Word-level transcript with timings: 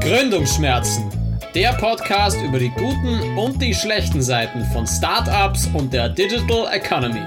Gründungsschmerzen. 0.00 1.10
Der 1.54 1.72
Podcast 1.74 2.40
über 2.42 2.58
die 2.58 2.70
guten 2.70 3.36
und 3.36 3.60
die 3.60 3.74
schlechten 3.74 4.22
Seiten 4.22 4.64
von 4.72 4.86
Startups 4.86 5.68
und 5.74 5.92
der 5.92 6.08
Digital 6.08 6.72
Economy. 6.72 7.22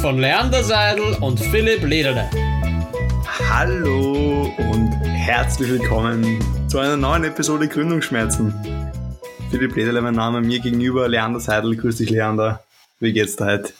Von 0.00 0.18
Leander 0.18 0.62
Seidel 0.62 1.14
und 1.20 1.40
Philipp 1.40 1.84
Lederle. 1.84 2.28
Hallo 3.50 4.50
und 4.70 4.92
herzlich 5.04 5.70
willkommen 5.70 6.38
zu 6.68 6.78
einer 6.78 6.96
neuen 6.96 7.24
Episode 7.24 7.68
Gründungsschmerzen. 7.68 8.54
Philipp 9.50 9.74
Lederle, 9.76 10.02
mein 10.02 10.14
Name, 10.14 10.40
mir 10.40 10.60
gegenüber 10.60 11.08
Leander 11.08 11.40
Seidel. 11.40 11.76
Grüß 11.76 11.96
dich, 11.96 12.10
Leander. 12.10 12.62
Wie 12.98 13.12
geht's 13.12 13.36
dir 13.36 13.46
heute? 13.46 13.72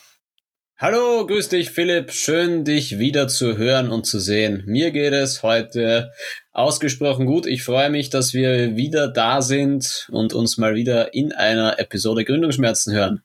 Hallo, 0.76 1.24
grüß 1.24 1.50
dich 1.50 1.70
Philipp, 1.70 2.10
schön 2.10 2.64
dich 2.64 2.98
wieder 2.98 3.28
zu 3.28 3.56
hören 3.56 3.90
und 3.90 4.06
zu 4.06 4.18
sehen. 4.18 4.64
Mir 4.66 4.90
geht 4.90 5.12
es 5.12 5.44
heute 5.44 6.10
ausgesprochen 6.50 7.26
gut. 7.26 7.46
Ich 7.46 7.62
freue 7.62 7.90
mich, 7.90 8.10
dass 8.10 8.34
wir 8.34 8.74
wieder 8.74 9.06
da 9.06 9.40
sind 9.40 10.08
und 10.10 10.34
uns 10.34 10.58
mal 10.58 10.74
wieder 10.74 11.14
in 11.14 11.32
einer 11.32 11.78
Episode 11.78 12.24
Gründungsschmerzen 12.24 12.92
hören. 12.92 13.22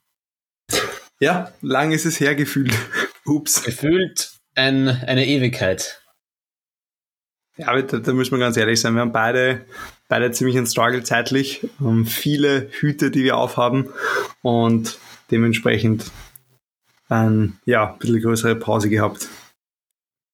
Ja, 1.19 1.51
lang 1.61 1.91
ist 1.91 2.05
es 2.05 2.19
her 2.19 2.35
gefühlt. 2.35 2.71
Ups. 3.25 3.63
Gefühlt 3.63 4.29
ein, 4.53 4.87
eine 4.87 5.25
Ewigkeit. 5.25 6.03
Ja, 7.57 7.81
da, 7.81 7.97
da 7.97 8.13
müssen 8.13 8.31
wir 8.31 8.39
ganz 8.39 8.57
ehrlich 8.57 8.79
sein. 8.79 8.93
Wir 8.93 9.01
haben 9.01 9.11
beide, 9.11 9.65
beide 10.07 10.29
ziemlich 10.29 10.55
einen 10.55 10.67
Struggle 10.67 11.01
zeitlich, 11.01 11.67
haben 11.79 12.05
viele 12.05 12.69
Hüte, 12.69 13.09
die 13.09 13.23
wir 13.23 13.37
aufhaben 13.37 13.89
und 14.43 14.99
dementsprechend 15.31 16.11
ein, 17.09 17.59
ja, 17.65 17.91
ein 17.91 17.99
bisschen 17.99 18.21
größere 18.21 18.55
Pause 18.55 18.89
gehabt. 18.89 19.27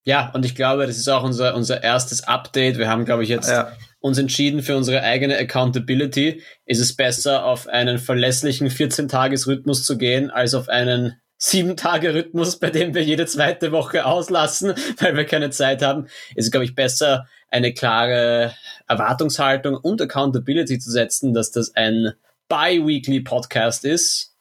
Ja, 0.03 0.29
und 0.35 0.45
ich 0.45 0.53
glaube, 0.53 0.85
das 0.85 0.97
ist 0.97 1.09
auch 1.09 1.23
unser, 1.23 1.55
unser 1.55 1.81
erstes 1.81 2.23
Update. 2.25 2.77
Wir 2.77 2.89
haben, 2.89 3.05
glaube 3.05 3.23
ich, 3.23 3.29
jetzt 3.29 3.49
ja. 3.49 3.71
uns 3.99 4.19
entschieden 4.19 4.61
für 4.61 4.77
unsere 4.77 5.01
eigene 5.01 5.35
Accountability. 5.37 6.43
Ist 6.65 6.79
es 6.79 6.95
besser, 6.95 7.45
auf 7.45 7.67
einen 7.67 7.97
verlässlichen 7.97 8.69
14-Tages-Rhythmus 8.69 9.83
zu 9.83 9.97
gehen, 9.97 10.29
als 10.29 10.53
auf 10.53 10.69
einen 10.69 11.19
7-Tage-Rhythmus, 11.41 12.59
bei 12.59 12.69
dem 12.69 12.93
wir 12.93 13.03
jede 13.03 13.25
zweite 13.25 13.71
Woche 13.71 14.05
auslassen, 14.05 14.75
weil 14.99 15.17
wir 15.17 15.25
keine 15.25 15.49
Zeit 15.49 15.81
haben. 15.81 16.05
Ist 16.35 16.45
es, 16.45 16.51
glaube 16.51 16.65
ich, 16.65 16.75
besser, 16.75 17.27
eine 17.49 17.73
klare 17.73 18.53
Erwartungshaltung 18.87 19.75
und 19.75 20.01
Accountability 20.01 20.77
zu 20.77 20.91
setzen, 20.91 21.33
dass 21.33 21.49
das 21.49 21.73
ein 21.75 22.13
bi-weekly 22.47 23.21
Podcast 23.21 23.85
ist 23.85 24.34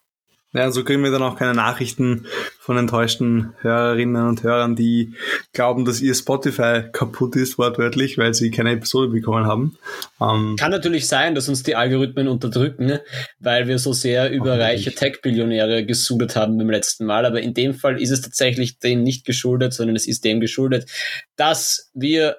ja, 0.55 0.71
so 0.71 0.85
kriegen 0.85 1.03
wir 1.03 1.11
dann 1.11 1.23
auch 1.23 1.37
keine 1.37 1.53
Nachrichten 1.53 2.27
von 2.61 2.79
enttäuschten 2.79 3.55
Hörerinnen 3.61 4.29
und 4.29 4.43
Hörern, 4.45 4.77
die 4.77 5.15
glauben, 5.53 5.85
dass 5.85 6.01
ihr 6.01 6.15
Spotify 6.15 6.85
kaputt 6.93 7.35
ist, 7.35 7.59
wortwörtlich, 7.59 8.17
weil 8.19 8.35
sie 8.35 8.51
keine 8.53 8.71
Episode 8.71 9.09
bekommen 9.09 9.47
haben. 9.47 9.77
Ähm 10.21 10.55
Kann 10.59 10.71
natürlich 10.71 11.09
sein, 11.09 11.35
dass 11.35 11.49
uns 11.49 11.65
die 11.65 11.75
Algorithmen 11.75 12.29
unterdrücken, 12.29 13.01
weil 13.41 13.67
wir 13.67 13.79
so 13.79 13.93
sehr 13.93 14.31
über 14.31 14.59
reiche 14.59 14.95
Tech-Billionäre 14.95 15.85
gesudert 15.85 16.37
haben 16.37 16.57
beim 16.57 16.71
letzten 16.71 17.05
Mal. 17.05 17.27
Aber 17.27 17.41
in 17.41 17.53
dem 17.53 17.75
Fall 17.75 18.01
ist 18.01 18.11
es 18.11 18.21
tatsächlich 18.21 18.79
dem 18.79 19.03
nicht 19.03 19.27
geschuldet, 19.27 19.75
sondern 19.75 19.97
es 19.97 20.07
ist 20.07 20.25
dem 20.25 20.41
geschuldet, 20.41 20.89
dass 21.37 21.91
wir 21.95 22.37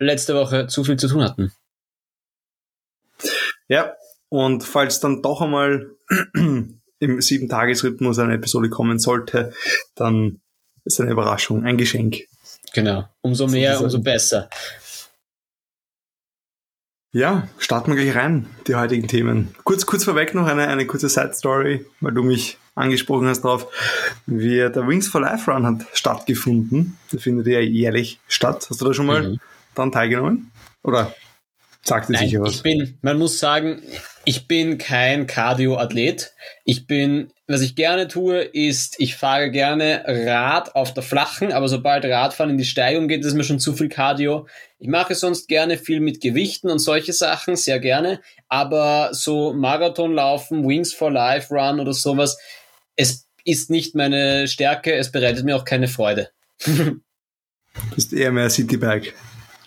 letzte 0.00 0.34
Woche 0.34 0.66
zu 0.66 0.82
viel 0.82 0.96
zu 0.96 1.08
tun 1.08 1.22
hatten. 1.22 1.52
Ja, 3.68 3.94
und 4.28 4.64
falls 4.64 5.00
dann 5.00 5.22
doch 5.22 5.40
einmal 5.40 5.92
im 6.98 7.20
Sieben-Tages-Rhythmus 7.20 8.18
eine 8.18 8.34
Episode 8.34 8.70
kommen 8.70 8.98
sollte, 8.98 9.52
dann 9.94 10.40
ist 10.84 11.00
eine 11.00 11.10
Überraschung, 11.10 11.64
ein 11.64 11.76
Geschenk. 11.76 12.22
Genau. 12.72 13.08
Umso 13.22 13.46
mehr, 13.46 13.80
umso 13.80 14.00
besser. 14.00 14.48
Ja, 17.12 17.48
starten 17.58 17.94
wir 17.94 18.02
gleich 18.02 18.14
rein, 18.14 18.46
die 18.66 18.74
heutigen 18.74 19.08
Themen. 19.08 19.54
Kurz, 19.64 19.86
kurz 19.86 20.04
vorweg 20.04 20.34
noch 20.34 20.46
eine, 20.46 20.68
eine 20.68 20.86
kurze 20.86 21.08
Side-Story, 21.08 21.86
weil 22.00 22.12
du 22.12 22.22
mich 22.22 22.58
angesprochen 22.74 23.26
hast 23.26 23.40
darauf. 23.40 23.72
Wie 24.26 24.58
der 24.58 24.86
Wings 24.86 25.08
for 25.08 25.22
Life 25.22 25.50
Run 25.50 25.64
hat 25.64 25.86
stattgefunden. 25.94 26.98
Der 27.10 27.18
findet 27.18 27.46
ja 27.46 27.60
jährlich 27.60 28.20
statt. 28.28 28.66
Hast 28.68 28.82
du 28.82 28.84
da 28.84 28.92
schon 28.92 29.06
mal 29.06 29.30
mhm. 29.30 29.40
daran 29.74 29.92
teilgenommen? 29.92 30.52
Oder 30.84 31.14
sagt 31.82 32.10
es 32.10 32.20
sicher 32.20 32.42
was? 32.42 32.56
Ich 32.56 32.62
bin, 32.62 32.98
man 33.00 33.18
muss 33.18 33.38
sagen, 33.38 33.80
ich 34.26 34.48
bin 34.48 34.76
kein 34.76 35.28
Cardio-Athlet. 35.28 36.32
Ich 36.64 36.88
bin, 36.88 37.32
was 37.46 37.60
ich 37.60 37.76
gerne 37.76 38.08
tue, 38.08 38.42
ist, 38.42 38.96
ich 38.98 39.14
fahre 39.14 39.52
gerne 39.52 40.02
Rad 40.04 40.74
auf 40.74 40.92
der 40.92 41.04
flachen, 41.04 41.52
aber 41.52 41.68
sobald 41.68 42.04
Radfahren 42.04 42.50
in 42.50 42.58
die 42.58 42.64
Steigung 42.64 43.06
geht, 43.06 43.24
ist 43.24 43.34
mir 43.34 43.44
schon 43.44 43.60
zu 43.60 43.72
viel 43.72 43.88
Cardio. 43.88 44.48
Ich 44.80 44.88
mache 44.88 45.14
sonst 45.14 45.46
gerne 45.46 45.78
viel 45.78 46.00
mit 46.00 46.20
Gewichten 46.20 46.70
und 46.70 46.80
solche 46.80 47.12
Sachen, 47.12 47.54
sehr 47.54 47.78
gerne. 47.78 48.20
Aber 48.48 49.10
so 49.12 49.52
Marathon 49.52 50.12
laufen, 50.12 50.66
Wings 50.66 50.92
for 50.92 51.12
Life 51.12 51.54
Run 51.54 51.78
oder 51.78 51.92
sowas, 51.92 52.36
es 52.96 53.28
ist 53.44 53.70
nicht 53.70 53.94
meine 53.94 54.48
Stärke, 54.48 54.92
es 54.92 55.12
bereitet 55.12 55.44
mir 55.44 55.54
auch 55.54 55.64
keine 55.64 55.86
Freude. 55.86 56.30
du 56.64 57.00
bist 57.94 58.12
eher 58.12 58.32
mehr 58.32 58.50
Citybike. 58.50 59.14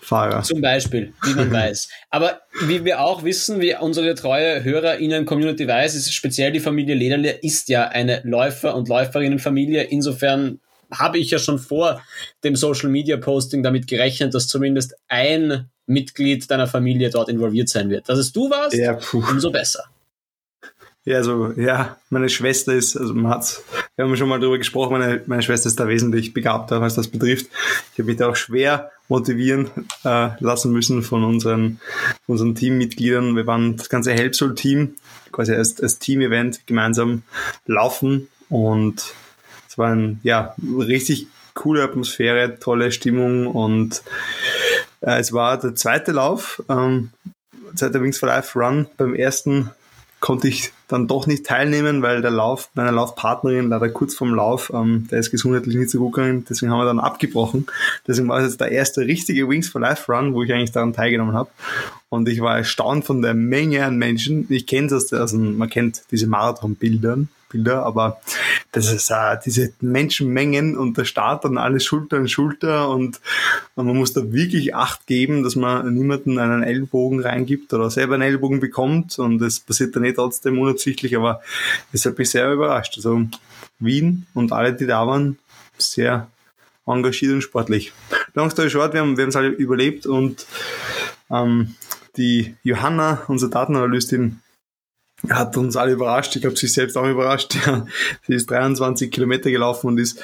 Fahrer. 0.01 0.41
Zum 0.41 0.59
Beispiel, 0.59 1.13
wie 1.23 1.33
man 1.33 1.51
weiß. 1.53 1.87
Aber 2.09 2.41
wie 2.67 2.85
wir 2.85 3.01
auch 3.01 3.23
wissen, 3.23 3.61
wie 3.61 3.75
unsere 3.75 4.15
treue 4.15 4.63
HörerInnen-Community 4.63 5.67
weiß, 5.67 5.95
ist 5.95 6.13
speziell 6.13 6.51
die 6.51 6.59
Familie 6.59 6.95
Lederle 6.95 7.31
ist 7.31 7.69
ja 7.69 7.87
eine 7.87 8.21
Läufer- 8.23 8.75
und 8.75 8.87
Läuferinnenfamilie. 8.87 9.83
Insofern 9.83 10.59
habe 10.91 11.19
ich 11.19 11.31
ja 11.31 11.39
schon 11.39 11.59
vor 11.59 12.01
dem 12.43 12.55
Social 12.55 12.89
Media 12.89 13.17
Posting 13.17 13.63
damit 13.63 13.87
gerechnet, 13.87 14.33
dass 14.33 14.47
zumindest 14.47 14.95
ein 15.07 15.69
Mitglied 15.85 16.49
deiner 16.49 16.67
Familie 16.67 17.09
dort 17.09 17.29
involviert 17.29 17.69
sein 17.69 17.89
wird. 17.89 18.09
Dass 18.09 18.19
es 18.19 18.31
du 18.31 18.49
warst, 18.49 18.75
ja, 18.75 18.99
umso 19.13 19.51
besser. 19.51 19.85
Ja, 21.05 21.17
also, 21.17 21.53
ja, 21.53 21.97
meine 22.09 22.29
Schwester 22.29 22.73
ist, 22.73 22.95
also 22.95 23.13
man 23.13 23.31
hat's, 23.31 23.63
wir 23.99 24.05
haben 24.05 24.15
schon 24.15 24.29
mal 24.29 24.39
darüber 24.39 24.57
gesprochen, 24.57 24.97
meine, 24.97 25.21
meine 25.25 25.41
Schwester 25.41 25.67
ist 25.67 25.77
da 25.77 25.85
wesentlich 25.89 26.33
begabter, 26.33 26.79
was 26.79 26.95
das 26.95 27.09
betrifft. 27.09 27.47
Ich 27.91 27.99
habe 27.99 28.05
mich 28.05 28.15
da 28.15 28.29
auch 28.29 28.35
schwer 28.37 28.91
motivieren 29.09 29.69
äh, 30.05 30.29
lassen 30.39 30.71
müssen 30.71 31.03
von 31.03 31.25
unseren, 31.25 31.81
unseren 32.25 32.55
Teammitgliedern. 32.55 33.35
Wir 33.35 33.45
waren 33.45 33.75
das 33.75 33.89
ganze 33.89 34.13
Helpsol-Team, 34.13 34.95
quasi 35.33 35.53
als, 35.53 35.81
als 35.81 35.99
Team-Event 35.99 36.65
gemeinsam 36.65 37.23
laufen 37.65 38.29
und 38.47 39.03
es 39.67 39.77
war 39.77 39.89
ein, 39.93 40.21
ja, 40.23 40.55
richtig 40.77 41.27
coole 41.53 41.83
Atmosphäre, 41.83 42.57
tolle 42.57 42.93
Stimmung 42.93 43.47
und 43.47 44.01
äh, 45.01 45.19
es 45.19 45.33
war 45.33 45.59
der 45.59 45.75
zweite 45.75 46.13
Lauf, 46.13 46.63
ähm, 46.69 47.09
zweiter 47.75 48.01
Wings 48.01 48.17
for 48.17 48.29
Life 48.29 48.57
Run. 48.57 48.87
Beim 48.95 49.13
ersten 49.13 49.71
konnte 50.19 50.47
ich 50.47 50.71
dann 50.87 51.07
doch 51.07 51.27
nicht 51.27 51.45
teilnehmen, 51.45 52.01
weil 52.01 52.21
der 52.21 52.31
Lauf 52.31 52.69
meiner 52.73 52.91
Laufpartnerin 52.91 53.69
leider 53.69 53.89
kurz 53.89 54.15
vorm 54.15 54.33
Lauf, 54.33 54.71
ähm, 54.73 55.07
der 55.09 55.19
ist 55.19 55.31
gesundheitlich 55.31 55.75
nicht 55.75 55.89
so 55.89 55.99
gut 55.99 56.13
gegangen, 56.13 56.45
deswegen 56.49 56.71
haben 56.71 56.79
wir 56.79 56.85
dann 56.85 56.99
abgebrochen. 56.99 57.67
Deswegen 58.07 58.27
war 58.27 58.39
es 58.39 58.47
jetzt 58.47 58.61
der 58.61 58.71
erste 58.71 59.01
richtige 59.01 59.47
Wings 59.47 59.69
for 59.69 59.79
Life 59.79 60.11
Run, 60.11 60.33
wo 60.33 60.43
ich 60.43 60.51
eigentlich 60.51 60.71
daran 60.71 60.93
teilgenommen 60.93 61.35
habe. 61.35 61.49
Und 62.09 62.27
ich 62.27 62.41
war 62.41 62.57
erstaunt 62.57 63.05
von 63.05 63.21
der 63.21 63.33
Menge 63.33 63.85
an 63.85 63.97
Menschen. 63.97 64.47
Ich 64.49 64.65
kenne 64.65 64.87
das, 64.87 65.13
also 65.13 65.37
man 65.37 65.69
kennt 65.69 66.01
diese 66.11 66.27
Marathon-Bilder, 66.27 67.19
Bilder, 67.49 67.83
aber 67.83 68.21
das 68.71 68.91
ist 68.91 69.09
äh, 69.09 69.37
diese 69.43 69.73
Menschenmengen 69.81 70.77
und 70.77 70.97
der 70.97 71.05
Start 71.05 71.45
dann 71.45 71.57
alles 71.57 71.83
Schulter 71.83 72.17
an 72.17 72.27
Schulter 72.27 72.89
und, 72.89 73.19
und 73.75 73.85
man 73.87 73.97
muss 73.97 74.13
da 74.13 74.31
wirklich 74.31 74.75
Acht 74.75 75.07
geben, 75.07 75.43
dass 75.43 75.55
man 75.55 75.93
niemanden 75.93 76.39
einen 76.39 76.63
Ellbogen 76.63 77.19
reingibt 77.19 77.73
oder 77.73 77.89
selber 77.89 78.15
einen 78.15 78.23
Ellbogen 78.23 78.59
bekommt 78.59 79.19
und 79.19 79.39
das 79.39 79.59
passiert 79.59 79.95
dann 79.95 80.03
nicht 80.03 80.15
trotzdem 80.15 80.59
unabsichtlich, 80.59 81.15
aber 81.15 81.41
das 81.91 82.05
hat 82.05 82.17
mich 82.17 82.29
sehr 82.29 82.51
überrascht. 82.51 82.93
Also 82.97 83.25
Wien 83.79 84.27
und 84.33 84.51
alle, 84.51 84.73
die 84.73 84.85
da 84.85 85.05
waren, 85.07 85.37
sehr 85.77 86.27
engagiert 86.85 87.33
und 87.33 87.41
sportlich. 87.41 87.93
Long 88.33 88.49
story 88.49 88.69
short, 88.69 88.93
wir 88.93 89.01
haben 89.01 89.17
wir 89.17 89.23
haben 89.23 89.29
es 89.29 89.35
alle 89.35 89.49
überlebt 89.49 90.05
und 90.05 90.45
ähm, 91.31 91.75
die 92.17 92.55
Johanna, 92.63 93.23
unsere 93.27 93.51
Datenanalystin, 93.51 94.39
hat 95.27 95.57
uns 95.57 95.75
alle 95.75 95.91
überrascht. 95.93 96.35
Ich 96.35 96.41
glaube, 96.41 96.57
sie 96.57 96.67
selbst 96.67 96.97
auch 96.97 97.07
überrascht. 97.07 97.57
sie 98.27 98.33
ist 98.33 98.49
23 98.49 99.11
Kilometer 99.11 99.51
gelaufen 99.51 99.87
und 99.87 99.97
ist 99.97 100.19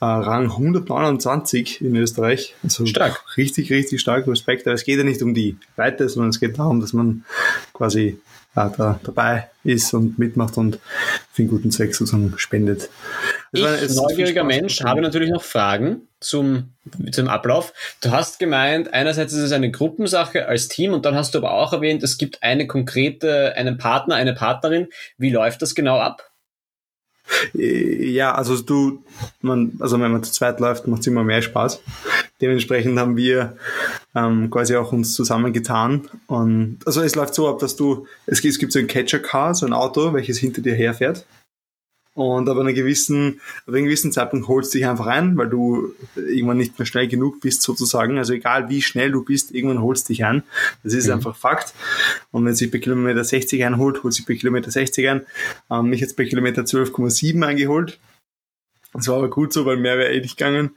äh, 0.00 0.04
Rang 0.04 0.44
129 0.44 1.80
in 1.80 1.96
Österreich. 1.96 2.54
Also 2.62 2.86
stark. 2.86 3.24
Richtig, 3.36 3.70
richtig 3.70 4.00
stark. 4.00 4.26
Respekt. 4.28 4.66
Aber 4.66 4.74
es 4.74 4.84
geht 4.84 4.98
ja 4.98 5.04
nicht 5.04 5.22
um 5.22 5.34
die 5.34 5.56
Weite, 5.76 6.08
sondern 6.08 6.30
es 6.30 6.40
geht 6.40 6.58
darum, 6.58 6.80
dass 6.80 6.92
man 6.92 7.24
quasi 7.72 8.18
äh, 8.54 8.70
da 8.76 9.00
dabei 9.02 9.48
ist 9.64 9.92
und 9.94 10.18
mitmacht 10.18 10.56
und 10.56 10.78
für 11.32 11.42
einen 11.42 11.50
guten 11.50 11.70
Zweck 11.70 11.94
sozusagen 11.94 12.32
spendet. 12.36 12.88
Ich, 13.52 13.62
neugieriger 13.94 14.44
Mensch, 14.44 14.82
habe 14.82 15.00
natürlich 15.00 15.30
noch 15.30 15.42
Fragen 15.42 16.08
zum, 16.20 16.74
zum 17.12 17.28
Ablauf. 17.28 17.72
Du 18.00 18.10
hast 18.10 18.38
gemeint, 18.38 18.92
einerseits 18.92 19.32
ist 19.32 19.40
es 19.40 19.52
eine 19.52 19.70
Gruppensache 19.70 20.46
als 20.46 20.68
Team 20.68 20.92
und 20.92 21.04
dann 21.04 21.14
hast 21.14 21.34
du 21.34 21.38
aber 21.38 21.52
auch 21.52 21.72
erwähnt, 21.72 22.02
es 22.02 22.18
gibt 22.18 22.42
eine 22.42 22.66
konkrete, 22.66 23.54
einen 23.54 23.78
Partner, 23.78 24.16
eine 24.16 24.34
Partnerin. 24.34 24.88
Wie 25.18 25.30
läuft 25.30 25.62
das 25.62 25.74
genau 25.74 25.98
ab? 25.98 26.30
Ja, 27.54 28.34
also 28.34 28.56
du, 28.60 29.02
man, 29.40 29.72
also 29.80 30.00
wenn 30.00 30.12
man 30.12 30.22
zu 30.22 30.32
zweit 30.32 30.60
läuft, 30.60 30.86
macht 30.86 31.00
es 31.00 31.06
immer 31.06 31.24
mehr 31.24 31.42
Spaß. 31.42 31.80
dementsprechend 32.40 32.98
haben 32.98 33.16
wir 33.16 33.56
ähm, 34.14 34.50
quasi 34.50 34.76
auch 34.76 34.92
uns 34.92 35.14
zusammengetan. 35.14 36.08
Und 36.26 36.78
also 36.86 37.02
es 37.02 37.14
läuft 37.14 37.34
so 37.34 37.48
ab, 37.48 37.58
dass 37.58 37.76
du, 37.76 38.06
es 38.26 38.40
gibt, 38.40 38.52
es 38.52 38.58
gibt 38.58 38.72
so 38.72 38.78
ein 38.78 38.86
Catcher-Car, 38.86 39.54
so 39.54 39.66
ein 39.66 39.72
Auto, 39.72 40.12
welches 40.12 40.38
hinter 40.38 40.62
dir 40.62 40.74
herfährt. 40.74 41.24
Und 42.16 42.48
aber 42.48 42.62
einer 42.62 42.72
gewissen, 42.72 43.42
ab 43.66 43.74
einem 43.74 43.84
gewissen 43.84 44.10
Zeitpunkt 44.10 44.48
holst 44.48 44.72
du 44.72 44.78
dich 44.78 44.86
einfach 44.86 45.06
ein, 45.06 45.36
weil 45.36 45.50
du 45.50 45.94
irgendwann 46.16 46.56
nicht 46.56 46.78
mehr 46.78 46.86
schnell 46.86 47.08
genug 47.08 47.42
bist 47.42 47.60
sozusagen. 47.60 48.16
Also 48.16 48.32
egal 48.32 48.70
wie 48.70 48.80
schnell 48.80 49.12
du 49.12 49.22
bist, 49.22 49.52
irgendwann 49.52 49.82
holst 49.82 50.08
du 50.08 50.14
dich 50.14 50.24
ein. 50.24 50.42
Das 50.82 50.94
ist 50.94 51.08
mhm. 51.08 51.12
einfach 51.12 51.36
Fakt. 51.36 51.74
Und 52.30 52.46
wenn 52.46 52.54
sich 52.54 52.70
bei 52.70 52.78
Kilometer 52.78 53.22
60 53.22 53.62
einholt, 53.62 54.02
holt 54.02 54.14
sich 54.14 54.24
bei 54.24 54.34
Kilometer 54.34 54.70
60 54.70 55.06
ein. 55.10 55.26
Ähm, 55.70 55.90
mich 55.90 56.00
jetzt 56.00 56.16
bei 56.16 56.24
Kilometer 56.24 56.62
12,7 56.62 57.46
eingeholt. 57.46 57.98
Das 58.94 59.08
war 59.08 59.16
aber 59.16 59.28
gut 59.28 59.52
so, 59.52 59.66
weil 59.66 59.76
mehr 59.76 59.98
wäre 59.98 60.10
eh 60.10 60.20
nicht 60.22 60.38
gegangen. 60.38 60.70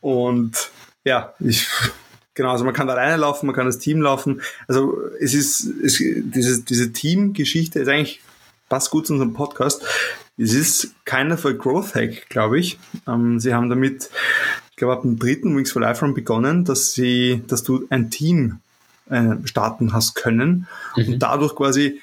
Und 0.00 0.70
ja, 1.02 1.34
ich, 1.40 1.66
genau, 2.34 2.52
also 2.52 2.64
man 2.64 2.74
kann 2.74 2.86
da 2.86 2.92
alleine 2.92 3.16
laufen, 3.16 3.46
man 3.46 3.56
kann 3.56 3.66
das 3.66 3.80
Team 3.80 4.02
laufen. 4.02 4.40
Also 4.68 4.96
es 5.18 5.34
ist, 5.34 5.64
es, 5.82 5.96
diese, 5.98 6.62
diese 6.62 6.92
Teamgeschichte 6.92 7.80
ist 7.80 7.88
eigentlich 7.88 8.20
passt 8.70 8.90
gut 8.90 9.06
zu 9.06 9.12
unserem 9.12 9.34
Podcast. 9.34 9.84
Es 10.40 10.54
ist 10.54 10.94
keiner 11.04 11.36
für 11.36 11.54
Growth 11.54 11.94
Hack, 11.94 12.30
glaube 12.30 12.58
ich. 12.58 12.78
Ähm, 13.06 13.38
sie 13.38 13.52
haben 13.52 13.68
damit, 13.68 14.10
ich 14.70 14.76
glaube, 14.76 14.94
ab 14.94 15.02
dem 15.02 15.18
dritten 15.18 15.54
Wings 15.54 15.70
for 15.70 15.82
Life 15.82 16.02
Run 16.02 16.14
begonnen, 16.14 16.64
dass 16.64 16.94
sie, 16.94 17.42
dass 17.46 17.62
du 17.62 17.86
ein 17.90 18.10
Team 18.10 18.60
äh, 19.10 19.34
starten 19.44 19.92
hast 19.92 20.14
können. 20.14 20.66
Mhm. 20.96 21.04
Und 21.04 21.18
dadurch 21.18 21.54
quasi 21.54 22.00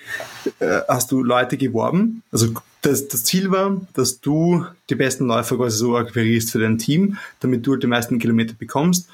äh, 0.59 0.81
hast 0.87 1.11
du 1.11 1.23
Leute 1.23 1.57
geworben. 1.57 2.21
Also 2.31 2.53
das, 2.81 3.07
das 3.07 3.23
Ziel 3.23 3.49
war, 3.49 3.81
dass 3.93 4.21
du 4.21 4.65
die 4.89 4.95
besten 4.95 5.25
Läufer 5.25 5.57
quasi 5.57 5.77
so 5.77 5.97
akquirierst 5.97 6.51
für 6.51 6.59
dein 6.59 6.77
Team, 6.77 7.17
damit 7.39 7.65
du 7.65 7.71
halt 7.71 7.83
die 7.83 7.87
meisten 7.87 8.19
Kilometer 8.19 8.53
bekommst 8.53 9.09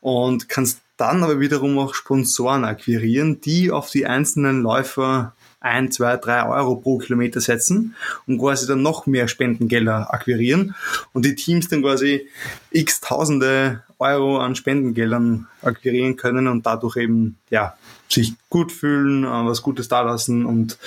und 0.00 0.50
kannst 0.50 0.80
dann 0.98 1.22
aber 1.22 1.40
wiederum 1.40 1.78
auch 1.78 1.94
Sponsoren 1.94 2.64
akquirieren, 2.64 3.40
die 3.40 3.70
auf 3.70 3.90
die 3.90 4.06
einzelnen 4.06 4.62
Läufer 4.62 5.34
ein, 5.66 5.90
zwei, 5.90 6.16
drei 6.16 6.46
Euro 6.48 6.76
pro 6.76 6.98
Kilometer 6.98 7.40
setzen 7.40 7.94
und 8.26 8.38
quasi 8.38 8.66
dann 8.66 8.82
noch 8.82 9.06
mehr 9.06 9.28
Spendengelder 9.28 10.12
akquirieren 10.14 10.74
und 11.12 11.24
die 11.24 11.34
Teams 11.34 11.68
dann 11.68 11.82
quasi 11.82 12.28
x 12.70 13.00
Tausende 13.00 13.82
Euro 13.98 14.38
an 14.38 14.54
Spendengeldern 14.56 15.46
akquirieren 15.62 16.16
können 16.16 16.48
und 16.48 16.66
dadurch 16.66 16.96
eben 16.96 17.36
ja 17.50 17.76
sich 18.08 18.34
gut 18.50 18.70
fühlen, 18.70 19.24
äh, 19.24 19.26
was 19.26 19.62
Gutes 19.62 19.88
da 19.88 20.02
lassen 20.02 20.46
und 20.46 20.78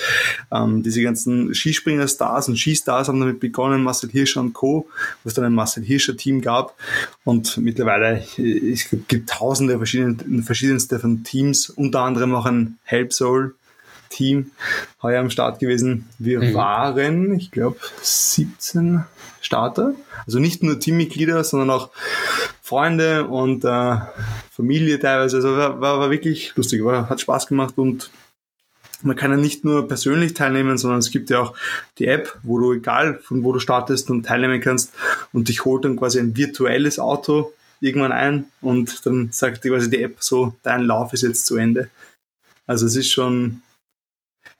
ähm, 0.50 0.82
diese 0.82 1.02
ganzen 1.02 1.54
Skispringer-Stars 1.54 2.48
und 2.48 2.56
Skistars 2.56 3.08
haben 3.08 3.20
damit 3.20 3.40
begonnen, 3.40 3.82
Marcel 3.82 4.10
Hirscher 4.10 4.40
und 4.40 4.54
Co., 4.54 4.88
wo 5.22 5.28
es 5.28 5.34
dann 5.34 5.44
ein 5.44 5.54
Marcel 5.54 5.84
Hirscher 5.84 6.16
Team 6.16 6.40
gab 6.40 6.74
und 7.24 7.58
mittlerweile 7.58 8.24
äh, 8.38 8.72
es 8.72 8.88
gibt 9.08 9.28
tausende 9.28 9.76
verschiedene, 9.76 10.42
verschiedenste 10.42 10.98
von 10.98 11.22
Teams, 11.24 11.68
unter 11.68 12.00
anderem 12.00 12.34
auch 12.34 12.46
ein 12.46 12.78
Help 12.84 13.12
Soul 13.12 13.54
Team 14.10 14.50
heuer 15.02 15.20
am 15.20 15.30
Start 15.30 15.58
gewesen. 15.58 16.08
Wir 16.18 16.40
mhm. 16.40 16.54
waren, 16.54 17.34
ich 17.34 17.50
glaube, 17.50 17.78
17 18.02 19.04
Starter. 19.40 19.94
Also 20.26 20.38
nicht 20.38 20.62
nur 20.62 20.78
Teammitglieder, 20.78 21.42
sondern 21.44 21.70
auch 21.70 21.90
Freunde 22.62 23.26
und 23.26 23.64
äh, 23.64 23.96
Familie 24.50 24.98
teilweise. 24.98 25.36
Also 25.38 25.56
war, 25.56 25.80
war, 25.80 25.98
war 26.00 26.10
wirklich 26.10 26.54
lustig, 26.56 26.84
war, 26.84 27.08
hat 27.08 27.20
Spaß 27.20 27.46
gemacht 27.46 27.78
und 27.78 28.10
man 29.02 29.16
kann 29.16 29.30
ja 29.30 29.38
nicht 29.38 29.64
nur 29.64 29.88
persönlich 29.88 30.34
teilnehmen, 30.34 30.76
sondern 30.76 30.98
es 30.98 31.10
gibt 31.10 31.30
ja 31.30 31.40
auch 31.40 31.54
die 31.98 32.06
App, 32.06 32.38
wo 32.42 32.58
du 32.58 32.74
egal 32.74 33.18
von 33.22 33.42
wo 33.44 33.52
du 33.52 33.58
startest 33.58 34.10
und 34.10 34.26
teilnehmen 34.26 34.60
kannst 34.60 34.92
und 35.32 35.48
dich 35.48 35.64
holt 35.64 35.86
dann 35.86 35.96
quasi 35.96 36.18
ein 36.18 36.36
virtuelles 36.36 36.98
Auto 36.98 37.52
irgendwann 37.80 38.12
ein 38.12 38.44
und 38.60 39.06
dann 39.06 39.30
sagt 39.32 39.64
dir 39.64 39.70
quasi 39.70 39.88
die 39.88 40.02
App 40.02 40.16
so, 40.20 40.54
dein 40.62 40.82
Lauf 40.82 41.14
ist 41.14 41.22
jetzt 41.22 41.46
zu 41.46 41.56
Ende. 41.56 41.88
Also 42.66 42.84
es 42.86 42.94
ist 42.94 43.10
schon 43.10 43.62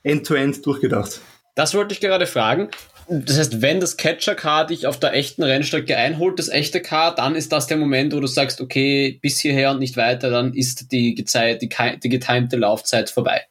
end-to-end 0.03 0.56
-end 0.56 0.65
durchgedacht. 0.65 1.21
Das 1.55 1.75
wollte 1.75 1.94
ich 1.94 2.00
gerade 2.00 2.27
fragen. 2.27 2.71
Das 3.09 3.38
heißt, 3.38 3.61
wenn 3.61 3.81
das 3.81 3.97
Catcher-Car 3.97 4.69
dich 4.69 4.87
auf 4.87 5.00
der 5.00 5.15
echten 5.15 5.43
Rennstrecke 5.43 5.97
einholt, 5.97 6.38
das 6.38 6.49
echte 6.49 6.81
Car, 6.81 7.15
dann 7.15 7.35
ist 7.35 7.50
das 7.50 7.67
der 7.67 7.77
Moment, 7.77 8.15
wo 8.15 8.21
du 8.21 8.29
sagst, 8.29 8.61
okay, 8.61 9.19
bis 9.21 9.41
hierher 9.41 9.73
und 9.73 9.81
nicht 9.81 9.97
weiter, 9.97 10.31
dann 10.31 10.55
ist 10.55 10.93
die, 10.93 11.17
Gezeit, 11.17 11.61
die, 11.61 11.69
die 12.03 12.09
getimte 12.09 12.56
Laufzeit 12.56 13.11
vorbei. 13.11 13.47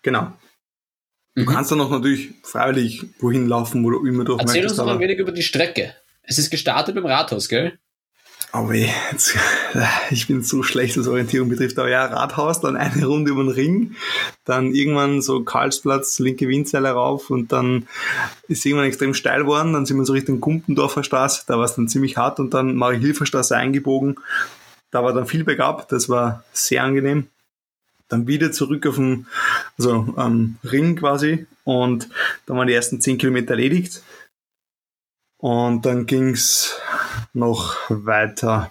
Genau. 0.00 0.32
Du 1.34 1.42
mhm. 1.42 1.46
kannst 1.46 1.70
dann 1.70 1.78
noch 1.78 1.90
natürlich 1.90 2.30
freiwillig 2.42 3.04
wohin 3.18 3.46
laufen, 3.46 3.84
wo 3.84 3.90
du 3.90 4.06
immer 4.06 4.24
durch 4.24 4.40
Erzähl 4.40 4.64
uns 4.66 4.78
noch 4.78 4.86
ein 4.86 4.98
wenig 4.98 5.18
über 5.18 5.32
die 5.32 5.42
Strecke. 5.42 5.94
Es 6.22 6.38
ist 6.38 6.50
gestartet 6.50 6.94
beim 6.94 7.04
Rathaus, 7.04 7.50
gell? 7.50 7.78
Weh, 8.64 8.88
jetzt, 9.10 9.36
ich 10.10 10.26
bin 10.26 10.42
so 10.42 10.62
schlecht, 10.62 10.96
was 10.98 11.08
Orientierung 11.08 11.48
betrifft. 11.48 11.78
Aber 11.78 11.88
ja, 11.88 12.04
Rathaus, 12.06 12.60
dann 12.60 12.76
eine 12.76 13.06
Runde 13.06 13.30
über 13.30 13.42
den 13.42 13.52
Ring, 13.52 13.96
dann 14.44 14.74
irgendwann 14.74 15.22
so 15.22 15.42
Karlsplatz, 15.42 16.18
linke 16.18 16.48
Windseile 16.48 16.90
rauf 16.90 17.30
und 17.30 17.52
dann 17.52 17.86
ist 18.48 18.64
irgendwann 18.64 18.86
extrem 18.86 19.14
steil 19.14 19.40
geworden. 19.40 19.72
Dann 19.72 19.86
sind 19.86 19.96
wir 19.96 20.04
so 20.04 20.12
Richtung 20.12 20.40
Gumpendorfer 20.40 21.04
Straße, 21.04 21.44
da 21.46 21.58
war 21.58 21.64
es 21.64 21.74
dann 21.74 21.88
ziemlich 21.88 22.16
hart 22.16 22.40
und 22.40 22.54
dann 22.54 22.76
Marie-Hilfer 22.76 23.26
Straße 23.26 23.56
eingebogen. 23.56 24.16
Da 24.90 25.02
war 25.04 25.12
dann 25.12 25.26
viel 25.26 25.44
bergab, 25.44 25.88
das 25.88 26.08
war 26.08 26.44
sehr 26.52 26.82
angenehm. 26.82 27.28
Dann 28.08 28.26
wieder 28.26 28.52
zurück 28.52 28.86
auf 28.86 28.96
den 28.96 29.26
also, 29.78 30.14
ähm, 30.16 30.56
Ring 30.64 30.96
quasi 30.96 31.46
und 31.64 32.08
dann 32.46 32.56
waren 32.56 32.68
die 32.68 32.74
ersten 32.74 33.00
zehn 33.00 33.18
Kilometer 33.18 33.50
erledigt. 33.50 34.02
Und 35.38 35.84
dann 35.84 36.06
ging's 36.06 36.80
noch 37.36 37.76
weiter 37.88 38.70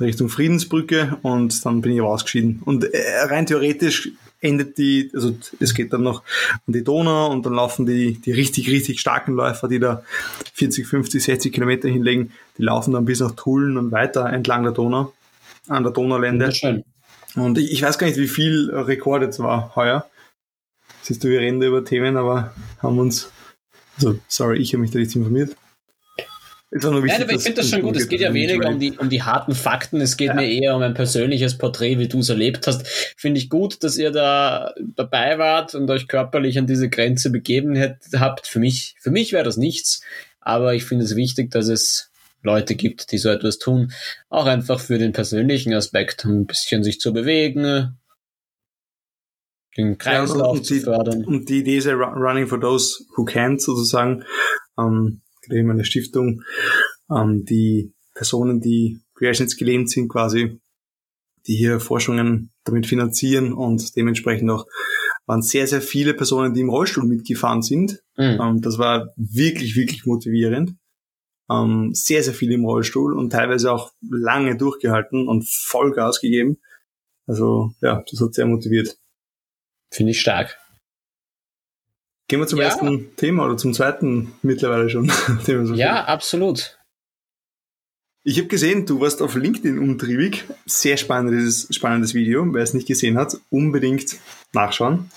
Richtung 0.00 0.28
Friedensbrücke 0.28 1.18
und 1.22 1.64
dann 1.64 1.80
bin 1.80 1.92
ich 1.92 2.00
ausgeschieden. 2.00 2.62
Und 2.64 2.84
äh, 2.84 3.20
rein 3.24 3.46
theoretisch 3.46 4.10
endet 4.40 4.76
die, 4.76 5.10
also 5.14 5.34
es 5.60 5.74
geht 5.74 5.92
dann 5.92 6.02
noch 6.02 6.22
an 6.66 6.72
die 6.72 6.84
Donau 6.84 7.30
und 7.30 7.46
dann 7.46 7.54
laufen 7.54 7.86
die, 7.86 8.20
die 8.20 8.32
richtig, 8.32 8.68
richtig 8.68 9.00
starken 9.00 9.34
Läufer, 9.34 9.68
die 9.68 9.78
da 9.78 10.02
40, 10.52 10.86
50, 10.86 11.22
60 11.22 11.52
Kilometer 11.52 11.88
hinlegen, 11.88 12.32
die 12.58 12.62
laufen 12.62 12.92
dann 12.92 13.04
bis 13.04 13.20
nach 13.20 13.32
Tulln 13.32 13.76
und 13.78 13.90
weiter 13.90 14.26
entlang 14.26 14.64
der 14.64 14.72
Donau, 14.72 15.12
an 15.68 15.82
der 15.82 15.92
Donaulände. 15.92 16.52
Und 17.36 17.58
ich, 17.58 17.72
ich 17.72 17.82
weiß 17.82 17.98
gar 17.98 18.06
nicht, 18.06 18.18
wie 18.18 18.28
viel 18.28 18.70
Rekord 18.70 19.22
jetzt 19.22 19.38
war 19.38 19.74
heuer. 19.76 20.06
Siehst 21.02 21.24
du, 21.24 21.28
wir 21.28 21.40
reden 21.40 21.62
über 21.62 21.84
Themen, 21.84 22.16
aber 22.16 22.52
haben 22.80 22.98
uns, 22.98 23.30
also 23.96 24.18
sorry, 24.28 24.58
ich 24.58 24.72
habe 24.72 24.82
mich 24.82 24.90
da 24.90 24.98
nicht 24.98 25.14
informiert. 25.16 25.56
Ist 26.74 26.84
auch 26.84 26.90
nur 26.90 27.04
wichtig, 27.04 27.20
Nein, 27.20 27.28
aber 27.28 27.38
ich 27.38 27.42
finde 27.44 27.60
das 27.60 27.70
schon 27.70 27.82
gut. 27.82 27.96
Es 27.96 28.08
geht 28.08 28.20
ja 28.20 28.34
weniger 28.34 28.68
um 28.68 28.80
die, 28.80 28.90
um 28.98 29.08
die 29.08 29.22
harten 29.22 29.54
Fakten. 29.54 30.00
Es 30.00 30.16
geht 30.16 30.30
ja. 30.30 30.34
mir 30.34 30.50
eher 30.50 30.74
um 30.74 30.82
ein 30.82 30.92
persönliches 30.92 31.56
Porträt, 31.56 32.00
wie 32.00 32.08
du 32.08 32.18
es 32.18 32.30
erlebt 32.30 32.66
hast. 32.66 32.84
Finde 33.16 33.38
ich 33.38 33.48
gut, 33.48 33.84
dass 33.84 33.96
ihr 33.96 34.10
da 34.10 34.74
dabei 34.80 35.38
wart 35.38 35.76
und 35.76 35.88
euch 35.88 36.08
körperlich 36.08 36.58
an 36.58 36.66
diese 36.66 36.88
Grenze 36.88 37.30
begeben 37.30 37.78
habt. 38.16 38.48
Für 38.48 38.58
mich, 38.58 38.96
für 38.98 39.12
mich 39.12 39.32
wäre 39.32 39.44
das 39.44 39.56
nichts. 39.56 40.02
Aber 40.40 40.74
ich 40.74 40.82
finde 40.82 41.04
es 41.04 41.14
wichtig, 41.14 41.52
dass 41.52 41.68
es 41.68 42.10
Leute 42.42 42.74
gibt, 42.74 43.12
die 43.12 43.18
so 43.18 43.28
etwas 43.28 43.58
tun. 43.58 43.92
Auch 44.28 44.46
einfach 44.46 44.80
für 44.80 44.98
den 44.98 45.12
persönlichen 45.12 45.72
Aspekt, 45.74 46.24
um 46.24 46.40
ein 46.40 46.46
bisschen 46.46 46.82
sich 46.82 46.98
zu 46.98 47.12
bewegen, 47.12 47.96
den 49.76 49.96
Kreislauf 49.96 50.56
ja, 50.56 50.62
zu 50.64 50.80
fördern. 50.80 51.24
Und 51.24 51.48
die 51.48 51.60
Idee 51.60 51.78
ist 51.78 51.84
ja 51.84 51.94
Running 51.94 52.48
for 52.48 52.60
Those 52.60 53.04
Who 53.14 53.22
Can't 53.22 53.60
sozusagen. 53.60 54.24
Ähm, 54.76 55.20
eben 55.50 55.70
eine 55.70 55.84
Stiftung, 55.84 56.42
ähm, 57.10 57.44
die 57.44 57.92
Personen, 58.14 58.60
die 58.60 59.00
querschnittsgelähmt 59.14 59.90
sind 59.90 60.08
quasi, 60.08 60.60
die 61.46 61.56
hier 61.56 61.80
Forschungen 61.80 62.52
damit 62.64 62.86
finanzieren 62.86 63.52
und 63.52 63.96
dementsprechend 63.96 64.50
auch 64.50 64.66
waren 65.26 65.42
sehr, 65.42 65.66
sehr 65.66 65.80
viele 65.80 66.14
Personen, 66.14 66.54
die 66.54 66.60
im 66.60 66.70
Rollstuhl 66.70 67.04
mitgefahren 67.04 67.62
sind. 67.62 68.02
Mhm. 68.16 68.38
Ähm, 68.40 68.60
das 68.60 68.78
war 68.78 69.12
wirklich, 69.16 69.76
wirklich 69.76 70.04
motivierend. 70.06 70.74
Ähm, 71.50 71.90
sehr, 71.92 72.22
sehr 72.22 72.34
viele 72.34 72.54
im 72.54 72.64
Rollstuhl 72.64 73.16
und 73.16 73.30
teilweise 73.30 73.72
auch 73.72 73.92
lange 74.00 74.56
durchgehalten 74.56 75.28
und 75.28 75.46
Vollgas 75.48 76.20
gegeben. 76.20 76.58
Also 77.26 77.72
ja, 77.80 78.02
das 78.10 78.20
hat 78.20 78.34
sehr 78.34 78.46
motiviert. 78.46 78.98
Finde 79.90 80.12
ich 80.12 80.20
stark. 80.20 80.58
Gehen 82.28 82.40
wir 82.40 82.46
zum 82.46 82.58
ja. 82.58 82.66
ersten 82.66 83.14
Thema 83.16 83.44
oder 83.44 83.56
zum 83.56 83.74
zweiten 83.74 84.32
mittlerweile 84.42 84.88
schon. 84.88 85.12
ja, 85.74 86.04
absolut. 86.04 86.78
Ich 88.26 88.38
habe 88.38 88.48
gesehen, 88.48 88.86
du 88.86 89.00
warst 89.00 89.20
auf 89.20 89.34
LinkedIn 89.34 89.78
umtriebig. 89.78 90.44
Sehr 90.64 90.96
spannendes, 90.96 91.68
spannendes 91.70 92.14
Video. 92.14 92.46
Wer 92.54 92.62
es 92.62 92.72
nicht 92.72 92.88
gesehen 92.88 93.18
hat, 93.18 93.36
unbedingt 93.50 94.16
nachschauen. 94.54 95.10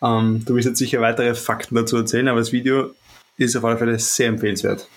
Ähm, 0.00 0.44
du 0.44 0.54
wirst 0.54 0.68
jetzt 0.68 0.78
sicher 0.78 1.00
weitere 1.00 1.34
Fakten 1.34 1.74
dazu 1.74 1.96
erzählen, 1.96 2.28
aber 2.28 2.38
das 2.38 2.52
Video 2.52 2.94
ist 3.36 3.56
auf 3.56 3.64
alle 3.64 3.78
Fälle 3.78 3.98
sehr 3.98 4.28
empfehlenswert. 4.28 4.88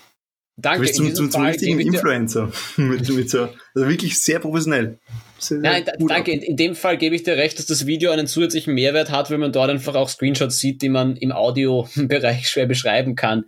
Danke. 0.56 0.78
Du 0.78 0.82
bist 0.82 0.94
zum, 0.94 1.14
zum, 1.14 1.30
zum 1.30 1.42
richtigen 1.42 1.80
Influencer. 1.80 2.52
mit, 2.76 3.08
mit 3.08 3.28
so, 3.28 3.48
also 3.74 3.88
wirklich 3.88 4.18
sehr 4.20 4.38
professionell. 4.38 4.98
Sehr, 5.38 5.58
Nein, 5.58 5.84
danke. 5.98 6.32
In, 6.32 6.40
in, 6.40 6.56
dem 6.56 6.74
Fall 6.74 6.96
gebe 6.96 7.14
ich 7.14 7.22
dir 7.22 7.36
recht, 7.36 7.58
dass 7.58 7.66
das 7.66 7.86
Video 7.86 8.10
einen 8.10 8.26
zusätzlichen 8.26 8.74
Mehrwert 8.74 9.10
hat, 9.10 9.30
wenn 9.30 9.40
man 9.40 9.52
dort 9.52 9.70
einfach 9.70 9.94
auch 9.94 10.08
Screenshots 10.08 10.58
sieht, 10.58 10.80
die 10.82 10.88
man 10.88 11.16
im 11.16 11.32
Audiobereich 11.32 12.48
schwer 12.48 12.66
beschreiben 12.66 13.16
kann. 13.16 13.44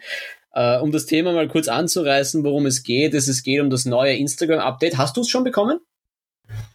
Uh, 0.54 0.83
um 0.83 0.90
das 0.90 1.07
Thema 1.07 1.33
mal 1.33 1.47
kurz 1.47 1.68
anzureißen, 1.68 2.42
worum 2.42 2.66
es 2.66 2.83
geht, 2.83 3.14
ist, 3.14 3.28
es 3.28 3.42
geht 3.42 3.61
um 3.61 3.71
das 3.71 3.85
neue 3.85 4.16
Instagram-Update. 4.16 4.99
Hast 4.99 5.16
du 5.16 5.21
es 5.21 5.28
schon 5.28 5.45
bekommen? 5.45 5.78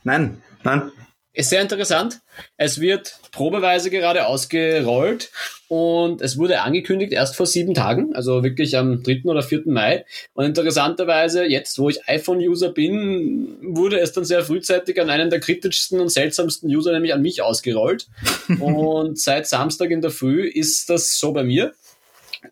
Nein, 0.03 0.41
nein. 0.63 0.91
Ist 1.35 1.49
sehr 1.49 1.61
interessant. 1.63 2.19
Es 2.57 2.79
wird 2.79 3.17
probeweise 3.31 3.89
gerade 3.89 4.27
ausgerollt 4.27 5.31
und 5.67 6.21
es 6.21 6.37
wurde 6.37 6.61
angekündigt 6.61 7.11
erst 7.11 7.35
vor 7.35 7.47
sieben 7.47 7.73
Tagen, 7.73 8.15
also 8.15 8.43
wirklich 8.43 8.77
am 8.77 9.01
3. 9.01 9.23
oder 9.23 9.41
4. 9.41 9.63
Mai. 9.65 10.05
Und 10.35 10.45
interessanterweise, 10.45 11.43
jetzt 11.45 11.79
wo 11.79 11.89
ich 11.89 12.07
iPhone-User 12.07 12.69
bin, 12.69 13.57
wurde 13.63 13.99
es 13.99 14.11
dann 14.11 14.25
sehr 14.25 14.43
frühzeitig 14.43 15.01
an 15.01 15.09
einen 15.09 15.31
der 15.31 15.39
kritischsten 15.39 15.99
und 15.99 16.09
seltsamsten 16.09 16.69
User, 16.69 16.91
nämlich 16.91 17.15
an 17.15 17.23
mich, 17.23 17.41
ausgerollt. 17.41 18.07
und 18.59 19.19
seit 19.19 19.47
Samstag 19.47 19.89
in 19.89 20.01
der 20.01 20.11
Früh 20.11 20.47
ist 20.47 20.91
das 20.91 21.17
so 21.17 21.33
bei 21.33 21.43
mir 21.43 21.73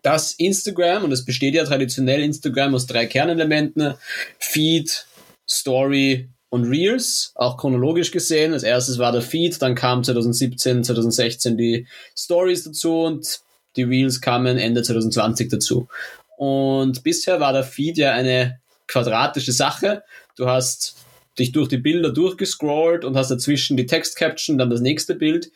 dass 0.00 0.32
Instagram, 0.32 1.04
und 1.04 1.12
es 1.12 1.22
besteht 1.22 1.54
ja 1.54 1.64
traditionell 1.64 2.22
Instagram 2.22 2.74
aus 2.74 2.86
drei 2.86 3.04
Kernelementen, 3.04 3.92
Feed, 4.38 5.06
Story 5.46 6.30
und 6.52 6.64
Reels, 6.64 7.32
auch 7.34 7.56
chronologisch 7.56 8.10
gesehen. 8.10 8.52
Als 8.52 8.62
erstes 8.62 8.98
war 8.98 9.10
der 9.10 9.22
Feed, 9.22 9.62
dann 9.62 9.74
kam 9.74 10.04
2017, 10.04 10.84
2016 10.84 11.56
die 11.56 11.86
Stories 12.14 12.64
dazu 12.64 13.04
und 13.04 13.40
die 13.74 13.84
Reels 13.84 14.20
kamen 14.20 14.58
Ende 14.58 14.82
2020 14.82 15.48
dazu. 15.48 15.88
Und 16.36 17.02
bisher 17.04 17.40
war 17.40 17.54
der 17.54 17.64
Feed 17.64 17.96
ja 17.96 18.12
eine 18.12 18.60
quadratische 18.86 19.52
Sache. 19.52 20.02
Du 20.36 20.46
hast 20.46 20.96
dich 21.38 21.52
durch 21.52 21.68
die 21.68 21.78
Bilder 21.78 22.10
durchgescrollt 22.10 23.06
und 23.06 23.16
hast 23.16 23.30
dazwischen 23.30 23.78
die 23.78 23.86
Textcaption, 23.86 24.58
dann 24.58 24.68
das 24.68 24.82
nächste 24.82 25.14
Bild. 25.14 25.50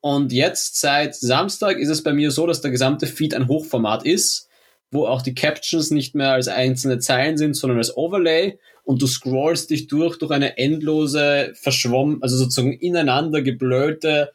Und 0.00 0.32
jetzt 0.32 0.78
seit 0.80 1.16
Samstag 1.16 1.78
ist 1.78 1.88
es 1.88 2.04
bei 2.04 2.12
mir 2.12 2.30
so, 2.30 2.46
dass 2.46 2.60
der 2.60 2.70
gesamte 2.70 3.08
Feed 3.08 3.34
ein 3.34 3.48
Hochformat 3.48 4.06
ist, 4.06 4.45
wo 4.90 5.06
auch 5.06 5.22
die 5.22 5.34
Captions 5.34 5.90
nicht 5.90 6.14
mehr 6.14 6.32
als 6.32 6.48
einzelne 6.48 6.98
Zeilen 6.98 7.36
sind, 7.36 7.54
sondern 7.54 7.78
als 7.78 7.96
Overlay 7.96 8.58
und 8.84 9.02
du 9.02 9.06
scrollst 9.06 9.70
dich 9.70 9.88
durch 9.88 10.18
durch 10.18 10.30
eine 10.30 10.58
endlose, 10.58 11.52
verschwommen, 11.54 12.22
also 12.22 12.36
sozusagen 12.36 12.72
ineinander 12.72 13.42
geblöte 13.42 14.32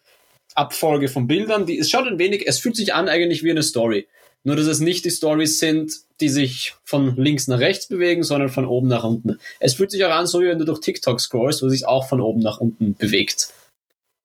Abfolge 0.54 1.08
von 1.08 1.28
Bildern. 1.28 1.66
Die, 1.66 1.80
es 1.80 1.90
schaut 1.90 2.08
ein 2.08 2.20
wenig, 2.20 2.48
es 2.48 2.60
fühlt 2.60 2.76
sich 2.76 2.94
an 2.94 3.08
eigentlich 3.08 3.44
wie 3.44 3.52
eine 3.52 3.64
Story. 3.64 4.08
Nur, 4.44 4.56
dass 4.56 4.66
es 4.66 4.80
nicht 4.80 5.06
die 5.06 5.12
Stories 5.12 5.60
sind, 5.60 5.94
die 6.20 6.30
sich 6.30 6.74
von 6.84 7.16
links 7.16 7.48
nach 7.48 7.60
rechts 7.60 7.88
bewegen, 7.88 8.24
sondern 8.24 8.50
von 8.50 8.66
oben 8.66 8.88
nach 8.88 9.04
unten. 9.04 9.38
Es 9.60 9.76
fühlt 9.76 9.92
sich 9.92 10.04
auch 10.04 10.12
an, 10.12 10.26
so 10.26 10.42
wie 10.42 10.48
wenn 10.48 10.60
du 10.60 10.66
durch 10.66 10.80
TikTok 10.80 11.22
scrollst, 11.22 11.62
wo 11.62 11.70
sich 11.70 11.86
auch 11.86 12.10
von 12.10 12.22
oben 12.22 12.42
nach 12.42 12.60
unten 12.60 12.96
bewegt. 12.96 13.50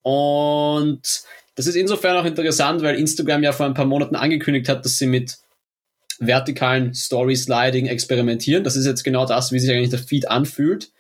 Und 0.03 1.23
das 1.55 1.67
ist 1.67 1.75
insofern 1.75 2.17
auch 2.17 2.25
interessant, 2.25 2.83
weil 2.83 2.97
Instagram 2.97 3.43
ja 3.43 3.53
vor 3.53 3.67
ein 3.67 3.75
paar 3.75 3.87
Monaten 3.87 4.17
angekündigt 4.17 4.69
hat, 4.69 4.85
dass 4.85 4.99
sie 4.99 5.07
mit 5.07 5.39
vertikalen 6.19 6.95
Story 6.95 7.37
Sliding 7.37 7.87
experimentieren. 7.87 8.65
Das 8.65 8.77
ist 8.77 8.87
jetzt 8.87 9.05
genau 9.05 9.27
das, 9.27 9.53
wie 9.53 9.59
sich 9.59 9.71
eigentlich 9.71 9.91
der 9.91 9.99
Feed 9.99 10.29
anfühlt. 10.29 10.91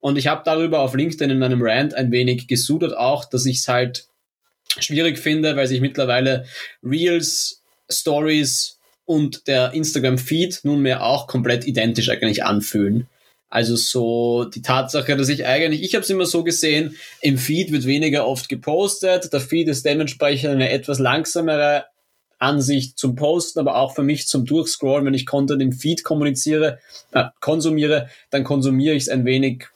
Und 0.00 0.18
ich 0.18 0.26
habe 0.26 0.42
darüber 0.44 0.80
auf 0.80 0.94
LinkedIn 0.94 1.30
in 1.30 1.38
meinem 1.38 1.62
Rant 1.62 1.94
ein 1.94 2.10
wenig 2.10 2.48
gesudert 2.48 2.96
auch, 2.96 3.24
dass 3.24 3.46
ich 3.46 3.58
es 3.58 3.68
halt 3.68 4.06
schwierig 4.78 5.18
finde, 5.18 5.56
weil 5.56 5.66
sich 5.66 5.80
mittlerweile 5.80 6.44
Reels, 6.82 7.62
Stories 7.90 8.78
und 9.04 9.46
der 9.46 9.72
Instagram 9.72 10.18
Feed 10.18 10.60
nunmehr 10.64 11.04
auch 11.04 11.26
komplett 11.26 11.66
identisch 11.66 12.08
eigentlich 12.08 12.44
anfühlen. 12.44 13.06
Also 13.48 13.76
so 13.76 14.44
die 14.44 14.62
Tatsache, 14.62 15.14
dass 15.14 15.28
ich 15.28 15.44
eigentlich, 15.44 15.82
ich 15.82 15.94
habe 15.94 16.02
es 16.02 16.10
immer 16.10 16.24
so 16.24 16.42
gesehen, 16.42 16.96
im 17.20 17.36
Feed 17.36 17.70
wird 17.70 17.84
weniger 17.84 18.26
oft 18.26 18.48
gepostet, 18.48 19.30
der 19.32 19.40
Feed 19.40 19.68
ist 19.68 19.84
dementsprechend 19.84 20.52
eine 20.52 20.70
etwas 20.70 20.98
langsamere 20.98 21.84
Ansicht 22.42 22.98
zum 22.98 23.14
Posten, 23.14 23.60
aber 23.60 23.76
auch 23.76 23.94
für 23.94 24.02
mich 24.02 24.26
zum 24.26 24.44
Durchscrollen, 24.44 25.06
wenn 25.06 25.14
ich 25.14 25.26
Content 25.26 25.62
im 25.62 25.72
Feed 25.72 26.04
kommuniziere, 26.04 26.78
äh, 27.12 27.24
konsumiere, 27.40 28.08
dann 28.30 28.44
konsumiere 28.44 28.94
ich 28.94 29.04
es 29.04 29.08
ein 29.08 29.24
wenig 29.24 29.66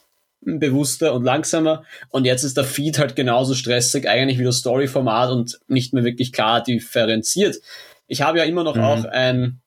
bewusster 0.40 1.14
und 1.14 1.24
langsamer. 1.24 1.84
Und 2.10 2.24
jetzt 2.24 2.42
ist 2.42 2.56
der 2.56 2.64
Feed 2.64 2.98
halt 2.98 3.16
genauso 3.16 3.54
stressig 3.54 4.08
eigentlich 4.08 4.38
wie 4.38 4.44
das 4.44 4.58
Story-Format 4.58 5.30
und 5.30 5.60
nicht 5.68 5.92
mehr 5.92 6.04
wirklich 6.04 6.32
klar 6.32 6.62
differenziert. 6.62 7.56
Ich 8.06 8.22
habe 8.22 8.38
ja 8.38 8.44
immer 8.44 8.64
noch 8.64 8.76
mhm. 8.76 8.84
auch 8.84 9.04
ein 9.04 9.60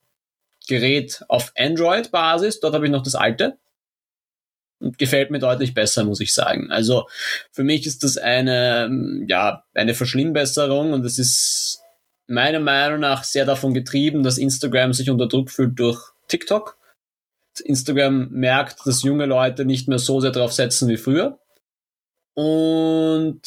Gerät 0.68 1.24
auf 1.28 1.52
Android-Basis, 1.56 2.60
dort 2.60 2.74
habe 2.74 2.86
ich 2.86 2.92
noch 2.92 3.02
das 3.02 3.14
alte 3.14 3.58
gefällt 4.96 5.30
mir 5.30 5.38
deutlich 5.38 5.74
besser, 5.74 6.04
muss 6.04 6.20
ich 6.20 6.32
sagen. 6.32 6.70
Also 6.70 7.06
für 7.52 7.64
mich 7.64 7.86
ist 7.86 8.02
das 8.02 8.16
eine, 8.16 8.90
ja, 9.28 9.64
eine 9.74 9.94
Verschlimmbesserung 9.94 10.92
und 10.92 11.04
es 11.04 11.18
ist 11.18 11.79
meiner 12.30 12.60
Meinung 12.60 13.00
nach 13.00 13.24
sehr 13.24 13.44
davon 13.44 13.74
getrieben, 13.74 14.22
dass 14.22 14.38
Instagram 14.38 14.92
sich 14.92 15.10
unter 15.10 15.28
Druck 15.28 15.50
fühlt 15.50 15.78
durch 15.78 16.00
TikTok. 16.28 16.78
Instagram 17.64 18.30
merkt, 18.30 18.86
dass 18.86 19.02
junge 19.02 19.26
Leute 19.26 19.64
nicht 19.64 19.88
mehr 19.88 19.98
so 19.98 20.20
sehr 20.20 20.30
drauf 20.30 20.52
setzen 20.52 20.88
wie 20.88 20.96
früher. 20.96 21.38
Und 22.34 23.42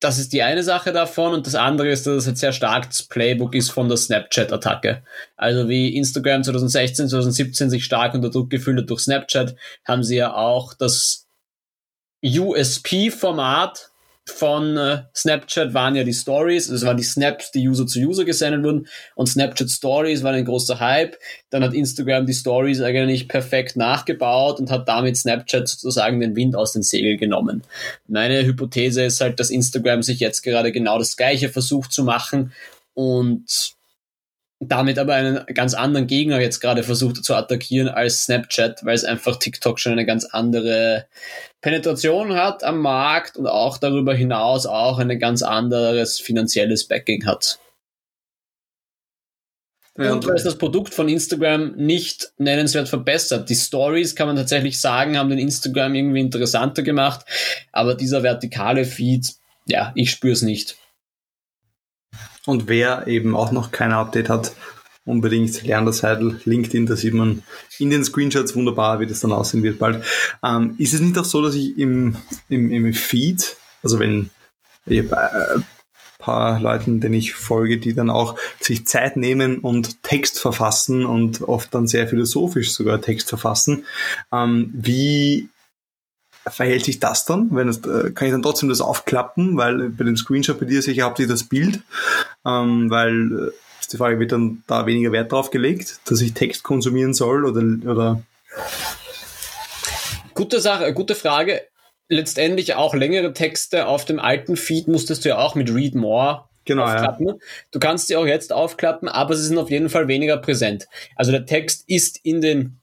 das 0.00 0.18
ist 0.18 0.32
die 0.32 0.42
eine 0.42 0.62
Sache 0.62 0.92
davon 0.92 1.34
und 1.34 1.46
das 1.46 1.54
andere 1.54 1.88
ist, 1.90 2.06
dass 2.06 2.14
es 2.14 2.26
halt 2.26 2.38
sehr 2.38 2.52
stark 2.52 2.88
das 2.88 3.02
Playbook 3.02 3.54
ist 3.54 3.70
von 3.70 3.88
der 3.88 3.96
Snapchat-Attacke. 3.96 5.02
Also 5.36 5.68
wie 5.68 5.96
Instagram 5.96 6.44
2016, 6.44 7.08
2017 7.08 7.70
sich 7.70 7.84
stark 7.84 8.14
unter 8.14 8.30
Druck 8.30 8.48
gefühlt 8.48 8.78
hat 8.78 8.90
durch 8.90 9.00
Snapchat, 9.00 9.56
haben 9.84 10.04
sie 10.04 10.16
ja 10.16 10.34
auch 10.34 10.74
das 10.74 11.26
USP-Format 12.24 13.90
von 14.30 14.76
äh, 14.76 15.02
Snapchat 15.14 15.74
waren 15.74 15.94
ja 15.94 16.04
die 16.04 16.12
Stories, 16.12 16.68
es 16.68 16.84
waren 16.84 16.96
die 16.96 17.02
Snaps, 17.02 17.50
die 17.50 17.68
User 17.68 17.86
zu 17.86 17.98
User 17.98 18.24
gesendet 18.24 18.62
wurden 18.62 18.86
und 19.14 19.26
Snapchat 19.26 19.70
Stories 19.70 20.22
waren 20.22 20.34
ein 20.34 20.44
großer 20.44 20.80
Hype. 20.80 21.16
Dann 21.50 21.62
hat 21.64 21.74
Instagram 21.74 22.26
die 22.26 22.34
Stories 22.34 22.80
eigentlich 22.80 23.28
perfekt 23.28 23.76
nachgebaut 23.76 24.60
und 24.60 24.70
hat 24.70 24.88
damit 24.88 25.16
Snapchat 25.16 25.68
sozusagen 25.68 26.20
den 26.20 26.36
Wind 26.36 26.56
aus 26.56 26.72
den 26.72 26.82
Segeln 26.82 27.18
genommen. 27.18 27.62
Meine 28.06 28.44
Hypothese 28.44 29.04
ist 29.04 29.20
halt, 29.20 29.40
dass 29.40 29.50
Instagram 29.50 30.02
sich 30.02 30.20
jetzt 30.20 30.42
gerade 30.42 30.72
genau 30.72 30.98
das 30.98 31.16
gleiche 31.16 31.48
versucht 31.48 31.92
zu 31.92 32.04
machen 32.04 32.52
und 32.94 33.77
damit 34.60 34.98
aber 34.98 35.14
einen 35.14 35.46
ganz 35.54 35.74
anderen 35.74 36.06
Gegner 36.06 36.40
jetzt 36.40 36.60
gerade 36.60 36.82
versucht 36.82 37.24
zu 37.24 37.34
attackieren 37.34 37.88
als 37.88 38.24
Snapchat, 38.24 38.84
weil 38.84 38.94
es 38.94 39.04
einfach 39.04 39.36
TikTok 39.36 39.78
schon 39.78 39.92
eine 39.92 40.06
ganz 40.06 40.24
andere 40.24 41.06
Penetration 41.60 42.34
hat 42.34 42.64
am 42.64 42.80
Markt 42.80 43.36
und 43.36 43.46
auch 43.46 43.78
darüber 43.78 44.14
hinaus 44.14 44.66
auch 44.66 44.98
ein 44.98 45.18
ganz 45.18 45.42
anderes 45.42 46.18
finanzielles 46.18 46.88
Backing 46.88 47.24
hat. 47.26 47.60
Ja, 49.96 50.12
und 50.12 50.24
weil 50.26 50.36
es 50.36 50.44
das 50.44 50.58
Produkt 50.58 50.94
von 50.94 51.08
Instagram 51.08 51.74
nicht 51.74 52.32
nennenswert 52.38 52.88
verbessert. 52.88 53.50
Die 53.50 53.56
Stories, 53.56 54.14
kann 54.14 54.28
man 54.28 54.36
tatsächlich 54.36 54.80
sagen, 54.80 55.18
haben 55.18 55.28
den 55.28 55.40
Instagram 55.40 55.94
irgendwie 55.96 56.20
interessanter 56.20 56.82
gemacht, 56.82 57.26
aber 57.72 57.96
dieser 57.96 58.22
vertikale 58.22 58.84
Feed, 58.84 59.34
ja, 59.66 59.92
ich 59.96 60.12
spüre 60.12 60.34
es 60.34 60.42
nicht. 60.42 60.76
Und 62.48 62.66
wer 62.66 63.06
eben 63.06 63.36
auch 63.36 63.52
noch 63.52 63.72
kein 63.72 63.92
Update 63.92 64.30
hat, 64.30 64.54
unbedingt 65.04 65.62
lernen 65.64 65.84
das 65.84 66.02
Heidel, 66.02 66.40
LinkedIn, 66.46 66.86
da 66.86 66.96
sieht 66.96 67.12
man 67.12 67.42
in 67.78 67.90
den 67.90 68.02
Screenshots 68.02 68.56
wunderbar, 68.56 69.00
wie 69.00 69.06
das 69.06 69.20
dann 69.20 69.32
aussehen 69.32 69.62
wird 69.62 69.78
bald. 69.78 70.02
Ähm, 70.42 70.74
ist 70.78 70.94
es 70.94 71.00
nicht 71.02 71.18
auch 71.18 71.26
so, 71.26 71.42
dass 71.42 71.54
ich 71.54 71.76
im, 71.76 72.16
im, 72.48 72.70
im 72.70 72.94
Feed, 72.94 73.54
also 73.82 73.98
wenn 73.98 74.30
ich 74.86 75.00
ein 75.00 75.10
äh, 75.10 75.60
paar 76.18 76.58
Leuten, 76.58 77.02
denen 77.02 77.16
ich 77.16 77.34
folge, 77.34 77.76
die 77.76 77.92
dann 77.92 78.08
auch 78.08 78.38
sich 78.60 78.86
Zeit 78.86 79.18
nehmen 79.18 79.58
und 79.58 80.02
Text 80.02 80.38
verfassen 80.38 81.04
und 81.04 81.42
oft 81.42 81.74
dann 81.74 81.86
sehr 81.86 82.08
philosophisch 82.08 82.72
sogar 82.72 83.02
Text 83.02 83.28
verfassen, 83.28 83.84
ähm, 84.32 84.70
wie 84.72 85.50
verhält 86.50 86.84
sich 86.84 87.00
das 87.00 87.24
dann? 87.24 87.48
Wenn 87.52 87.68
es, 87.68 87.78
äh, 87.78 88.10
kann 88.10 88.26
ich 88.26 88.32
dann 88.32 88.42
trotzdem 88.42 88.68
das 88.68 88.80
aufklappen, 88.80 89.56
weil 89.56 89.90
bei 89.90 90.04
dem 90.04 90.16
Screenshot 90.16 90.58
bei 90.58 90.66
dir 90.66 90.82
sicher 90.82 91.04
habt 91.04 91.18
ihr 91.18 91.28
das 91.28 91.44
Bild, 91.44 91.80
ähm, 92.46 92.90
weil 92.90 93.48
äh, 93.48 93.80
ist 93.80 93.92
die 93.92 93.96
Frage, 93.96 94.18
wird 94.18 94.32
dann 94.32 94.62
da 94.66 94.86
weniger 94.86 95.12
Wert 95.12 95.32
drauf 95.32 95.50
gelegt, 95.50 96.00
dass 96.06 96.20
ich 96.20 96.34
Text 96.34 96.62
konsumieren 96.62 97.14
soll 97.14 97.44
oder, 97.44 97.90
oder? 97.90 98.22
Gute 100.34 100.60
Sache, 100.60 100.92
gute 100.92 101.14
Frage. 101.14 101.62
Letztendlich 102.08 102.74
auch 102.74 102.94
längere 102.94 103.32
Texte 103.32 103.86
auf 103.86 104.04
dem 104.04 104.18
alten 104.18 104.56
Feed 104.56 104.88
musstest 104.88 105.24
du 105.24 105.30
ja 105.30 105.38
auch 105.38 105.54
mit 105.54 105.74
Read 105.74 105.94
More 105.94 106.48
genau, 106.64 106.84
aufklappen. 106.84 107.26
Ja. 107.26 107.34
Du 107.72 107.80
kannst 107.80 108.08
sie 108.08 108.16
auch 108.16 108.26
jetzt 108.26 108.52
aufklappen, 108.52 109.08
aber 109.08 109.34
sie 109.34 109.44
sind 109.44 109.58
auf 109.58 109.70
jeden 109.70 109.88
Fall 109.88 110.06
weniger 110.06 110.36
präsent. 110.36 110.86
Also 111.16 111.32
der 111.32 111.46
Text 111.46 111.84
ist 111.88 112.20
in 112.22 112.40
den 112.40 112.80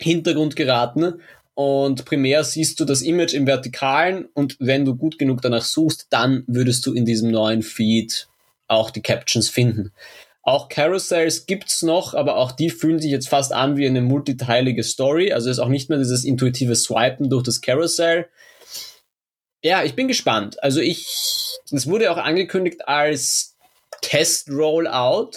Hintergrund 0.00 0.56
geraten 0.56 1.20
und 1.54 2.04
primär 2.04 2.42
siehst 2.42 2.80
du 2.80 2.84
das 2.84 3.02
Image 3.02 3.32
im 3.32 3.46
Vertikalen 3.46 4.26
und 4.34 4.56
wenn 4.58 4.84
du 4.84 4.96
gut 4.96 5.18
genug 5.18 5.40
danach 5.40 5.64
suchst, 5.64 6.08
dann 6.10 6.44
würdest 6.46 6.84
du 6.86 6.92
in 6.92 7.04
diesem 7.04 7.30
neuen 7.30 7.62
Feed 7.62 8.28
auch 8.66 8.90
die 8.90 9.02
Captions 9.02 9.48
finden. 9.48 9.92
Auch 10.42 10.68
Carousels 10.68 11.46
gibt's 11.46 11.82
noch, 11.82 12.12
aber 12.12 12.36
auch 12.36 12.52
die 12.52 12.68
fühlen 12.68 12.98
sich 12.98 13.10
jetzt 13.10 13.28
fast 13.28 13.52
an 13.52 13.76
wie 13.76 13.86
eine 13.86 14.02
multiteilige 14.02 14.82
Story. 14.82 15.32
Also 15.32 15.48
ist 15.48 15.58
auch 15.58 15.68
nicht 15.68 15.88
mehr 15.88 15.98
dieses 15.98 16.24
intuitive 16.24 16.74
Swipen 16.74 17.30
durch 17.30 17.44
das 17.44 17.62
Carousel. 17.62 18.26
Ja, 19.62 19.84
ich 19.84 19.94
bin 19.94 20.06
gespannt. 20.06 20.62
Also 20.62 20.80
ich, 20.80 21.06
das 21.70 21.86
wurde 21.86 22.10
auch 22.10 22.18
angekündigt 22.18 22.86
als 22.86 23.56
Test-Rollout. 24.02 25.30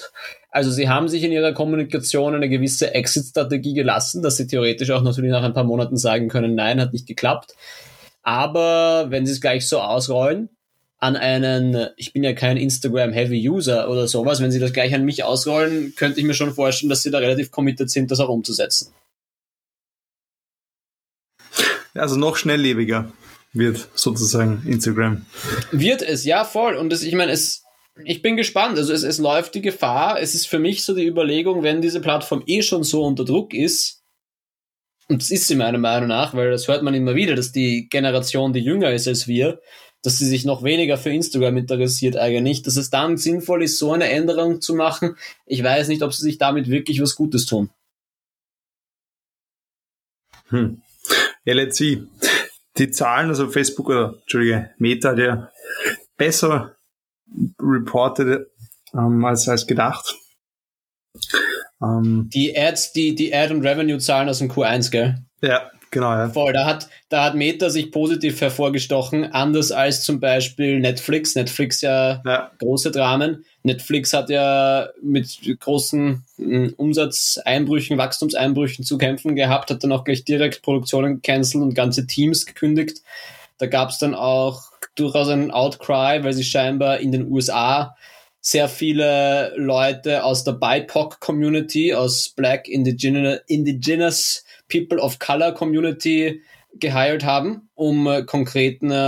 Also 0.58 0.72
sie 0.72 0.90
haben 0.90 1.08
sich 1.08 1.22
in 1.22 1.32
ihrer 1.32 1.54
Kommunikation 1.54 2.34
eine 2.34 2.50
gewisse 2.50 2.96
Exit-Strategie 2.96 3.76
gelassen, 3.76 4.24
dass 4.24 4.38
sie 4.38 4.48
theoretisch 4.48 4.90
auch 4.90 5.04
natürlich 5.04 5.30
nach 5.30 5.44
ein 5.44 5.54
paar 5.54 5.64
Monaten 5.64 5.98
sagen 5.98 6.30
können, 6.30 6.56
nein, 6.56 6.82
hat 6.82 6.94
nicht 6.94 7.06
geklappt. 7.06 7.54
Aber 8.24 9.06
wenn 9.12 9.28
sie 9.28 9.34
es 9.34 9.40
gleich 9.40 9.68
so 9.68 9.80
ausrollen, 9.80 10.50
an 10.98 11.16
einen, 11.16 11.90
ich 11.96 12.12
bin 12.12 12.24
ja 12.24 12.34
kein 12.34 12.58
Instagram-Heavy-User 12.58 13.88
oder 13.88 14.08
sowas, 14.08 14.42
wenn 14.42 14.50
sie 14.50 14.58
das 14.58 14.74
gleich 14.74 14.96
an 14.96 15.06
mich 15.06 15.24
ausrollen, 15.24 15.94
könnte 15.96 16.20
ich 16.20 16.26
mir 16.26 16.34
schon 16.34 16.56
vorstellen, 16.56 16.90
dass 16.90 17.04
sie 17.04 17.12
da 17.12 17.20
relativ 17.20 17.52
committed 17.52 17.92
sind, 17.92 18.10
das 18.10 18.20
auch 18.20 18.30
umzusetzen. 18.30 18.92
Also 21.94 22.16
noch 22.16 22.36
schnelllebiger 22.36 23.12
wird 23.54 23.90
sozusagen 23.94 24.64
Instagram. 24.66 25.24
Wird 25.72 26.02
es, 26.02 26.26
ja, 26.26 26.46
voll. 26.46 26.74
Und 26.74 26.90
das, 26.90 27.04
ich 27.04 27.14
meine, 27.14 27.32
es, 27.32 27.67
ich 28.04 28.22
bin 28.22 28.38
gespannt. 28.38 28.78
Also 28.78 28.94
es, 28.94 29.04
es 29.04 29.18
läuft 29.18 29.56
die 29.56 29.62
Gefahr. 29.62 30.20
Es 30.20 30.36
ist 30.36 30.48
für 30.48 30.60
mich 30.60 30.84
so 30.84 30.96
die 30.96 31.06
Überlegung, 31.06 31.64
wenn 31.64 31.82
diese 31.82 32.02
Plattform 32.02 32.44
eh 32.46 32.62
schon 32.62 32.84
so 32.84 33.04
unter 33.04 33.26
Druck 33.26 33.54
ist, 33.54 34.04
und 35.10 35.22
das 35.22 35.32
ist 35.32 35.48
sie 35.48 35.56
meiner 35.56 35.78
Meinung 35.78 36.10
nach, 36.10 36.34
weil 36.34 36.52
das 36.52 36.68
hört 36.68 36.84
man 36.84 36.94
immer 36.94 37.16
wieder, 37.16 37.36
dass 37.36 37.52
die 37.52 37.88
Generation, 37.90 38.52
die 38.52 38.60
jünger 38.60 38.92
ist 38.92 39.08
als 39.08 39.28
wir, 39.28 39.62
dass 40.04 40.18
sie 40.18 40.26
sich 40.26 40.46
noch 40.46 40.64
weniger 40.64 40.98
für 40.98 41.10
Instagram 41.10 41.58
interessiert 41.58 42.18
eigentlich, 42.18 42.62
dass 42.62 42.76
es 42.76 42.90
dann 42.90 43.18
sinnvoll 43.18 43.64
ist, 43.64 43.80
so 43.80 43.94
eine 43.94 44.10
Änderung 44.10 44.62
zu 44.62 44.76
machen. 44.76 45.16
Ich 45.46 45.64
weiß 45.64 45.88
nicht, 45.88 46.04
ob 46.04 46.14
sie 46.14 46.24
sich 46.24 46.38
damit 46.38 46.70
wirklich 46.70 47.02
was 47.02 47.16
Gutes 47.16 47.46
tun. 47.46 47.70
Hm. 50.50 50.82
Ja, 51.46 51.54
let's 51.54 51.78
see. 51.78 52.04
Die 52.78 52.92
Zahlen, 52.92 53.30
also 53.30 53.50
Facebook 53.50 53.90
oder, 53.90 54.16
Entschuldige, 54.22 54.72
Meta 54.78 55.14
ja 55.18 55.52
besser 56.18 56.77
reported 57.60 58.48
ähm, 58.94 59.24
als, 59.26 59.48
als 59.48 59.68
gedacht. 59.68 60.16
Ähm, 61.82 62.30
die 62.34 62.58
Ads, 62.58 62.94
die, 62.94 63.16
die 63.16 63.34
Ad- 63.34 63.54
und 63.54 63.66
Revenue-Zahlen 63.66 64.30
aus 64.30 64.40
dem 64.40 64.50
Q1, 64.50 64.92
gell? 64.92 65.18
Ja, 65.42 65.70
genau, 65.92 66.12
ja. 66.14 66.30
Voll, 66.30 66.54
da 66.54 66.66
hat, 66.66 66.90
da 67.10 67.24
hat 67.24 67.36
Meta 67.36 67.70
sich 67.70 67.92
positiv 67.92 68.42
hervorgestochen, 68.42 69.26
anders 69.26 69.72
als 69.72 70.04
zum 70.04 70.20
Beispiel 70.20 70.80
Netflix. 70.80 71.36
Netflix 71.36 71.82
ja, 71.82 72.22
ja. 72.26 72.52
große 72.60 72.92
Dramen. 72.92 73.46
Netflix 73.64 74.14
hat 74.14 74.30
ja 74.30 74.90
mit 75.02 75.40
großen 75.60 76.24
hm, 76.38 76.74
Umsatzeinbrüchen, 76.78 77.98
Wachstumseinbrüchen 77.98 78.84
zu 78.84 78.98
kämpfen 78.98 79.36
gehabt, 79.36 79.70
hat 79.70 79.84
dann 79.84 79.92
auch 79.92 80.04
gleich 80.04 80.24
direkt 80.26 80.64
Produktionen 80.64 81.22
gecancelt 81.22 81.64
und 81.64 81.76
ganze 81.76 82.08
Teams 82.08 82.46
gekündigt. 82.46 83.02
Da 83.58 83.68
gab 83.68 83.90
es 83.90 83.98
dann 83.98 84.16
auch 84.16 84.64
durchaus 84.96 85.30
einen 85.30 85.52
Outcry, 85.52 86.24
weil 86.24 86.34
sie 86.34 86.44
scheinbar 86.44 87.00
in 87.00 87.12
den 87.12 87.32
USA 87.32 87.96
sehr 88.40 88.70
viele 88.70 89.54
Leute 89.58 90.24
aus 90.24 90.44
der 90.44 90.54
BIPOC-Community, 90.54 91.94
aus 91.94 92.30
Black 92.30 92.68
Indigenous, 92.68 94.46
People 94.70 95.00
of 95.00 95.20
Color 95.20 95.54
Community 95.54 96.42
gehired 96.80 97.24
haben, 97.24 97.70
um 97.76 98.08
äh, 98.08 98.24
konkreten 98.24 98.92
äh, 98.92 99.00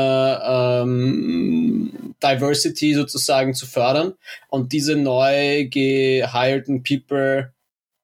ähm, 0.81 2.15
Diversity 2.21 2.93
sozusagen 2.93 3.53
zu 3.53 3.67
fördern. 3.67 4.13
Und 4.49 4.73
diese 4.73 4.95
neu 4.95 5.67
gehirten 5.69 6.83
People 6.83 7.53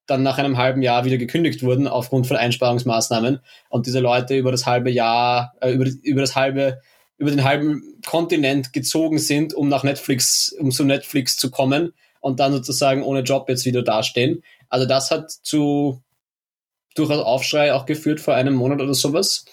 dann 0.07 0.24
nach 0.24 0.38
einem 0.38 0.57
halben 0.57 0.81
Jahr 0.81 1.05
wieder 1.05 1.17
gekündigt 1.17 1.63
wurden 1.63 1.88
aufgrund 1.88 2.27
von 2.27 2.38
Einsparungsmaßnahmen 2.38 3.39
und 3.69 3.88
diese 3.88 4.00
Leute 4.00 4.38
über 4.38 4.51
das 4.51 4.65
halbe 4.65 4.91
Jahr, 4.91 5.53
äh, 5.62 5.71
über, 5.71 5.85
über 6.03 6.21
das 6.21 6.35
halbe 6.35 6.79
über 7.17 7.31
den 7.31 7.43
halben 7.43 8.01
Kontinent 8.05 8.74
gezogen 8.74 9.19
sind, 9.19 9.53
um 9.53 9.69
nach 9.69 9.83
Netflix, 9.83 10.53
um 10.59 10.71
zu 10.71 10.83
Netflix 10.83 11.38
zu 11.38 11.50
kommen 11.50 11.93
und 12.19 12.39
dann 12.39 12.51
sozusagen 12.51 13.03
ohne 13.03 13.21
Job 13.21 13.47
jetzt 13.47 13.65
wieder 13.65 13.83
dastehen. 13.83 14.43
Also 14.69 14.85
das 14.85 15.12
hat 15.12 15.31
zu 15.31 16.01
durchaus 16.95 17.24
Aufschrei 17.24 17.74
auch 17.74 17.85
geführt 17.85 18.19
vor 18.19 18.33
einem 18.33 18.55
Monat 18.55 18.81
oder 18.81 18.93
sowas. 18.93 19.45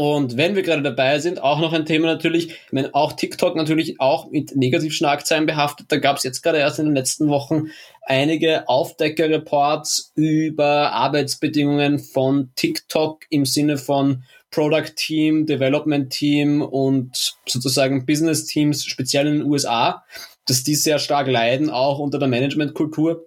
Und 0.00 0.38
wenn 0.38 0.56
wir 0.56 0.62
gerade 0.62 0.80
dabei 0.80 1.18
sind, 1.18 1.42
auch 1.42 1.60
noch 1.60 1.74
ein 1.74 1.84
Thema 1.84 2.06
natürlich, 2.06 2.48
ich 2.48 2.72
meine, 2.72 2.94
auch 2.94 3.12
TikTok 3.12 3.54
natürlich 3.54 4.00
auch 4.00 4.30
mit 4.30 4.56
Negativschlagzeilen 4.56 5.44
behaftet. 5.44 5.92
Da 5.92 5.98
gab 5.98 6.16
es 6.16 6.22
jetzt 6.22 6.40
gerade 6.40 6.56
erst 6.56 6.78
in 6.78 6.86
den 6.86 6.94
letzten 6.94 7.28
Wochen 7.28 7.66
einige 8.00 8.66
Aufdecker-Reports 8.66 10.12
über 10.14 10.92
Arbeitsbedingungen 10.92 11.98
von 11.98 12.50
TikTok 12.56 13.26
im 13.28 13.44
Sinne 13.44 13.76
von 13.76 14.24
Product 14.50 14.94
Team, 14.96 15.44
Development 15.44 16.10
Team 16.10 16.62
und 16.62 17.36
sozusagen 17.46 18.06
Business 18.06 18.46
Teams, 18.46 18.86
speziell 18.86 19.26
in 19.26 19.40
den 19.40 19.44
USA, 19.50 20.02
dass 20.46 20.64
die 20.64 20.76
sehr 20.76 20.98
stark 20.98 21.26
leiden, 21.28 21.68
auch 21.68 21.98
unter 21.98 22.18
der 22.18 22.28
Managementkultur 22.28 23.26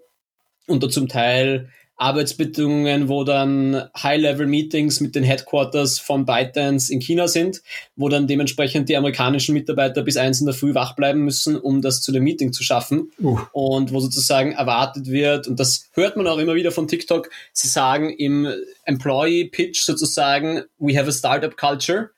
und 0.66 0.82
da 0.82 0.90
zum 0.90 1.08
Teil 1.08 1.70
Arbeitsbedingungen, 1.98 3.08
wo 3.08 3.24
dann 3.24 3.90
High-Level-Meetings 3.96 5.00
mit 5.00 5.16
den 5.16 5.24
Headquarters 5.24 6.00
von 6.00 6.26
ByteDance 6.26 6.92
in 6.92 7.00
China 7.00 7.28
sind, 7.28 7.62
wo 7.96 8.10
dann 8.10 8.28
dementsprechend 8.28 8.90
die 8.90 8.98
amerikanischen 8.98 9.54
Mitarbeiter 9.54 10.02
bis 10.02 10.18
eins 10.18 10.40
in 10.40 10.46
der 10.46 10.56
Früh 10.56 10.74
wach 10.74 10.96
bleiben 10.96 11.22
müssen, 11.22 11.56
um 11.56 11.82
das 11.82 12.02
zu 12.02 12.12
dem 12.12 12.24
Meeting 12.24 12.52
zu 12.52 12.64
schaffen. 12.64 13.12
Uh. 13.22 13.38
Und 13.52 13.94
wo 13.94 14.00
sozusagen 14.00 14.54
erwartet 14.54 15.08
wird, 15.08 15.48
und 15.48 15.60
das 15.60 15.90
hört 15.94 16.18
man 16.18 16.28
auch 16.28 16.40
immer 16.40 16.56
wieder 16.56 16.72
von 16.72 16.88
TikTok, 16.88 17.30
sie 17.54 17.68
sagen 17.68 18.10
im 18.10 18.48
Employee-Pitch 18.86 19.82
sozusagen, 19.82 20.64
we 20.80 20.98
have 20.98 21.08
a 21.08 21.14
startup 21.14 21.56
culture. 21.58 22.10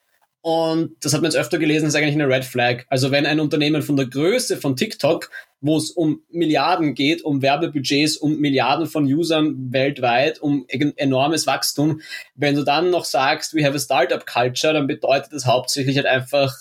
Und 0.42 0.96
das 1.04 1.14
hat 1.14 1.22
man 1.22 1.32
jetzt 1.32 1.40
öfter 1.40 1.58
gelesen, 1.58 1.88
ist 1.88 1.96
eigentlich 1.96 2.14
eine 2.14 2.28
Red 2.28 2.46
Flag. 2.46 2.84
Also 2.88 3.10
wenn 3.10 3.26
ein 3.26 3.40
Unternehmen 3.40 3.82
von 3.82 3.96
der 3.96 4.06
Größe 4.06 4.58
von 4.58 4.76
TikTok, 4.76 5.32
wo 5.66 5.78
es 5.78 5.90
um 5.90 6.22
Milliarden 6.30 6.94
geht, 6.94 7.24
um 7.24 7.42
Werbebudgets, 7.42 8.18
um 8.18 8.38
Milliarden 8.40 8.86
von 8.86 9.06
Usern 9.06 9.74
weltweit, 9.74 10.40
um 10.40 10.68
enormes 10.68 11.48
Wachstum, 11.48 12.02
wenn 12.36 12.56
du 12.56 12.64
dann 12.64 12.92
noch 12.92 13.04
sagst, 13.04 13.56
we 13.56 13.66
have 13.66 13.76
a 13.76 13.80
Startup 13.80 14.26
Culture, 14.26 14.74
dann 14.74 14.86
bedeutet 14.86 15.34
das 15.34 15.48
hauptsächlich 15.48 15.98
halt 15.98 16.06
einfach 16.06 16.56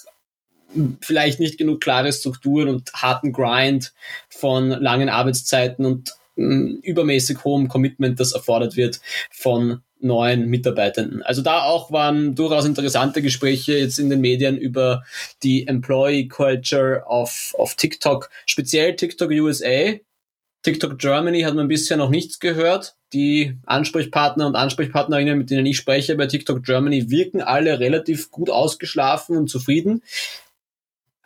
vielleicht 1.03 1.39
nicht 1.39 1.59
genug 1.59 1.83
klare 1.83 2.13
Strukturen 2.13 2.69
und 2.69 2.93
harten 2.95 3.33
Grind 3.33 3.93
von 4.31 4.71
langen 4.71 5.11
Arbeitszeiten 5.11 5.85
und 5.85 6.15
mm, 6.37 6.77
übermäßig 6.83 7.45
hohem 7.45 7.69
Commitment, 7.69 8.19
das 8.19 8.33
erfordert 8.33 8.75
wird 8.75 9.01
von 9.31 9.83
neuen 10.05 10.47
Mitarbeitenden. 10.49 11.23
Also 11.23 11.43
da 11.43 11.63
auch 11.63 11.91
waren 11.91 12.35
durchaus 12.35 12.65
interessante 12.65 13.23
Gespräche 13.23 13.77
jetzt 13.79 13.99
in 13.99 14.11
den 14.11 14.21
Medien 14.21 14.57
über 14.57 15.05
die 15.43 15.67
Employee 15.67 16.29
Culture 16.29 17.07
auf, 17.07 17.55
auf 17.59 17.75
TikTok, 17.75 18.31
speziell 18.47 18.95
TikTok 18.97 19.31
USA. 19.31 19.95
TikTok 20.63 20.99
Germany 20.99 21.43
hat 21.43 21.55
man 21.55 21.69
bisher 21.69 21.97
noch 21.97 22.09
nichts 22.09 22.41
gehört. 22.41 22.97
Die 23.13 23.59
Ansprechpartner 23.67 24.47
und 24.47 24.57
Ansprechpartnerinnen, 24.57 25.39
mit 25.39 25.51
denen 25.51 25.67
ich 25.67 25.77
spreche 25.77 26.17
bei 26.17 26.27
TikTok 26.27 26.63
Germany, 26.63 27.11
wirken 27.11 27.43
alle 27.43 27.81
relativ 27.81 28.31
gut 28.31 28.51
ausgeschlafen 28.51 29.37
und 29.37 29.49
zufrieden. 29.49 30.03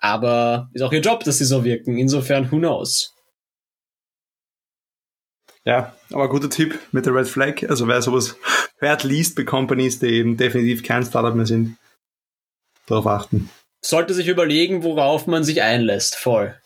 Aber 0.01 0.71
ist 0.73 0.83
auch 0.83 0.93
ihr 0.93 1.01
Job, 1.01 1.25
dass 1.25 1.39
sie 1.39 1.45
so 1.45 1.65
wirken. 1.65 1.99
Insofern, 1.99 2.51
who 2.51 2.59
knows? 2.59 3.15
Ja, 5.65 5.95
aber 6.13 6.29
guter 6.29 6.49
Tipp 6.49 6.79
mit 6.93 7.05
der 7.05 7.15
Red 7.15 7.29
Flag. 7.29 7.63
Also 7.69 7.87
wer 7.89 8.01
sowas 8.01 8.37
hört, 8.79 9.05
liest 9.05 9.37
bei 9.37 9.45
Companies, 9.45 9.99
die 9.99 10.07
eben 10.07 10.37
definitiv 10.37 10.83
kein 10.83 11.05
Startup 11.05 11.35
mehr 11.35 11.47
sind, 11.47 11.77
darauf 12.87 13.07
achten. 13.07 13.51
Sollte 13.85 14.15
sich 14.15 14.29
überlegen, 14.29 14.83
worauf 14.83 15.27
man 15.27 15.45
sich 15.45 15.63
einlässt. 15.63 16.17
Voll. 16.17 16.61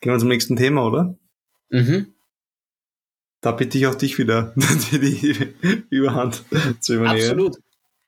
Gehen 0.00 0.12
wir 0.12 0.18
zum 0.18 0.28
nächsten 0.28 0.56
Thema, 0.56 0.86
oder? 0.86 1.18
Mhm. 1.68 2.14
Da 3.42 3.52
bitte 3.52 3.78
ich 3.78 3.86
auch 3.86 3.94
dich 3.94 4.18
wieder, 4.18 4.54
die, 4.92 4.98
die 4.98 5.84
Überhand 5.90 6.44
zu 6.80 6.94
übernehmen. 6.94 7.20
Absolut. 7.20 7.56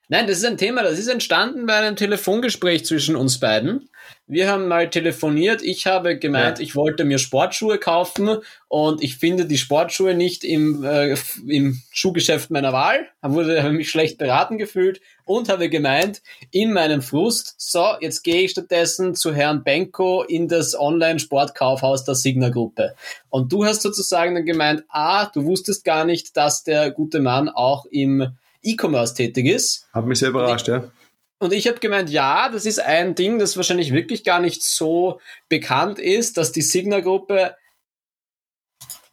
Nein, 0.09 0.27
das 0.27 0.39
ist 0.39 0.45
ein 0.45 0.57
Thema, 0.57 0.83
das 0.83 0.99
ist 0.99 1.07
entstanden 1.07 1.65
bei 1.65 1.75
einem 1.75 1.95
Telefongespräch 1.95 2.85
zwischen 2.85 3.15
uns 3.15 3.39
beiden. 3.39 3.89
Wir 4.27 4.49
haben 4.49 4.67
mal 4.67 4.89
telefoniert. 4.89 5.61
Ich 5.61 5.85
habe 5.85 6.17
gemeint, 6.17 6.59
ja. 6.59 6.63
ich 6.63 6.75
wollte 6.75 7.05
mir 7.05 7.19
Sportschuhe 7.19 7.77
kaufen 7.77 8.37
und 8.67 9.03
ich 9.03 9.17
finde 9.17 9.45
die 9.45 9.57
Sportschuhe 9.57 10.13
nicht 10.13 10.43
im, 10.43 10.83
äh, 10.83 11.15
im 11.47 11.81
Schuhgeschäft 11.91 12.49
meiner 12.49 12.73
Wahl. 12.73 13.07
Habe, 13.21 13.61
habe 13.61 13.73
mich 13.73 13.89
schlecht 13.89 14.17
beraten 14.17 14.57
gefühlt 14.57 15.01
und 15.25 15.49
habe 15.49 15.69
gemeint, 15.69 16.21
in 16.51 16.73
meinem 16.73 17.01
Frust, 17.01 17.55
so, 17.57 17.95
jetzt 18.01 18.23
gehe 18.23 18.43
ich 18.43 18.51
stattdessen 18.51 19.15
zu 19.15 19.33
Herrn 19.33 19.63
Benko 19.63 20.23
in 20.23 20.47
das 20.47 20.77
Online-Sportkaufhaus 20.77 22.03
der 22.03 22.15
Signa-Gruppe. 22.15 22.95
Und 23.29 23.51
du 23.51 23.65
hast 23.65 23.81
sozusagen 23.81 24.35
dann 24.35 24.45
gemeint, 24.45 24.83
ah, 24.89 25.27
du 25.27 25.45
wusstest 25.45 25.85
gar 25.85 26.05
nicht, 26.05 26.35
dass 26.35 26.63
der 26.63 26.91
gute 26.91 27.19
Mann 27.19 27.49
auch 27.49 27.85
im 27.85 28.35
E-Commerce 28.63 29.13
tätig 29.13 29.47
ist. 29.47 29.87
Hat 29.93 30.05
mich 30.05 30.19
sehr 30.19 30.29
überrascht, 30.29 30.67
ja. 30.67 30.91
Und 31.39 31.51
ich 31.51 31.67
habe 31.67 31.79
gemeint, 31.79 32.09
ja, 32.09 32.49
das 32.49 32.65
ist 32.65 32.79
ein 32.79 33.15
Ding, 33.15 33.37
das 33.37 33.57
wahrscheinlich 33.57 33.91
wirklich 33.91 34.23
gar 34.23 34.39
nicht 34.39 34.63
so 34.63 35.19
bekannt 35.49 35.99
ist, 35.99 36.37
dass 36.37 36.53
die 36.53 36.61
Signa-Gruppe, 36.61 37.55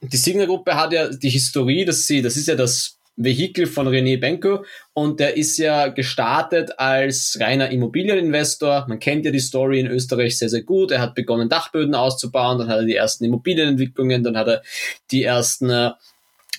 die 0.00 0.16
Signa-Gruppe 0.16 0.76
hat 0.76 0.92
ja 0.92 1.08
die 1.08 1.28
Historie, 1.28 1.84
dass 1.84 2.06
sie, 2.06 2.22
das 2.22 2.36
ist 2.36 2.46
ja 2.46 2.54
das 2.54 2.98
Vehikel 3.16 3.66
von 3.66 3.88
René 3.88 4.18
Benko 4.18 4.64
und 4.94 5.20
der 5.20 5.36
ist 5.36 5.58
ja 5.58 5.88
gestartet 5.88 6.78
als 6.78 7.36
reiner 7.40 7.70
Immobilieninvestor. 7.70 8.86
Man 8.88 8.98
kennt 8.98 9.24
ja 9.24 9.30
die 9.30 9.40
Story 9.40 9.80
in 9.80 9.88
Österreich 9.88 10.38
sehr, 10.38 10.48
sehr 10.48 10.62
gut. 10.62 10.90
Er 10.90 11.00
hat 11.00 11.14
begonnen, 11.14 11.48
Dachböden 11.48 11.94
auszubauen, 11.94 12.58
dann 12.58 12.68
hat 12.68 12.78
er 12.78 12.84
die 12.84 12.94
ersten 12.94 13.24
Immobilienentwicklungen, 13.24 14.22
dann 14.22 14.36
hat 14.36 14.46
er 14.46 14.62
die 15.10 15.24
ersten 15.24 15.68
äh, 15.68 15.90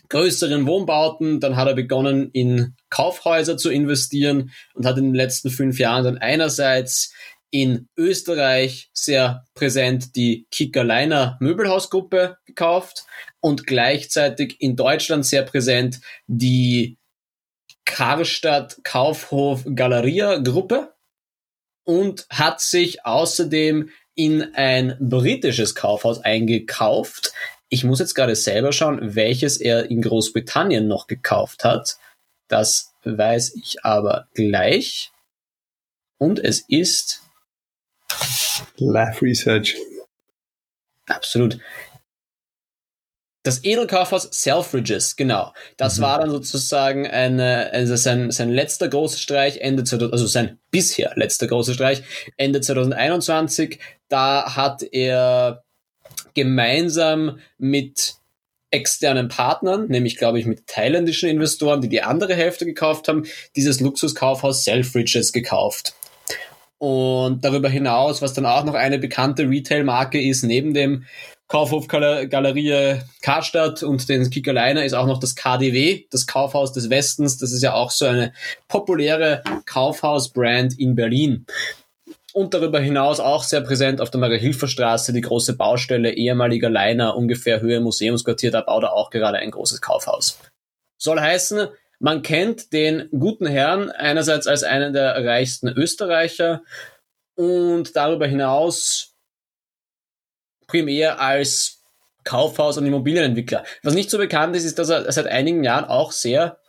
größeren 0.09 0.67
Wohnbauten. 0.67 1.39
Dann 1.39 1.55
hat 1.55 1.67
er 1.67 1.73
begonnen, 1.73 2.29
in 2.33 2.75
Kaufhäuser 2.91 3.57
zu 3.57 3.71
investieren 3.71 4.51
und 4.75 4.85
hat 4.85 4.99
in 4.99 5.05
den 5.05 5.15
letzten 5.15 5.49
fünf 5.49 5.79
Jahren 5.79 6.03
dann 6.03 6.17
einerseits 6.19 7.11
in 7.49 7.89
Österreich 7.97 8.89
sehr 8.93 9.45
präsent 9.55 10.15
die 10.15 10.47
Kickerliner 10.51 11.37
Möbelhausgruppe 11.41 12.37
gekauft 12.45 13.05
und 13.41 13.65
gleichzeitig 13.65 14.61
in 14.61 14.75
Deutschland 14.75 15.25
sehr 15.25 15.43
präsent 15.43 15.99
die 16.27 16.97
Karstadt 17.85 18.79
Kaufhof 18.83 19.65
Galeria 19.75 20.37
Gruppe 20.37 20.93
und 21.83 22.25
hat 22.29 22.61
sich 22.61 23.05
außerdem 23.05 23.89
in 24.15 24.53
ein 24.55 24.95
britisches 24.99 25.75
Kaufhaus 25.75 26.19
eingekauft. 26.19 27.33
Ich 27.69 27.83
muss 27.83 27.99
jetzt 27.99 28.15
gerade 28.15 28.35
selber 28.35 28.71
schauen, 28.71 29.15
welches 29.15 29.57
er 29.57 29.89
in 29.89 30.01
Großbritannien 30.01 30.87
noch 30.87 31.07
gekauft 31.07 31.63
hat. 31.63 31.97
Das 32.51 32.93
weiß 33.05 33.55
ich 33.55 33.85
aber 33.85 34.27
gleich. 34.33 35.11
Und 36.17 36.37
es 36.37 36.59
ist 36.67 37.21
Live 38.75 39.21
Research. 39.21 39.77
Absolut. 41.07 41.59
Das 43.43 43.63
Edelkaufhaus 43.63 44.27
Selfridges, 44.31 45.15
genau. 45.15 45.53
Das 45.77 45.97
mhm. 45.97 46.01
war 46.03 46.19
dann 46.19 46.29
sozusagen 46.29 47.07
eine, 47.07 47.71
also 47.71 47.95
sein, 47.95 48.31
sein 48.31 48.49
letzter 48.49 48.89
großer 48.89 49.17
Streich 49.17 49.57
Ende 49.61 49.85
2000, 49.85 50.11
also 50.11 50.27
sein 50.27 50.59
bisher 50.71 51.13
letzter 51.15 51.47
großer 51.47 51.73
Streich 51.73 52.03
Ende 52.35 52.59
2021. 52.59 53.79
Da 54.09 54.57
hat 54.57 54.83
er 54.83 55.63
gemeinsam 56.33 57.39
mit 57.57 58.15
externen 58.71 59.27
Partnern, 59.27 59.87
nämlich 59.87 60.17
glaube 60.17 60.39
ich 60.39 60.45
mit 60.45 60.67
thailändischen 60.67 61.29
Investoren, 61.29 61.81
die 61.81 61.89
die 61.89 62.01
andere 62.01 62.35
Hälfte 62.35 62.65
gekauft 62.65 63.07
haben, 63.07 63.25
dieses 63.55 63.79
Luxuskaufhaus 63.79 64.63
Selfridges 64.63 65.33
gekauft. 65.33 65.93
Und 66.77 67.45
darüber 67.45 67.69
hinaus, 67.69 68.23
was 68.23 68.33
dann 68.33 68.47
auch 68.47 68.63
noch 68.63 68.73
eine 68.73 68.97
bekannte 68.97 69.47
Retail-Marke 69.47 70.19
ist, 70.19 70.43
neben 70.43 70.73
dem 70.73 71.05
Kaufhof 71.51 71.89
Galerie 71.89 73.01
Karstadt 73.21 73.83
und 73.83 74.07
den 74.07 74.29
Kickerliner 74.29 74.85
ist 74.85 74.93
auch 74.93 75.05
noch 75.05 75.19
das 75.19 75.35
KDW, 75.35 76.05
das 76.09 76.25
Kaufhaus 76.25 76.71
des 76.71 76.89
Westens. 76.89 77.37
Das 77.37 77.51
ist 77.51 77.61
ja 77.61 77.73
auch 77.73 77.91
so 77.91 78.05
eine 78.05 78.31
populäre 78.69 79.43
Kaufhaus-Brand 79.65 80.79
in 80.79 80.95
Berlin. 80.95 81.45
Und 82.33 82.53
darüber 82.53 82.79
hinaus 82.79 83.19
auch 83.19 83.43
sehr 83.43 83.61
präsent 83.61 83.99
auf 83.99 84.09
der 84.09 84.21
Maria-Hilfer-Straße, 84.21 85.11
die 85.11 85.21
große 85.21 85.57
Baustelle 85.57 86.13
ehemaliger 86.13 86.69
Liner, 86.69 87.17
ungefähr 87.17 87.59
Höhe 87.59 87.81
Museumsquartier, 87.81 88.51
da 88.51 88.61
baut 88.61 88.83
er 88.83 88.93
auch 88.93 89.09
gerade 89.09 89.37
ein 89.37 89.51
großes 89.51 89.81
Kaufhaus. 89.81 90.39
Soll 90.97 91.19
heißen, 91.19 91.67
man 91.99 92.21
kennt 92.21 92.71
den 92.73 93.09
guten 93.11 93.45
Herrn 93.45 93.91
einerseits 93.91 94.47
als 94.47 94.63
einen 94.63 94.93
der 94.93 95.25
reichsten 95.25 95.67
Österreicher 95.67 96.63
und 97.35 97.95
darüber 97.95 98.27
hinaus 98.27 99.13
primär 100.67 101.19
als 101.19 101.83
Kaufhaus- 102.23 102.77
und 102.77 102.85
Immobilienentwickler. 102.85 103.65
Was 103.83 103.93
nicht 103.93 104.09
so 104.09 104.17
bekannt 104.17 104.55
ist, 104.55 104.63
ist, 104.63 104.79
dass 104.79 104.89
er 104.89 105.11
seit 105.11 105.27
einigen 105.27 105.63
Jahren 105.63 105.85
auch 105.85 106.11
sehr 106.11 106.59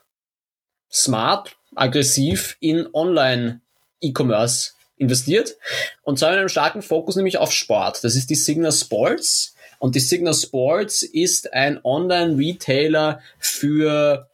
smart, 0.90 1.56
aggressiv 1.74 2.56
in 2.60 2.88
Online-E-Commerce 2.92 4.72
investiert. 5.02 5.56
Und 6.02 6.18
zwar 6.18 6.30
mit 6.30 6.38
einem 6.38 6.48
starken 6.48 6.80
Fokus 6.80 7.16
nämlich 7.16 7.36
auf 7.38 7.52
Sport. 7.52 8.02
Das 8.04 8.16
ist 8.16 8.30
die 8.30 8.34
Signa 8.34 8.72
Sports. 8.72 9.54
Und 9.78 9.94
die 9.94 10.00
Signa 10.00 10.32
Sports 10.32 11.02
ist 11.02 11.52
ein 11.52 11.80
Online-Retailer 11.84 13.20
für 13.38 14.30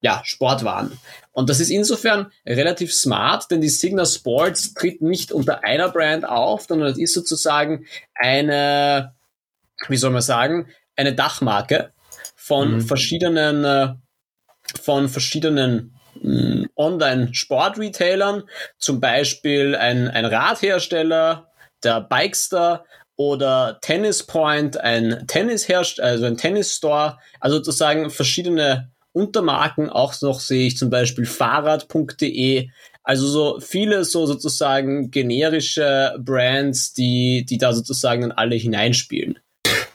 ja, 0.00 0.22
Sportwaren. 0.24 0.96
Und 1.32 1.50
das 1.50 1.58
ist 1.58 1.70
insofern 1.70 2.30
relativ 2.46 2.94
smart, 2.94 3.50
denn 3.50 3.60
die 3.60 3.68
Signa 3.68 4.06
Sports 4.06 4.74
tritt 4.74 5.02
nicht 5.02 5.32
unter 5.32 5.64
einer 5.64 5.88
Brand 5.88 6.24
auf, 6.24 6.66
sondern 6.68 6.88
das 6.88 6.98
ist 6.98 7.14
sozusagen 7.14 7.86
eine, 8.14 9.14
wie 9.88 9.96
soll 9.96 10.10
man 10.10 10.22
sagen, 10.22 10.68
eine 10.94 11.14
Dachmarke 11.14 11.92
von 12.36 12.76
mhm. 12.76 12.80
verschiedenen, 12.82 13.64
äh, 13.64 13.94
von 14.80 15.08
verschiedenen 15.08 15.97
Online-Sport-Retailern, 16.76 18.44
zum 18.78 19.00
Beispiel 19.00 19.74
ein, 19.74 20.08
ein 20.08 20.24
Radhersteller, 20.24 21.50
der 21.82 22.00
Bikester 22.00 22.84
oder 23.16 23.78
Tennis 23.82 24.24
Point, 24.24 24.80
ein 24.80 25.24
Tennishersteller, 25.26 26.08
also 26.08 26.24
ein 26.26 26.36
Tennis-Store, 26.36 27.18
also 27.40 27.56
sozusagen 27.56 28.10
verschiedene 28.10 28.90
Untermarken 29.12 29.90
auch 29.90 30.14
noch 30.20 30.38
sehe 30.38 30.68
ich 30.68 30.76
zum 30.76 30.90
Beispiel 30.90 31.26
Fahrrad.de. 31.26 32.68
Also 33.02 33.26
so 33.26 33.58
viele 33.60 34.04
so 34.04 34.26
sozusagen 34.26 35.10
generische 35.10 36.14
Brands, 36.20 36.92
die, 36.92 37.44
die 37.48 37.58
da 37.58 37.72
sozusagen 37.72 38.22
dann 38.22 38.32
alle 38.32 38.54
hineinspielen. 38.54 39.38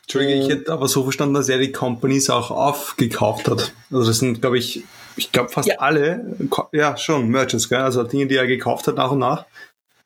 Entschuldigung, 0.02 0.42
ich 0.42 0.50
hätte 0.50 0.72
aber 0.72 0.88
so 0.88 1.04
verstanden, 1.04 1.36
dass 1.36 1.48
er 1.48 1.60
die 1.60 1.72
Companies 1.72 2.30
auch 2.30 2.52
aufgekauft 2.52 3.48
hat. 3.48 3.72
Also 3.92 4.08
das 4.08 4.20
sind, 4.20 4.42
glaube 4.42 4.58
ich, 4.58 4.84
ich 5.16 5.32
glaube 5.32 5.50
fast 5.50 5.68
ja. 5.68 5.80
alle, 5.80 6.26
ja 6.72 6.98
schon, 6.98 7.28
Merchants, 7.30 7.70
gell? 7.70 7.80
also 7.80 8.04
Dinge, 8.04 8.28
die 8.28 8.36
er 8.36 8.48
gekauft 8.48 8.88
hat 8.88 8.96
nach 8.96 9.12
und 9.12 9.20
nach. 9.20 9.46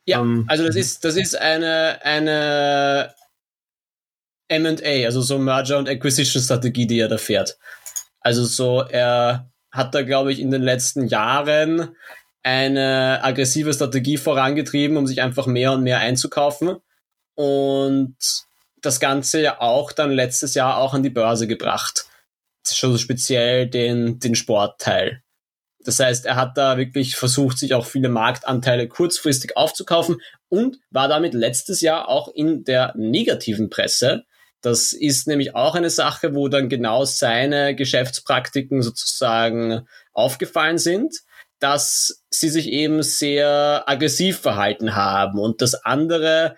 Ja, 0.06 0.22
ähm, 0.22 0.46
also 0.48 0.66
das 0.66 0.76
ist, 0.76 1.04
das 1.04 1.16
ist 1.16 1.36
eine, 1.36 2.00
eine 2.04 3.14
M&A, 4.48 5.06
also 5.06 5.22
so 5.22 5.38
Merger 5.38 5.78
und 5.78 5.90
Acquisition 5.90 6.42
Strategie, 6.42 6.88
die 6.88 7.00
er 7.00 7.10
da 7.10 7.18
fährt. 7.18 7.58
Also 8.22 8.46
so, 8.46 8.82
er 8.82 9.50
hat 9.72 9.94
da, 9.94 10.02
glaube 10.02 10.32
ich, 10.32 10.40
in 10.40 10.52
den 10.52 10.62
letzten 10.62 11.08
Jahren 11.08 11.96
eine 12.44 13.20
aggressive 13.24 13.74
Strategie 13.74 14.18
vorangetrieben, 14.18 14.98
um 14.98 15.06
sich 15.06 15.22
einfach 15.22 15.48
mehr 15.48 15.74
und 15.74 15.84
mehr 15.84 16.00
einzukaufen. 16.00 16.78
Und 17.36 18.16
das 18.82 19.00
Ganze 19.00 19.42
ja 19.42 19.60
auch 19.60 19.92
dann 19.92 20.12
letztes 20.12 20.54
Jahr 20.54 20.78
auch 20.78 20.94
an 20.94 21.04
die 21.04 21.10
Börse 21.10 21.48
gebracht. 21.48 22.06
Schon 22.76 22.98
speziell 22.98 23.68
den, 23.68 24.20
den 24.20 24.36
Sportteil. 24.36 25.22
Das 25.80 26.00
heißt, 26.00 26.26
er 26.26 26.36
hat 26.36 26.58
da 26.58 26.78
wirklich 26.78 27.16
versucht, 27.16 27.58
sich 27.58 27.74
auch 27.74 27.86
viele 27.86 28.10
Marktanteile 28.10 28.88
kurzfristig 28.88 29.56
aufzukaufen 29.56 30.18
und 30.50 30.80
war 30.90 31.08
damit 31.08 31.34
letztes 31.34 31.82
Jahr 31.82 32.10
auch 32.10 32.28
in 32.34 32.64
der 32.64 32.94
negativen 32.98 33.70
Presse, 33.70 34.26
das 34.62 34.92
ist 34.92 35.28
nämlich 35.28 35.56
auch 35.56 35.76
eine 35.76 35.90
Sache, 35.90 36.34
wo 36.34 36.48
dann 36.48 36.70
genau 36.70 37.06
seine 37.06 37.76
Geschäftspraktiken 37.76 38.82
sozusagen 38.82 39.88
aufgefallen 40.14 40.78
sind, 40.78 41.14
dass 41.60 42.24
sie 42.30 42.50
sich 42.50 42.68
eben 42.68 43.04
sehr 43.04 43.84
aggressiv 43.86 44.40
verhalten 44.40 44.96
haben 44.96 45.40
und 45.40 45.62
dass 45.62 45.76
andere, 45.86 46.56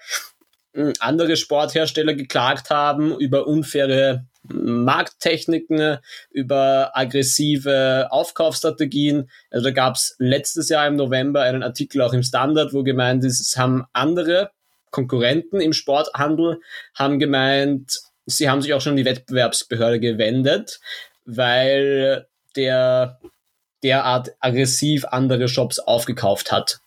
hm, 0.74 0.93
andere 1.00 1.36
Sporthersteller 1.36 2.13
geklagt 2.13 2.69
haben 2.69 3.17
über 3.17 3.48
unfaire 3.48 4.26
Markttechniken, 4.43 5.97
über 6.32 6.91
aggressive 6.93 8.08
Aufkaufsstrategien. 8.10 9.30
Also 9.52 9.65
da 9.65 9.71
gab 9.71 9.95
es 9.95 10.15
letztes 10.17 10.69
Jahr 10.69 10.88
im 10.88 10.95
November 10.95 11.41
einen 11.41 11.63
Artikel 11.63 12.02
auch 12.02 12.13
im 12.13 12.23
Standard, 12.23 12.73
wo 12.73 12.84
gemeint 12.84 13.23
ist, 13.23 13.39
es 13.39 13.58
haben 13.58 13.86
andere 13.93 14.52
Konkurrenten 14.91 15.62
im 15.62 15.73
Sporthandel 15.73 16.62
haben 16.95 17.19
gemeint, 17.19 17.99
sie 18.25 18.49
haben 18.49 18.62
sich 18.62 18.73
auch 18.73 18.82
schon 18.82 18.91
an 18.91 18.97
die 18.97 19.06
Wettbewerbsbehörde 19.06 19.99
gewendet, 19.99 20.80
weil 21.25 22.28
der 22.56 23.19
derart 23.84 24.32
aggressiv 24.39 25.06
andere 25.06 25.47
Shops 25.47 25.80
aufgekauft 25.80 26.52
hat. 26.52 26.80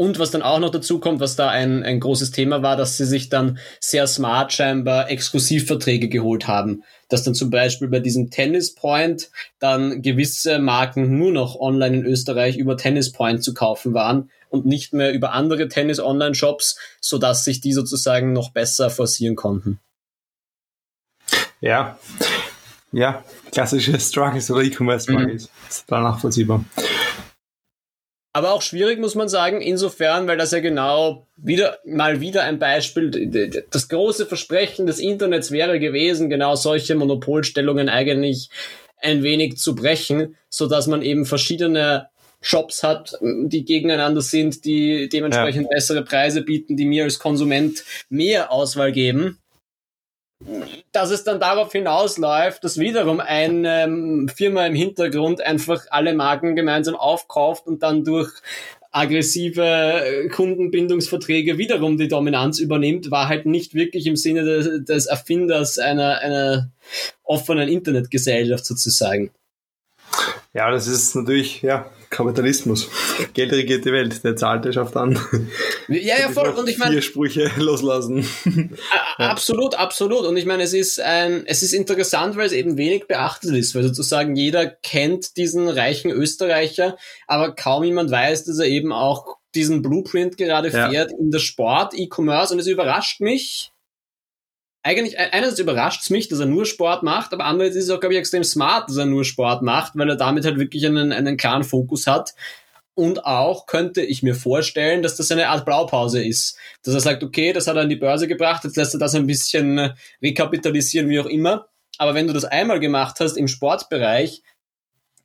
Und 0.00 0.20
was 0.20 0.30
dann 0.30 0.42
auch 0.42 0.60
noch 0.60 0.70
dazu 0.70 1.00
kommt, 1.00 1.18
was 1.18 1.34
da 1.34 1.48
ein, 1.48 1.82
ein 1.82 1.98
großes 1.98 2.30
Thema 2.30 2.62
war, 2.62 2.76
dass 2.76 2.96
sie 2.96 3.04
sich 3.04 3.30
dann 3.30 3.58
sehr 3.80 4.06
smart 4.06 4.52
scheinbar 4.52 5.10
Exklusivverträge 5.10 6.08
geholt 6.08 6.46
haben. 6.46 6.84
Dass 7.08 7.24
dann 7.24 7.34
zum 7.34 7.50
Beispiel 7.50 7.88
bei 7.88 7.98
diesem 7.98 8.30
Tennis 8.30 8.76
Point 8.76 9.30
dann 9.58 10.00
gewisse 10.00 10.60
Marken 10.60 11.18
nur 11.18 11.32
noch 11.32 11.56
online 11.58 11.96
in 11.96 12.06
Österreich 12.06 12.56
über 12.56 12.76
Tennis 12.76 13.10
Point 13.10 13.42
zu 13.42 13.54
kaufen 13.54 13.92
waren 13.92 14.30
und 14.50 14.66
nicht 14.66 14.92
mehr 14.92 15.12
über 15.12 15.32
andere 15.32 15.66
Tennis-Online-Shops, 15.66 16.78
sodass 17.00 17.42
sich 17.42 17.60
die 17.60 17.72
sozusagen 17.72 18.32
noch 18.32 18.52
besser 18.52 18.90
forcieren 18.90 19.34
konnten. 19.34 19.80
Ja, 21.60 21.98
ja, 22.92 23.24
klassische 23.50 23.98
Struggles 23.98 24.48
oder 24.48 24.62
E-Commerce-Struggles. 24.62 25.42
Mhm. 25.42 25.68
Ist 25.68 25.84
da 25.88 26.00
nachvollziehbar. 26.00 26.64
Aber 28.32 28.52
auch 28.52 28.62
schwierig, 28.62 29.00
muss 29.00 29.14
man 29.14 29.28
sagen, 29.28 29.60
insofern, 29.60 30.28
weil 30.28 30.36
das 30.36 30.52
ja 30.52 30.60
genau 30.60 31.26
wieder, 31.36 31.78
mal 31.84 32.20
wieder 32.20 32.44
ein 32.44 32.58
Beispiel, 32.58 33.62
das 33.70 33.88
große 33.88 34.26
Versprechen 34.26 34.86
des 34.86 34.98
Internets 34.98 35.50
wäre 35.50 35.80
gewesen, 35.80 36.28
genau 36.28 36.54
solche 36.54 36.94
Monopolstellungen 36.94 37.88
eigentlich 37.88 38.50
ein 39.00 39.22
wenig 39.22 39.56
zu 39.56 39.74
brechen, 39.74 40.36
so 40.48 40.66
dass 40.66 40.86
man 40.86 41.02
eben 41.02 41.24
verschiedene 41.24 42.08
Shops 42.40 42.82
hat, 42.82 43.18
die 43.20 43.64
gegeneinander 43.64 44.20
sind, 44.20 44.64
die 44.64 45.08
dementsprechend 45.08 45.64
ja. 45.64 45.68
bessere 45.74 46.04
Preise 46.04 46.42
bieten, 46.42 46.76
die 46.76 46.84
mir 46.84 47.04
als 47.04 47.18
Konsument 47.18 47.82
mehr 48.08 48.52
Auswahl 48.52 48.92
geben. 48.92 49.38
Dass 50.92 51.10
es 51.10 51.24
dann 51.24 51.40
darauf 51.40 51.72
hinausläuft, 51.72 52.62
dass 52.62 52.78
wiederum 52.78 53.20
eine 53.20 53.84
ähm, 53.84 54.28
Firma 54.28 54.66
im 54.66 54.74
Hintergrund 54.74 55.40
einfach 55.40 55.86
alle 55.90 56.14
Marken 56.14 56.54
gemeinsam 56.54 56.94
aufkauft 56.94 57.66
und 57.66 57.82
dann 57.82 58.04
durch 58.04 58.30
aggressive 58.90 60.28
Kundenbindungsverträge 60.32 61.58
wiederum 61.58 61.98
die 61.98 62.08
Dominanz 62.08 62.58
übernimmt, 62.58 63.10
war 63.10 63.28
halt 63.28 63.46
nicht 63.46 63.74
wirklich 63.74 64.06
im 64.06 64.16
Sinne 64.16 64.44
des, 64.44 64.84
des 64.84 65.06
Erfinders 65.06 65.78
einer, 65.78 66.18
einer 66.20 66.70
offenen 67.24 67.68
Internetgesellschaft 67.68 68.64
sozusagen. 68.64 69.30
Ja, 70.54 70.70
das 70.70 70.86
ist 70.86 71.14
natürlich, 71.14 71.62
ja, 71.62 71.90
Kapitalismus. 72.10 72.88
Geld 73.34 73.52
regiert 73.52 73.84
die 73.84 73.92
Welt, 73.92 74.24
der 74.24 74.36
zahlt, 74.36 74.64
der 74.64 74.72
schafft 74.72 74.96
an. 74.96 75.18
Ja, 75.88 76.18
ja, 76.18 76.28
voll. 76.32 76.50
Und 76.50 76.68
ich 76.68 76.78
meine. 76.78 76.92
Vier 76.92 77.02
Sprüche 77.02 77.50
loslassen. 77.56 78.26
Absolut, 79.18 79.74
absolut. 79.74 80.24
Und 80.24 80.36
ich 80.36 80.46
meine, 80.46 80.62
es 80.62 80.72
ist 80.72 81.00
ein, 81.00 81.44
es 81.46 81.62
ist 81.62 81.72
interessant, 81.72 82.36
weil 82.36 82.46
es 82.46 82.52
eben 82.52 82.76
wenig 82.76 83.06
beachtet 83.08 83.50
ist, 83.52 83.74
weil 83.74 83.82
sozusagen 83.82 84.36
jeder 84.36 84.66
kennt 84.66 85.36
diesen 85.36 85.68
reichen 85.68 86.10
Österreicher, 86.10 86.96
aber 87.26 87.54
kaum 87.54 87.82
jemand 87.82 88.10
weiß, 88.10 88.44
dass 88.44 88.58
er 88.58 88.66
eben 88.66 88.92
auch 88.92 89.38
diesen 89.54 89.82
Blueprint 89.82 90.36
gerade 90.36 90.70
fährt 90.70 91.10
ja. 91.10 91.18
in 91.18 91.30
der 91.30 91.40
Sport, 91.40 91.94
E-Commerce 91.94 92.54
und 92.54 92.60
es 92.60 92.66
überrascht 92.66 93.20
mich, 93.20 93.72
eigentlich, 94.82 95.18
einerseits 95.18 95.58
überrascht 95.58 96.02
es 96.02 96.10
mich, 96.10 96.28
dass 96.28 96.40
er 96.40 96.46
nur 96.46 96.64
Sport 96.64 97.02
macht, 97.02 97.32
aber 97.32 97.44
andererseits 97.44 97.76
ist 97.76 97.84
es 97.84 97.90
auch, 97.90 98.00
glaube 98.00 98.14
ich, 98.14 98.20
extrem 98.20 98.44
smart, 98.44 98.88
dass 98.88 98.96
er 98.96 99.06
nur 99.06 99.24
Sport 99.24 99.62
macht, 99.62 99.92
weil 99.96 100.08
er 100.08 100.16
damit 100.16 100.44
halt 100.44 100.58
wirklich 100.58 100.86
einen, 100.86 101.12
einen 101.12 101.36
klaren 101.36 101.64
Fokus 101.64 102.06
hat. 102.06 102.34
Und 102.94 103.24
auch 103.24 103.66
könnte 103.66 104.02
ich 104.02 104.24
mir 104.24 104.34
vorstellen, 104.34 105.02
dass 105.02 105.16
das 105.16 105.30
eine 105.30 105.48
Art 105.48 105.64
Blaupause 105.64 106.24
ist. 106.24 106.58
Dass 106.82 106.94
er 106.94 107.00
sagt, 107.00 107.22
okay, 107.22 107.52
das 107.52 107.68
hat 107.68 107.76
er 107.76 107.82
an 107.82 107.88
die 107.88 107.96
Börse 107.96 108.26
gebracht, 108.26 108.64
jetzt 108.64 108.76
lässt 108.76 108.94
er 108.94 108.98
das 108.98 109.14
ein 109.14 109.26
bisschen 109.26 109.78
äh, 109.78 109.94
rekapitalisieren, 110.20 111.08
wie 111.08 111.20
auch 111.20 111.26
immer. 111.26 111.68
Aber 111.98 112.14
wenn 112.14 112.26
du 112.26 112.32
das 112.32 112.44
einmal 112.44 112.80
gemacht 112.80 113.20
hast 113.20 113.36
im 113.36 113.46
Sportbereich, 113.46 114.42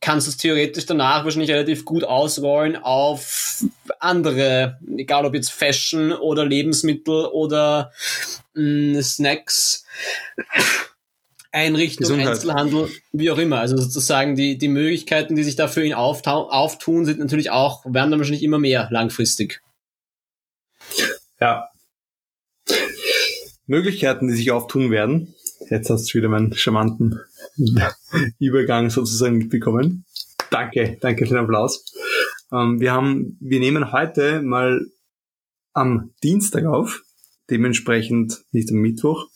kannst 0.04 0.28
du 0.28 0.32
es 0.32 0.38
theoretisch 0.38 0.86
danach 0.86 1.24
wahrscheinlich 1.24 1.50
relativ 1.50 1.86
gut 1.86 2.04
ausrollen 2.04 2.76
auf 2.76 3.64
andere, 4.00 4.78
egal 4.98 5.26
ob 5.26 5.34
jetzt 5.34 5.52
Fashion 5.52 6.12
oder 6.12 6.46
Lebensmittel 6.46 7.26
oder 7.28 7.94
mh, 8.54 9.00
mm, 9.00 9.02
Snacks, 9.02 9.86
Einrichtung, 11.54 12.02
Gesundheit. 12.02 12.34
Einzelhandel, 12.34 12.90
wie 13.14 13.32
auch 13.32 13.38
immer. 13.38 13.60
Also 13.60 13.78
sozusagen 13.78 14.36
die, 14.36 14.58
die 14.58 14.68
Möglichkeiten, 14.68 15.38
die 15.38 15.44
sich 15.44 15.56
da 15.56 15.70
für 15.70 15.86
ihn 15.86 15.94
auftun, 15.94 17.06
sind 17.06 17.20
natürlich 17.20 17.52
auch, 17.52 17.86
werden 17.86 18.12
dann 18.12 18.20
wahrscheinlich 18.20 18.44
immer 18.44 18.60
mehr 18.60 18.90
langfristig. 18.92 19.62
Ja. 21.40 21.70
Möglichkeiten, 23.68 24.28
die 24.28 24.34
sich 24.34 24.52
auftun 24.52 24.92
werden. 24.92 25.34
Jetzt 25.70 25.90
hast 25.90 26.14
du 26.14 26.18
wieder 26.18 26.30
meinen 26.30 26.54
charmanten 26.54 27.20
Übergang 28.40 28.90
sozusagen 28.90 29.38
mitbekommen. 29.38 30.06
Danke, 30.50 30.98
danke 31.02 31.26
für 31.26 31.34
den 31.34 31.44
Applaus. 31.44 31.94
Ähm, 32.52 32.80
wir 32.80 32.94
haben, 32.94 33.38
wir 33.40 33.60
nehmen 33.60 33.92
heute 33.92 34.42
mal 34.42 34.86
am 35.74 36.12
Dienstag 36.24 36.66
auf, 36.66 37.02
dementsprechend 37.50 38.44
nicht 38.52 38.70
am 38.72 38.78
Mittwoch. 38.78 39.28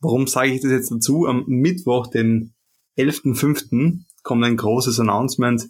Warum 0.00 0.26
sage 0.26 0.52
ich 0.52 0.60
das 0.60 0.72
jetzt 0.72 0.90
dazu? 0.90 1.26
Am 1.26 1.44
Mittwoch, 1.46 2.08
den 2.08 2.54
11.05., 2.98 4.00
kommt 4.22 4.44
ein 4.44 4.56
großes 4.56 4.98
Announcement, 5.00 5.68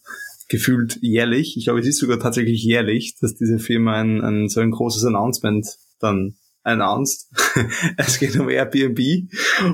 gefühlt 0.48 0.98
jährlich. 1.02 1.56
Ich 1.56 1.64
glaube, 1.64 1.80
es 1.80 1.86
ist 1.86 1.98
sogar 1.98 2.18
tatsächlich 2.18 2.62
jährlich, 2.62 3.16
dass 3.20 3.34
diese 3.34 3.58
Firma 3.58 3.94
ein, 3.94 4.20
ein 4.22 4.48
so 4.48 4.60
ein 4.60 4.70
großes 4.70 5.04
Announcement 5.04 5.66
dann 5.98 6.36
announced. 6.64 7.30
es 7.96 8.18
geht 8.18 8.36
um 8.36 8.48
Airbnb 8.48 8.98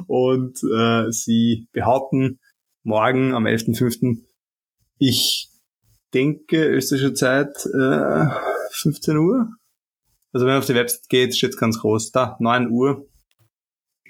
und 0.07 0.63
äh, 0.63 1.11
sie 1.11 1.69
behaupten 1.73 2.39
morgen 2.83 3.33
am 3.33 3.47
11.05. 3.47 4.19
Ich 4.99 5.49
denke 6.13 6.67
österreichische 6.67 7.15
Zeit 7.15 7.55
äh, 7.67 8.27
15 8.73 9.17
Uhr. 9.17 9.49
Also 10.33 10.47
wenn 10.47 10.53
man 10.53 10.61
auf 10.61 10.67
die 10.67 10.75
Website 10.75 11.09
geht, 11.09 11.37
steht 11.37 11.57
ganz 11.57 11.81
groß. 11.81 12.11
Da, 12.13 12.37
9 12.41 12.71
Uhr. 12.71 13.07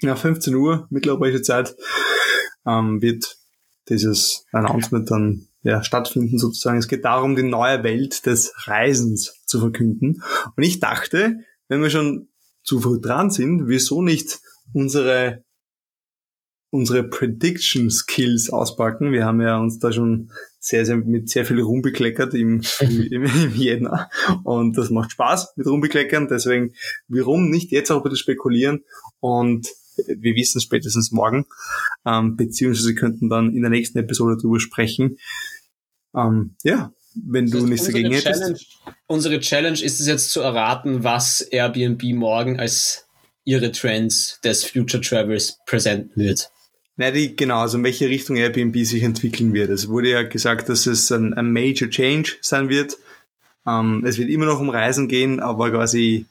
Ja, 0.01 0.15
15 0.15 0.55
Uhr 0.55 0.87
mitteleuropäische 0.89 1.43
Zeit 1.43 1.75
ähm, 2.65 3.01
wird 3.01 3.37
dieses 3.89 4.45
Announcement 4.51 5.09
dann 5.11 5.47
ja, 5.63 5.83
stattfinden 5.83 6.39
sozusagen. 6.39 6.77
Es 6.77 6.87
geht 6.87 7.05
darum, 7.05 7.35
die 7.35 7.43
neue 7.43 7.83
Welt 7.83 8.25
des 8.25 8.53
Reisens 8.65 9.41
zu 9.45 9.59
verkünden. 9.59 10.23
Und 10.55 10.63
ich 10.63 10.79
dachte, 10.79 11.37
wenn 11.67 11.81
wir 11.81 11.89
schon 11.89 12.30
zu 12.63 12.79
früh 12.79 12.99
dran 12.99 13.31
sind, 13.31 13.67
wieso 13.67 14.01
nicht 14.01 14.39
unsere 14.73 15.43
unsere 16.71 17.03
Prediction 17.03 17.91
Skills 17.91 18.49
auspacken. 18.49 19.11
Wir 19.11 19.25
haben 19.25 19.41
ja 19.41 19.59
uns 19.59 19.77
da 19.79 19.91
schon 19.91 20.31
sehr, 20.57 20.85
sehr 20.85 20.95
mit 20.95 21.29
sehr 21.29 21.45
viel 21.45 21.59
rumbekleckert 21.59 22.33
im, 22.33 22.61
im, 22.79 23.23
im 23.25 23.55
Jänner. 23.55 24.09
Und 24.43 24.77
das 24.77 24.89
macht 24.89 25.11
Spaß 25.11 25.53
mit 25.57 25.67
rumbekleckern. 25.67 26.29
Deswegen, 26.29 26.73
warum 27.09 27.49
nicht 27.49 27.71
jetzt 27.71 27.91
auch 27.91 28.01
bitte 28.01 28.15
spekulieren? 28.15 28.85
Und 29.19 29.67
wir 30.07 30.35
wissen 30.35 30.59
es 30.59 30.63
spätestens 30.63 31.11
morgen. 31.11 31.45
Ähm, 32.05 32.37
beziehungsweise 32.37 32.95
könnten 32.95 33.29
dann 33.29 33.53
in 33.53 33.61
der 33.61 33.69
nächsten 33.69 33.97
Episode 33.97 34.37
darüber 34.37 34.61
sprechen. 34.61 35.17
Ähm, 36.15 36.55
ja, 36.63 36.93
wenn 37.15 37.49
das 37.49 37.61
du 37.61 37.67
nichts 37.67 37.87
dagegen 37.87 38.11
hättest. 38.11 38.77
Unsere 39.07 39.39
Challenge 39.39 39.81
ist 39.81 39.99
es 39.99 40.07
jetzt 40.07 40.31
zu 40.31 40.41
erraten, 40.41 41.03
was 41.03 41.41
Airbnb 41.41 42.03
morgen 42.13 42.59
als 42.59 43.05
ihre 43.43 43.71
Trends 43.71 44.39
des 44.43 44.63
Future 44.63 45.01
Travels 45.01 45.59
präsenten 45.65 46.21
wird. 46.21 46.51
Na, 46.97 47.11
die, 47.11 47.35
genau, 47.35 47.61
also 47.61 47.77
in 47.77 47.83
welche 47.83 48.09
Richtung 48.09 48.35
Airbnb 48.35 48.77
sich 48.85 49.03
entwickeln 49.03 49.53
wird. 49.53 49.69
Es 49.69 49.87
wurde 49.87 50.09
ja 50.09 50.23
gesagt, 50.23 50.69
dass 50.69 50.85
es 50.85 51.11
ein, 51.11 51.33
ein 51.33 51.51
Major 51.51 51.89
Change 51.89 52.33
sein 52.41 52.69
wird. 52.69 52.97
Ähm, 53.65 54.03
es 54.05 54.17
wird 54.17 54.29
immer 54.29 54.45
noch 54.45 54.59
um 54.59 54.69
Reisen 54.69 55.07
gehen, 55.07 55.39
aber 55.39 55.71
quasi 55.71 56.25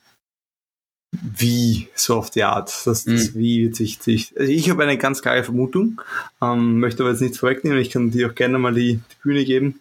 wie, 1.12 1.88
so 1.94 2.16
auf 2.16 2.30
die 2.30 2.44
Art. 2.44 2.68
Das, 2.84 3.04
das 3.04 3.06
mhm. 3.06 3.34
Wie 3.34 3.64
wird 3.64 3.76
sich, 3.76 3.98
sich 3.98 4.32
also 4.38 4.50
ich 4.50 4.70
habe 4.70 4.82
eine 4.82 4.96
ganz 4.96 5.22
klare 5.22 5.42
Vermutung, 5.42 6.00
ähm, 6.40 6.78
möchte 6.78 7.02
aber 7.02 7.10
jetzt 7.10 7.20
nichts 7.20 7.38
vorwegnehmen. 7.38 7.78
Ich 7.78 7.90
kann 7.90 8.10
dir 8.10 8.30
auch 8.30 8.34
gerne 8.34 8.58
mal 8.58 8.74
die, 8.74 8.96
die 8.96 9.22
Bühne 9.22 9.44
geben. 9.44 9.80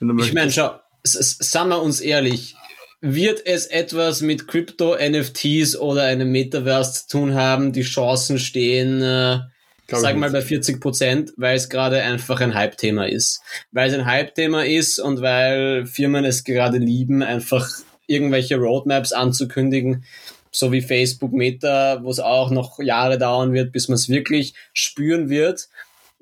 Ich 0.00 0.34
meine, 0.34 0.50
schau, 0.50 0.78
sagen 1.02 1.68
wir 1.68 1.82
uns 1.82 2.00
ehrlich, 2.00 2.56
wird 3.00 3.46
es 3.46 3.66
etwas 3.66 4.22
mit 4.22 4.48
Krypto, 4.48 4.96
NFTs 4.96 5.76
oder 5.76 6.04
einem 6.04 6.32
Metaverse 6.32 7.06
zu 7.06 7.18
tun 7.18 7.34
haben? 7.34 7.72
Die 7.72 7.82
Chancen 7.82 8.38
stehen, 8.38 9.02
äh, 9.02 9.40
sagen 9.88 10.20
wir 10.20 10.28
mal 10.28 10.30
bei 10.30 10.40
40 10.40 10.80
Prozent, 10.80 11.32
weil 11.36 11.56
es 11.56 11.68
gerade 11.68 12.02
einfach 12.02 12.40
ein 12.40 12.54
Hype-Thema 12.54 13.06
ist. 13.06 13.42
Weil 13.72 13.90
es 13.90 13.94
ein 13.94 14.06
Hype-Thema 14.06 14.64
ist 14.64 14.98
und 14.98 15.20
weil 15.20 15.84
Firmen 15.86 16.24
es 16.24 16.44
gerade 16.44 16.78
lieben, 16.78 17.22
einfach 17.22 17.68
irgendwelche 18.06 18.56
Roadmaps 18.56 19.12
anzukündigen, 19.12 20.04
so 20.50 20.72
wie 20.72 20.80
Facebook 20.80 21.32
Meta, 21.32 22.02
wo 22.02 22.10
es 22.10 22.20
auch 22.20 22.50
noch 22.50 22.78
Jahre 22.78 23.18
dauern 23.18 23.52
wird, 23.52 23.72
bis 23.72 23.88
man 23.88 23.96
es 23.96 24.08
wirklich 24.08 24.54
spüren 24.72 25.28
wird 25.28 25.68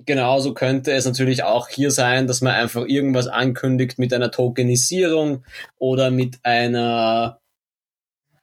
genauso 0.07 0.55
könnte 0.55 0.93
es 0.93 1.05
natürlich 1.05 1.43
auch 1.43 1.69
hier 1.69 1.91
sein, 1.91 2.27
dass 2.27 2.41
man 2.41 2.55
einfach 2.55 2.87
irgendwas 2.87 3.27
ankündigt 3.27 3.99
mit 3.99 4.13
einer 4.13 4.31
Tokenisierung 4.31 5.45
oder 5.79 6.11
mit 6.11 6.39
einer 6.43 7.41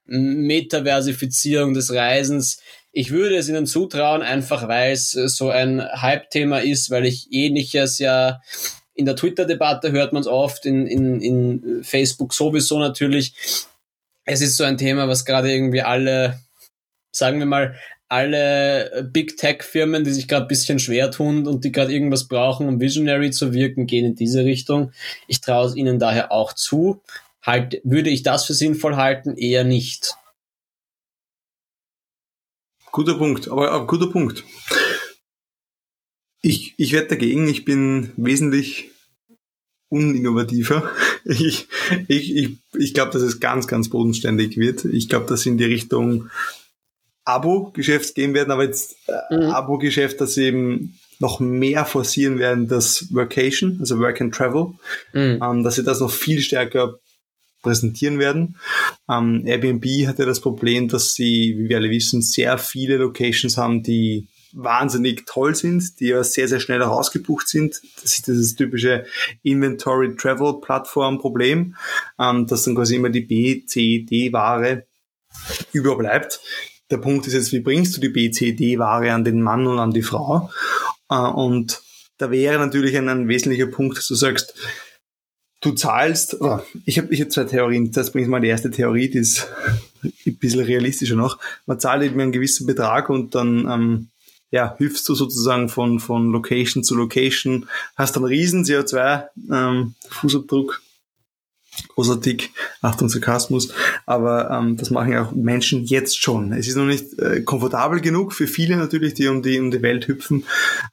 Metaversifizierung 0.06 1.74
des 1.74 1.94
Reisens. 1.94 2.62
Ich 2.92 3.12
würde 3.12 3.38
es 3.38 3.50
ihnen 3.50 3.68
zutrauen, 3.68 4.22
einfach 4.22 4.68
weil 4.68 4.94
es 4.94 5.12
so 5.12 5.50
ein 5.50 5.82
Hype-Thema 5.82 6.60
ist, 6.60 6.90
weil 6.90 7.06
ich 7.06 7.28
ähnliches 7.32 8.00
ja 8.00 8.42
in 9.00 9.06
der 9.06 9.16
Twitter-Debatte 9.16 9.94
hört 9.94 10.12
man 10.12 10.22
es 10.22 10.28
oft, 10.28 10.66
in, 10.66 10.86
in, 10.86 11.22
in 11.22 11.84
Facebook 11.86 12.34
sowieso 12.34 12.80
natürlich. 12.80 13.34
Es 14.26 14.42
ist 14.42 14.58
so 14.58 14.66
ein 14.66 14.78
Thema, 14.78 15.08
was 15.08 15.24
gerade 15.24 15.50
irgendwie 15.50 15.82
alle, 15.82 16.40
sagen 17.16 17.40
wir 17.40 17.46
mal, 17.46 17.76
alle 18.10 18.92
äh, 18.92 19.04
Big 19.04 19.38
Tech 19.38 19.64
Firmen, 19.64 20.04
die 20.04 20.12
sich 20.12 20.28
gerade 20.28 20.46
ein 20.46 20.50
bisschen 20.50 20.80
schwer 20.80 21.12
tun 21.12 21.48
und 21.48 21.64
die 21.64 21.72
gerade 21.72 21.94
irgendwas 21.94 22.28
brauchen, 22.28 22.68
um 22.68 22.82
visionary 22.82 23.32
zu 23.32 23.54
wirken, 23.54 23.86
gehen 23.86 24.06
in 24.06 24.16
diese 24.16 24.44
Richtung. 24.44 24.92
Ich 25.28 25.42
traue 25.42 25.68
es 25.68 25.76
ihnen 25.76 26.00
daher 26.00 26.32
auch 26.32 26.54
zu. 26.54 27.02
Halt, 27.42 27.80
würde 27.84 28.10
ich 28.10 28.24
das 28.24 28.46
für 28.46 28.54
sinnvoll 28.54 28.96
halten? 28.96 29.38
Eher 29.38 29.64
nicht. 29.64 30.16
Guter 32.92 33.16
Punkt, 33.18 33.48
aber, 33.48 33.72
aber 33.72 33.88
guter 33.88 34.08
Punkt. 34.08 34.44
Ich, 36.42 36.74
ich 36.78 36.92
werde 36.92 37.10
dagegen, 37.10 37.48
ich 37.48 37.64
bin 37.64 38.12
wesentlich 38.18 38.90
uninnovativer. 39.90 40.90
Ich, 41.26 41.68
ich, 42.08 42.36
ich, 42.36 42.58
ich 42.74 42.94
glaube, 42.94 43.12
dass 43.12 43.22
es 43.22 43.40
ganz, 43.40 43.68
ganz 43.68 43.90
bodenständig 43.90 44.58
wird. 44.58 44.86
Ich 44.86 45.10
glaube, 45.10 45.28
dass 45.28 45.46
in 45.46 45.58
die 45.58 45.66
Richtung 45.66 46.30
Abo-Geschäft 47.30 48.16
gehen 48.16 48.34
werden, 48.34 48.52
aber 48.52 48.64
jetzt 48.64 48.96
äh, 49.08 49.36
mhm. 49.36 49.52
Abo-Geschäft, 49.52 50.20
dass 50.22 50.34
sie 50.34 50.46
eben 50.46 51.00
noch 51.20 51.40
mehr 51.40 51.86
forcieren 51.86 52.40
werden, 52.40 52.68
das 52.68 53.14
Workation, 53.14 53.78
also 53.80 54.00
Work 54.00 54.22
and 54.22 54.34
Travel, 54.34 54.74
mhm. 55.14 55.40
ähm, 55.44 55.64
dass 55.64 55.76
sie 55.76 55.84
das 55.84 56.00
noch 56.00 56.12
viel 56.12 56.42
stärker 56.42 57.00
präsentieren 57.62 58.20
werden. 58.20 58.56
Ähm, 59.10 59.44
Airbnb 59.46 59.86
hat 60.08 60.20
ja 60.20 60.26
das 60.26 60.40
Problem, 60.40 60.88
dass 60.88 61.14
sie, 61.14 61.56
wie 61.58 61.70
wir 61.70 61.78
alle 61.78 61.90
wissen, 61.90 62.22
sehr 62.22 62.58
viele 62.58 62.98
Locations 62.98 63.58
haben, 63.58 63.84
die 63.84 64.30
wahnsinnig 64.54 65.26
toll 65.26 65.56
sind, 65.56 66.00
die 66.00 66.08
ja 66.08 66.24
sehr, 66.24 66.48
sehr 66.48 66.60
schnell 66.60 66.82
auch 66.82 66.98
ausgebucht 66.98 67.48
sind. 67.48 67.82
Das 68.02 68.14
ist 68.14 68.28
dieses 68.28 68.56
typische 68.56 69.06
Inventory 69.44 70.16
Travel 70.16 70.60
Plattform 70.62 71.20
Problem, 71.20 71.76
ähm, 72.18 72.48
dass 72.48 72.64
dann 72.64 72.76
quasi 72.76 72.96
immer 72.96 73.10
die 73.10 73.22
B, 73.22 73.66
C, 73.66 74.06
D 74.10 74.34
Ware 74.34 74.86
überbleibt. 75.74 76.40
Der 76.92 76.98
Punkt 76.98 77.28
ist 77.28 77.34
jetzt, 77.34 77.52
wie 77.52 77.60
bringst 77.60 77.96
du 77.96 78.02
die 78.02 78.10
B, 78.10 78.32
C, 78.32 78.54
D 78.54 78.80
Ware 78.80 79.14
an 79.14 79.24
den 79.24 79.42
Mann 79.42 79.68
und 79.68 79.80
an 79.80 79.92
die 79.92 80.02
Frau? 80.02 80.50
Äh, 81.10 81.16
und 81.16 81.82
da 82.18 82.32
wäre 82.32 82.60
natürlich 82.60 82.98
ein, 82.98 83.10
ein 83.10 83.28
wesentlicher 83.28 83.68
Punkt, 83.68 83.98
dass 83.98 84.08
du 84.08 84.16
sagst, 84.16 84.54
du 85.62 85.72
zahlst, 85.72 86.42
oh, 86.42 86.60
ich 86.86 86.98
habe 86.98 87.14
ich 87.14 87.22
hab 87.22 87.32
zwei 87.32 87.46
Theorien, 87.46 87.92
das 87.92 88.12
bringt 88.12 88.30
mal 88.30 88.42
die 88.42 88.48
erste 88.48 88.72
Theorie, 88.72 89.10
die 89.10 89.20
ist 89.20 89.48
ein 90.04 90.38
bisschen 90.38 90.62
realistischer 90.62 91.16
noch. 91.16 91.38
Man 91.66 91.80
zahlt 91.80 92.04
eben 92.04 92.20
einen 92.20 92.32
gewissen 92.32 92.66
Betrag 92.66 93.10
und 93.10 93.36
dann 93.36 93.68
ähm, 93.70 94.08
ja, 94.52 94.76
hüpfst 94.78 95.04
du 95.08 95.16
sozusagen 95.16 95.70
von, 95.70 96.00
von 96.00 96.32
Location 96.32 96.84
zu 96.84 96.96
Location, 96.96 97.68
hast 97.96 98.18
einen 98.18 98.26
riesen 98.26 98.64
CO2-Fußabdruck. 98.64 100.72
Ähm, 100.72 100.80
Großer 101.88 102.22
Tick, 102.22 102.52
Achtung 102.82 103.10
Sarkasmus, 103.10 103.74
aber 104.06 104.50
ähm, 104.52 104.78
das 104.78 104.90
machen 104.90 105.12
ja 105.12 105.26
auch 105.26 105.32
Menschen 105.32 105.86
jetzt 105.86 106.22
schon. 106.22 106.54
Es 106.54 106.68
ist 106.68 106.76
noch 106.76 106.86
nicht 106.86 107.18
äh, 107.20 107.42
komfortabel 107.42 108.02
genug 108.02 108.34
für 108.34 108.48
viele 108.48 108.78
natürlich, 108.78 109.14
die 109.14 109.28
um 109.28 109.42
die, 109.42 109.60
um 109.60 109.72
die 109.72 109.82
Welt 109.82 110.08
hüpfen. 110.08 110.46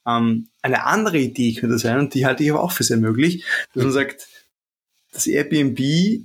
Ähm, 0.06 0.48
eine 0.62 0.84
andere 0.84 1.18
Idee 1.18 1.54
könnte 1.54 1.78
sein, 1.78 1.98
und 1.98 2.14
die 2.14 2.26
halte 2.26 2.44
ich 2.44 2.50
aber 2.50 2.62
auch 2.62 2.72
für 2.72 2.84
sehr 2.84 2.96
möglich, 2.96 3.44
dass 3.74 3.84
man 3.84 3.92
sagt, 3.92 4.28
dass 5.12 5.26
Airbnb 5.26 5.78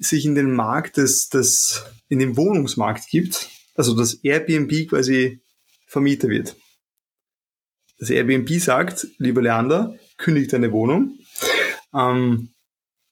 sich 0.03 0.25
in 0.25 0.35
den 0.35 0.53
Markt 0.53 0.97
des, 0.97 1.29
des, 1.29 1.83
in 2.09 2.19
den 2.19 2.35
Wohnungsmarkt 2.35 3.07
gibt, 3.09 3.49
also 3.75 3.95
dass 3.95 4.15
Airbnb 4.15 4.89
quasi 4.89 5.39
Vermieter 5.87 6.29
wird. 6.29 6.55
Das 7.99 8.09
Airbnb 8.09 8.49
sagt, 8.59 9.07
lieber 9.17 9.41
Leander, 9.41 9.95
kündige 10.17 10.47
deine 10.47 10.71
Wohnung, 10.71 11.19
ähm, 11.93 12.49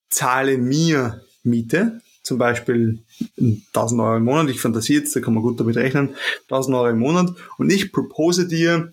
zahle 0.09 0.57
mir 0.57 1.23
Miete, 1.43 2.01
zum 2.23 2.37
Beispiel 2.37 2.99
1000 3.39 4.01
Euro 4.01 4.17
im 4.17 4.23
Monat, 4.23 4.49
ich 4.49 4.59
fantasiere 4.59 5.01
jetzt, 5.01 5.15
da 5.15 5.19
kann 5.19 5.33
man 5.33 5.41
gut 5.41 5.59
damit 5.59 5.77
rechnen, 5.77 6.15
1000 6.43 6.75
Euro 6.75 6.89
im 6.89 6.99
Monat 6.99 7.33
und 7.57 7.71
ich 7.71 7.91
propose 7.91 8.47
dir 8.47 8.91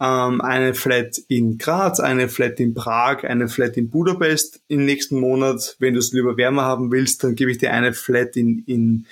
ähm, 0.00 0.40
eine 0.40 0.74
Flat 0.74 1.18
in 1.28 1.58
Graz, 1.58 1.98
eine 1.98 2.28
Flat 2.28 2.60
in 2.60 2.74
Prag, 2.74 3.24
eine 3.24 3.48
Flat 3.48 3.76
in 3.76 3.90
Budapest 3.90 4.60
im 4.68 4.84
nächsten 4.84 5.18
Monat. 5.18 5.76
Wenn 5.78 5.94
du 5.94 5.98
es 5.98 6.12
lieber 6.12 6.36
wärmer 6.36 6.62
haben 6.62 6.92
willst, 6.92 7.24
dann 7.24 7.34
gebe 7.34 7.50
ich 7.50 7.58
dir 7.58 7.72
eine 7.72 7.92
Flat 7.92 8.36
in, 8.36 8.62
in, 8.66 9.06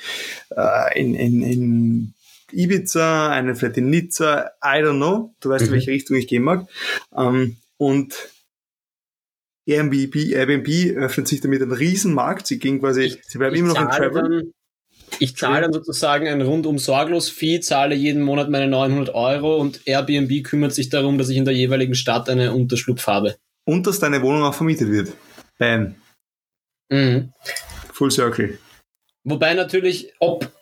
äh, 0.56 1.00
in, 1.00 1.14
in, 1.14 1.42
in 1.42 2.14
Ibiza, 2.52 3.30
eine 3.30 3.56
vielleicht 3.56 3.78
in 3.78 3.90
Nizza, 3.90 4.50
I 4.62 4.78
don't 4.78 4.96
know. 4.96 5.34
Du 5.40 5.48
weißt, 5.48 5.62
mhm. 5.62 5.68
in 5.68 5.74
welche 5.74 5.90
Richtung 5.90 6.16
ich 6.16 6.28
gehen 6.28 6.44
mag. 6.44 6.68
Ähm, 7.16 7.56
und 7.78 8.14
Airbnb, 9.66 10.14
Airbnb 10.14 10.96
öffnet 10.96 11.28
sich 11.28 11.40
damit 11.40 11.60
einen 11.60 11.72
Riesenmarkt. 11.72 12.46
Sie 12.46 12.58
gehen 12.58 12.80
quasi, 12.80 13.02
ich, 13.02 13.18
sie 13.26 13.38
bleiben 13.38 13.56
immer 13.56 13.68
noch 13.68 13.76
ein 13.76 13.90
Travel. 13.90 14.22
Dann, 14.22 14.52
ich 15.18 15.36
zahle 15.36 15.62
dann 15.62 15.72
sozusagen 15.72 16.28
ein 16.28 16.40
rundum 16.40 16.78
sorglos 16.78 17.28
Fee, 17.28 17.60
zahle 17.60 17.94
jeden 17.94 18.22
Monat 18.22 18.48
meine 18.48 18.68
900 18.68 19.14
Euro 19.14 19.56
und 19.56 19.86
Airbnb 19.86 20.44
kümmert 20.44 20.72
sich 20.72 20.88
darum, 20.88 21.18
dass 21.18 21.28
ich 21.28 21.36
in 21.36 21.44
der 21.44 21.54
jeweiligen 21.54 21.94
Stadt 21.94 22.28
eine 22.28 22.52
Unterschlupf 22.52 23.06
habe. 23.06 23.36
Und 23.64 23.86
dass 23.86 23.98
deine 23.98 24.22
Wohnung 24.22 24.42
auch 24.42 24.54
vermietet 24.54 24.90
wird. 24.90 25.12
Bam. 25.58 25.96
Mhm. 26.88 27.32
Full 27.92 28.10
Circle. 28.10 28.58
Wobei 29.24 29.54
natürlich, 29.54 30.12
ob 30.20 30.52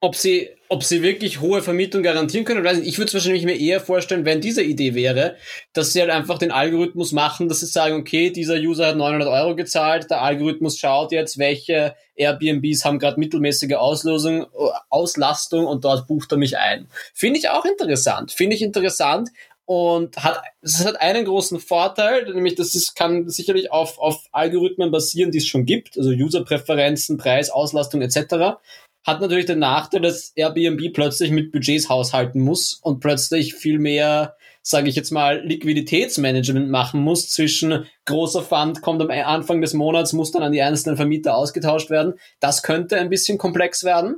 ob 0.00 0.14
sie, 0.14 0.50
ob 0.68 0.84
sie 0.84 1.02
wirklich 1.02 1.40
hohe 1.40 1.62
Vermietung 1.62 2.02
garantieren 2.02 2.44
können, 2.44 2.64
weiß 2.64 2.78
nicht. 2.78 2.88
Ich 2.88 2.98
würde 2.98 3.08
es 3.08 3.14
wahrscheinlich 3.14 3.44
mir 3.44 3.58
eher 3.58 3.80
vorstellen, 3.80 4.24
wenn 4.24 4.40
diese 4.40 4.62
Idee 4.62 4.94
wäre, 4.94 5.36
dass 5.72 5.92
sie 5.92 6.00
halt 6.00 6.10
einfach 6.10 6.38
den 6.38 6.50
Algorithmus 6.50 7.12
machen, 7.12 7.48
dass 7.48 7.60
sie 7.60 7.66
sagen, 7.66 7.96
okay, 7.96 8.30
dieser 8.30 8.56
User 8.56 8.88
hat 8.88 8.96
900 8.96 9.28
Euro 9.28 9.54
gezahlt, 9.54 10.10
der 10.10 10.22
Algorithmus 10.22 10.78
schaut 10.78 11.12
jetzt, 11.12 11.38
welche 11.38 11.94
Airbnbs 12.16 12.84
haben 12.84 12.98
gerade 12.98 13.20
mittelmäßige 13.20 13.74
Auslosung, 13.74 14.46
Auslastung 14.90 15.66
und 15.66 15.84
dort 15.84 16.06
bucht 16.06 16.32
er 16.32 16.38
mich 16.38 16.58
ein. 16.58 16.88
Finde 17.14 17.38
ich 17.38 17.48
auch 17.48 17.64
interessant. 17.64 18.32
Finde 18.32 18.56
ich 18.56 18.62
interessant, 18.62 19.30
und 19.68 20.16
hat 20.18 20.42
es 20.62 20.84
hat 20.84 21.00
einen 21.00 21.24
großen 21.24 21.58
Vorteil, 21.58 22.32
nämlich 22.32 22.54
dass 22.54 22.76
es 22.76 22.94
kann 22.94 23.28
sicherlich 23.28 23.72
auf, 23.72 23.98
auf 23.98 24.24
Algorithmen 24.30 24.92
basieren, 24.92 25.32
die 25.32 25.38
es 25.38 25.46
schon 25.48 25.66
gibt, 25.66 25.98
also 25.98 26.10
Userpräferenzen, 26.10 27.16
Preis, 27.16 27.50
Auslastung 27.50 28.00
etc 28.00 28.58
hat 29.06 29.20
natürlich 29.20 29.46
den 29.46 29.60
Nachteil, 29.60 30.00
dass 30.00 30.32
Airbnb 30.34 30.92
plötzlich 30.92 31.30
mit 31.30 31.52
Budgets 31.52 31.88
haushalten 31.88 32.40
muss 32.40 32.74
und 32.74 32.98
plötzlich 32.98 33.54
viel 33.54 33.78
mehr, 33.78 34.34
sage 34.62 34.88
ich 34.88 34.96
jetzt 34.96 35.12
mal, 35.12 35.40
Liquiditätsmanagement 35.46 36.68
machen 36.68 37.00
muss 37.00 37.30
zwischen 37.30 37.86
großer 38.04 38.42
Fund 38.42 38.82
kommt 38.82 39.00
am 39.00 39.10
Anfang 39.10 39.60
des 39.60 39.74
Monats, 39.74 40.12
muss 40.12 40.32
dann 40.32 40.42
an 40.42 40.50
die 40.50 40.60
einzelnen 40.60 40.96
Vermieter 40.96 41.36
ausgetauscht 41.36 41.88
werden. 41.88 42.14
Das 42.40 42.64
könnte 42.64 42.98
ein 42.98 43.08
bisschen 43.08 43.38
komplex 43.38 43.84
werden. 43.84 44.16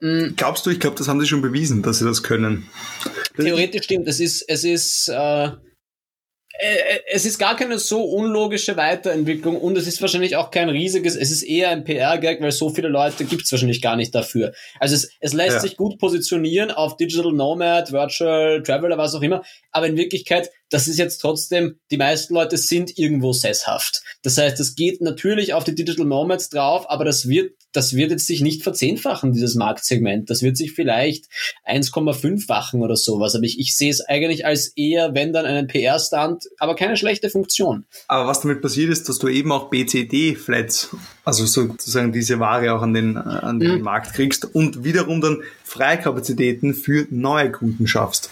Mhm. 0.00 0.34
Glaubst 0.36 0.66
du, 0.66 0.70
ich 0.70 0.80
glaube, 0.80 0.96
das 0.96 1.06
haben 1.06 1.20
sie 1.20 1.28
schon 1.28 1.40
bewiesen, 1.40 1.82
dass 1.82 2.00
sie 2.00 2.04
das 2.04 2.24
können. 2.24 2.68
Theoretisch 3.36 3.84
stimmt, 3.84 4.08
es 4.08 4.18
ist, 4.18 4.42
es 4.48 4.64
ist 4.64 5.08
äh, 5.08 5.50
es 7.10 7.24
ist 7.24 7.38
gar 7.38 7.56
keine 7.56 7.78
so 7.80 8.04
unlogische 8.04 8.76
Weiterentwicklung 8.76 9.60
und 9.60 9.76
es 9.76 9.88
ist 9.88 10.00
wahrscheinlich 10.00 10.36
auch 10.36 10.52
kein 10.52 10.68
riesiges, 10.68 11.16
es 11.16 11.32
ist 11.32 11.42
eher 11.42 11.70
ein 11.70 11.82
PR-Gag, 11.82 12.40
weil 12.40 12.52
so 12.52 12.70
viele 12.70 12.88
Leute 12.88 13.24
gibt 13.24 13.42
es 13.44 13.52
wahrscheinlich 13.52 13.82
gar 13.82 13.96
nicht 13.96 14.14
dafür. 14.14 14.52
Also 14.78 14.94
es, 14.94 15.10
es 15.18 15.32
lässt 15.32 15.54
ja. 15.54 15.60
sich 15.60 15.76
gut 15.76 15.98
positionieren 15.98 16.70
auf 16.70 16.96
Digital 16.96 17.32
Nomad, 17.32 17.90
Virtual 17.90 18.62
Traveler, 18.62 18.96
was 18.98 19.14
auch 19.16 19.22
immer, 19.22 19.42
aber 19.72 19.88
in 19.88 19.96
Wirklichkeit, 19.96 20.50
das 20.70 20.86
ist 20.86 20.98
jetzt 20.98 21.18
trotzdem, 21.18 21.80
die 21.90 21.96
meisten 21.96 22.34
Leute 22.34 22.56
sind 22.56 22.96
irgendwo 22.98 23.32
sesshaft. 23.32 24.02
Das 24.22 24.38
heißt, 24.38 24.60
es 24.60 24.76
geht 24.76 25.00
natürlich 25.00 25.54
auf 25.54 25.64
die 25.64 25.74
Digital 25.74 26.06
Nomads 26.06 26.50
drauf, 26.50 26.88
aber 26.88 27.04
das 27.04 27.28
wird 27.28 27.54
das 27.74 27.94
wird 27.94 28.12
jetzt 28.12 28.26
sich 28.26 28.40
nicht 28.40 28.62
verzehnfachen, 28.62 29.32
dieses 29.32 29.56
Marktsegment. 29.56 30.30
Das 30.30 30.42
wird 30.42 30.56
sich 30.56 30.72
vielleicht 30.72 31.26
1,5-fachen 31.66 32.80
oder 32.80 32.96
sowas. 32.96 33.34
Aber 33.34 33.44
ich, 33.44 33.58
ich 33.58 33.76
sehe 33.76 33.90
es 33.90 34.00
eigentlich 34.00 34.46
als 34.46 34.68
eher, 34.68 35.12
wenn 35.14 35.32
dann 35.32 35.44
einen 35.44 35.66
PR-Stand, 35.66 36.44
aber 36.58 36.76
keine 36.76 36.96
schlechte 36.96 37.30
Funktion. 37.30 37.84
Aber 38.06 38.28
was 38.28 38.40
damit 38.40 38.62
passiert 38.62 38.90
ist, 38.90 39.08
dass 39.08 39.18
du 39.18 39.28
eben 39.28 39.50
auch 39.50 39.70
BCD-Flats, 39.70 40.96
also 41.24 41.44
sozusagen 41.46 42.12
diese 42.12 42.38
Ware 42.38 42.72
auch 42.74 42.82
an 42.82 42.94
den, 42.94 43.16
an 43.16 43.58
den 43.58 43.78
mhm. 43.78 43.82
Markt 43.82 44.14
kriegst 44.14 44.54
und 44.54 44.84
wiederum 44.84 45.20
dann 45.20 45.42
Freikapazitäten 45.64 46.74
für 46.74 47.08
neue 47.10 47.50
Kunden 47.50 47.88
schaffst. 47.88 48.30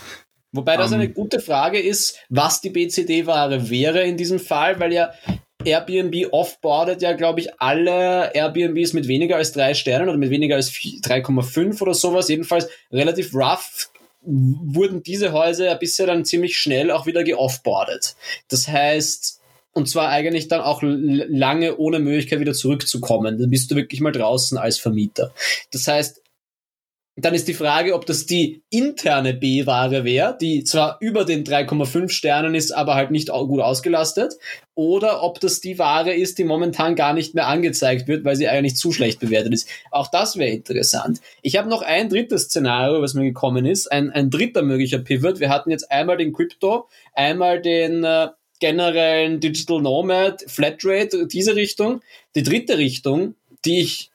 Wobei 0.52 0.76
das 0.76 0.92
um, 0.92 0.94
eine 0.94 1.09
gute 1.09 1.40
Frage 1.40 1.81
ist, 1.81 2.18
was 2.28 2.61
die 2.61 2.70
BCD-Ware 2.70 3.70
wäre 3.70 4.02
in 4.02 4.16
diesem 4.16 4.38
Fall, 4.38 4.78
weil 4.78 4.92
ja 4.92 5.11
Airbnb 5.64 6.33
offboardet 6.33 7.03
ja, 7.03 7.12
glaube 7.12 7.40
ich, 7.40 7.61
alle 7.61 8.35
Airbnbs 8.35 8.92
mit 8.92 9.09
weniger 9.09 9.37
als 9.37 9.53
drei 9.53 9.75
Sternen 9.75 10.09
oder 10.09 10.18
mit 10.18 10.31
weniger 10.31 10.57
als 10.57 10.70
3,5 10.72 11.81
oder 11.83 11.94
sowas. 11.94 12.29
Jedenfalls 12.29 12.68
relativ 12.90 13.35
rough 13.35 13.90
wurden 14.25 15.03
diese 15.03 15.33
Häuser 15.33 15.75
bisher 15.75 16.07
dann 16.07 16.25
ziemlich 16.25 16.57
schnell 16.57 16.90
auch 16.90 17.07
wieder 17.07 17.25
geoffboardet. 17.25 18.14
Das 18.48 18.68
heißt, 18.68 19.40
und 19.72 19.88
zwar 19.88 20.09
eigentlich 20.09 20.48
dann 20.48 20.61
auch 20.61 20.81
lange 20.83 21.77
ohne 21.77 21.98
Möglichkeit 21.98 22.40
wieder 22.40 22.53
zurückzukommen. 22.53 23.38
Dann 23.38 23.51
bist 23.51 23.70
du 23.70 23.75
wirklich 23.75 24.01
mal 24.01 24.12
draußen 24.12 24.59
als 24.59 24.79
Vermieter. 24.79 25.33
Das 25.72 25.88
heißt, 25.88 26.22
dann 27.16 27.35
ist 27.35 27.46
die 27.46 27.55
Frage, 27.55 27.94
ob 27.94 28.07
das 28.07 28.25
die 28.25 28.62
interne 28.70 29.35
B-Ware 29.35 30.05
wäre, 30.05 30.37
die 30.40 30.64
zwar 30.64 30.96
über 31.01 31.27
den 31.27 31.44
3,5 31.44 32.09
Sternen 32.09 32.55
ist, 32.55 32.72
aber 32.72 32.94
halt 32.94 33.11
nicht 33.11 33.29
gut 33.29 33.61
ausgelastet, 33.61 34.35
oder 34.75 35.22
ob 35.22 35.38
das 35.38 35.61
die 35.61 35.79
Ware 35.79 36.14
ist, 36.14 36.38
die 36.38 36.44
momentan 36.44 36.96
gar 36.96 37.12
nicht 37.12 37.35
mehr 37.35 37.48
angezeigt 37.48 38.09
wird, 38.09 38.25
weil 38.25 38.37
sie 38.37 38.48
eigentlich 38.48 38.77
zu 38.77 38.92
schlecht 38.92 39.20
bewertet 39.20 39.53
ist. 39.53 39.68
Auch 39.90 40.11
das 40.11 40.38
wäre 40.38 40.51
interessant. 40.51 41.20
Ich 41.43 41.59
habe 41.59 41.68
noch 41.68 41.82
ein 41.82 42.09
drittes 42.09 42.45
Szenario, 42.45 43.03
was 43.03 43.12
mir 43.12 43.24
gekommen 43.24 43.66
ist, 43.66 43.93
ein, 43.93 44.11
ein 44.11 44.30
dritter 44.30 44.62
möglicher 44.62 44.99
Pivot. 44.99 45.39
Wir 45.39 45.51
hatten 45.51 45.70
jetzt 45.70 45.91
einmal 45.91 46.16
den 46.16 46.32
Crypto, 46.32 46.89
einmal 47.12 47.61
den 47.61 48.05
äh, 48.05 48.28
generellen 48.59 49.41
Digital 49.41 49.82
Nomad, 49.82 50.45
Flatrate, 50.47 51.26
diese 51.26 51.57
Richtung. 51.57 52.01
Die 52.34 52.43
dritte 52.43 52.78
Richtung, 52.78 53.34
die 53.66 53.80
ich 53.80 54.12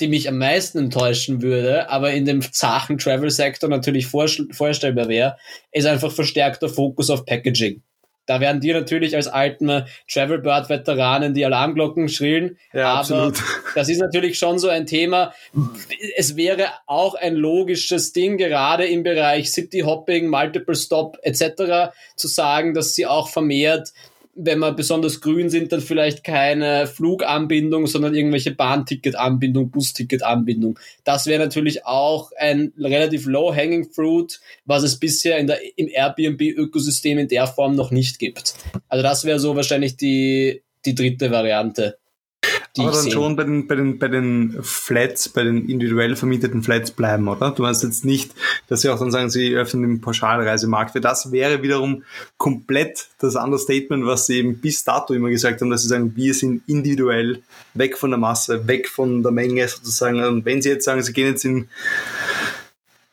die 0.00 0.08
mich 0.08 0.28
am 0.28 0.38
meisten 0.38 0.78
enttäuschen 0.78 1.42
würde, 1.42 1.88
aber 1.90 2.12
in 2.12 2.24
dem 2.24 2.42
zachen 2.52 2.98
Travel-Sektor 2.98 3.68
natürlich 3.68 4.06
vorstellbar 4.06 5.08
wäre, 5.08 5.36
ist 5.72 5.86
einfach 5.86 6.12
verstärkter 6.12 6.68
Fokus 6.68 7.10
auf 7.10 7.24
Packaging. 7.24 7.82
Da 8.26 8.40
werden 8.40 8.60
dir 8.60 8.74
natürlich 8.74 9.14
als 9.14 9.28
alten 9.28 9.86
Travelbird-Veteranen 10.12 11.32
die 11.32 11.44
Alarmglocken 11.44 12.08
schrillen. 12.08 12.58
Ja, 12.72 12.88
aber 12.88 12.98
absolut. 12.98 13.42
das 13.76 13.88
ist 13.88 14.00
natürlich 14.00 14.36
schon 14.36 14.58
so 14.58 14.68
ein 14.68 14.86
Thema. 14.86 15.32
Es 16.16 16.36
wäre 16.36 16.66
auch 16.86 17.14
ein 17.14 17.36
logisches 17.36 18.12
Ding, 18.12 18.36
gerade 18.36 18.84
im 18.84 19.04
Bereich 19.04 19.52
City 19.52 19.80
Hopping, 19.80 20.26
Multiple 20.26 20.74
Stop 20.74 21.18
etc., 21.22 21.92
zu 22.16 22.26
sagen, 22.26 22.74
dass 22.74 22.96
sie 22.96 23.06
auch 23.06 23.28
vermehrt 23.28 23.92
wenn 24.36 24.58
wir 24.58 24.72
besonders 24.72 25.20
grün 25.20 25.48
sind, 25.48 25.72
dann 25.72 25.80
vielleicht 25.80 26.22
keine 26.22 26.86
Fluganbindung, 26.86 27.86
sondern 27.86 28.14
irgendwelche 28.14 28.52
Bahnticketanbindung, 28.52 29.70
Busticketanbindung. 29.70 30.78
Das 31.04 31.26
wäre 31.26 31.42
natürlich 31.42 31.86
auch 31.86 32.30
ein 32.38 32.72
relativ 32.78 33.26
low-hanging 33.26 33.90
fruit, 33.90 34.40
was 34.66 34.82
es 34.82 34.98
bisher 34.98 35.38
in 35.38 35.46
der, 35.46 35.58
im 35.76 35.88
Airbnb-Ökosystem 35.88 37.18
in 37.18 37.28
der 37.28 37.46
Form 37.46 37.74
noch 37.74 37.90
nicht 37.90 38.18
gibt. 38.18 38.54
Also 38.88 39.02
das 39.02 39.24
wäre 39.24 39.40
so 39.40 39.56
wahrscheinlich 39.56 39.96
die, 39.96 40.62
die 40.84 40.94
dritte 40.94 41.30
Variante. 41.30 41.98
Aber 42.78 42.92
dann 42.92 43.10
schon 43.10 43.36
bei 43.36 43.44
den, 43.44 43.66
bei, 43.66 43.74
den, 43.74 43.98
bei 43.98 44.08
den 44.08 44.58
Flats, 44.62 45.28
bei 45.28 45.42
den 45.44 45.68
individuell 45.68 46.16
vermieteten 46.16 46.62
Flats 46.62 46.90
bleiben, 46.90 47.28
oder? 47.28 47.50
Du 47.50 47.62
meinst 47.62 47.82
jetzt 47.82 48.04
nicht, 48.04 48.32
dass 48.68 48.82
sie 48.82 48.90
auch 48.90 48.98
dann 48.98 49.10
sagen, 49.10 49.30
sie 49.30 49.54
öffnen 49.54 49.82
den 49.82 50.00
Pauschalreisemarkt, 50.00 50.94
weil 50.94 51.02
das 51.02 51.32
wäre 51.32 51.62
wiederum 51.62 52.02
komplett 52.38 53.08
das 53.18 53.36
Understatement, 53.36 54.06
was 54.06 54.26
sie 54.26 54.38
eben 54.38 54.58
bis 54.58 54.84
dato 54.84 55.14
immer 55.14 55.30
gesagt 55.30 55.60
haben, 55.60 55.70
dass 55.70 55.82
sie 55.82 55.88
sagen, 55.88 56.12
wir 56.16 56.34
sind 56.34 56.62
individuell 56.66 57.42
weg 57.74 57.96
von 57.98 58.10
der 58.10 58.18
Masse, 58.18 58.66
weg 58.66 58.88
von 58.88 59.22
der 59.22 59.32
Menge 59.32 59.66
sozusagen. 59.68 60.22
Und 60.24 60.44
wenn 60.44 60.62
sie 60.62 60.70
jetzt 60.70 60.84
sagen, 60.84 61.02
sie 61.02 61.12
gehen 61.12 61.28
jetzt 61.28 61.44
in 61.44 61.68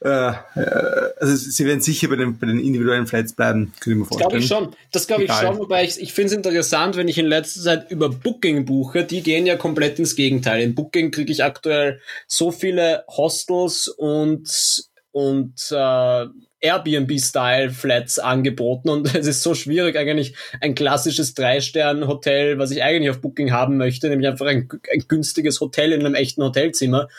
äh, 0.03 0.31
äh, 0.55 1.13
also 1.17 1.35
sie 1.35 1.65
werden 1.65 1.81
sicher 1.81 2.09
bei 2.09 2.17
den, 2.17 2.37
bei 2.37 2.47
den 2.47 2.59
individuellen 2.59 3.07
Flats 3.07 3.33
bleiben, 3.33 3.71
könnte 3.79 3.91
ich 3.91 3.95
mir 3.95 4.05
vorstellen. 4.05 4.29
Glaube 4.29 4.43
ich 4.43 4.47
schon. 4.47 4.75
Das 4.91 5.07
glaube 5.07 5.23
ich 5.23 5.31
schon, 5.31 5.57
wobei 5.57 5.85
ich, 5.85 6.01
ich 6.01 6.13
finde 6.13 6.27
es 6.27 6.33
interessant, 6.33 6.97
wenn 6.97 7.07
ich 7.07 7.17
in 7.17 7.25
letzter 7.25 7.61
Zeit 7.61 7.91
über 7.91 8.09
Booking 8.09 8.65
buche, 8.65 9.05
die 9.05 9.23
gehen 9.23 9.45
ja 9.45 9.55
komplett 9.55 9.99
ins 9.99 10.15
Gegenteil. 10.15 10.61
In 10.61 10.75
Booking 10.75 11.11
kriege 11.11 11.31
ich 11.31 11.43
aktuell 11.43 12.01
so 12.27 12.51
viele 12.51 13.05
Hostels 13.07 13.87
und 13.87 14.89
und 15.11 15.71
äh, 15.71 16.25
Airbnb-Style-Flats 16.59 18.19
angeboten 18.19 18.89
und 18.89 19.13
es 19.15 19.27
ist 19.27 19.43
so 19.43 19.53
schwierig, 19.53 19.95
eigentlich 19.95 20.35
ein 20.59 20.75
klassisches 20.75 21.33
Drei-Stern-Hotel, 21.35 22.57
was 22.57 22.71
ich 22.71 22.83
eigentlich 22.83 23.11
auf 23.11 23.21
Booking 23.21 23.51
haben 23.51 23.77
möchte, 23.77 24.09
nämlich 24.09 24.27
einfach 24.27 24.47
ein, 24.47 24.67
ein 24.91 25.05
günstiges 25.07 25.61
Hotel 25.61 25.91
in 25.93 26.01
einem 26.01 26.15
echten 26.15 26.41
Hotelzimmer 26.41 27.09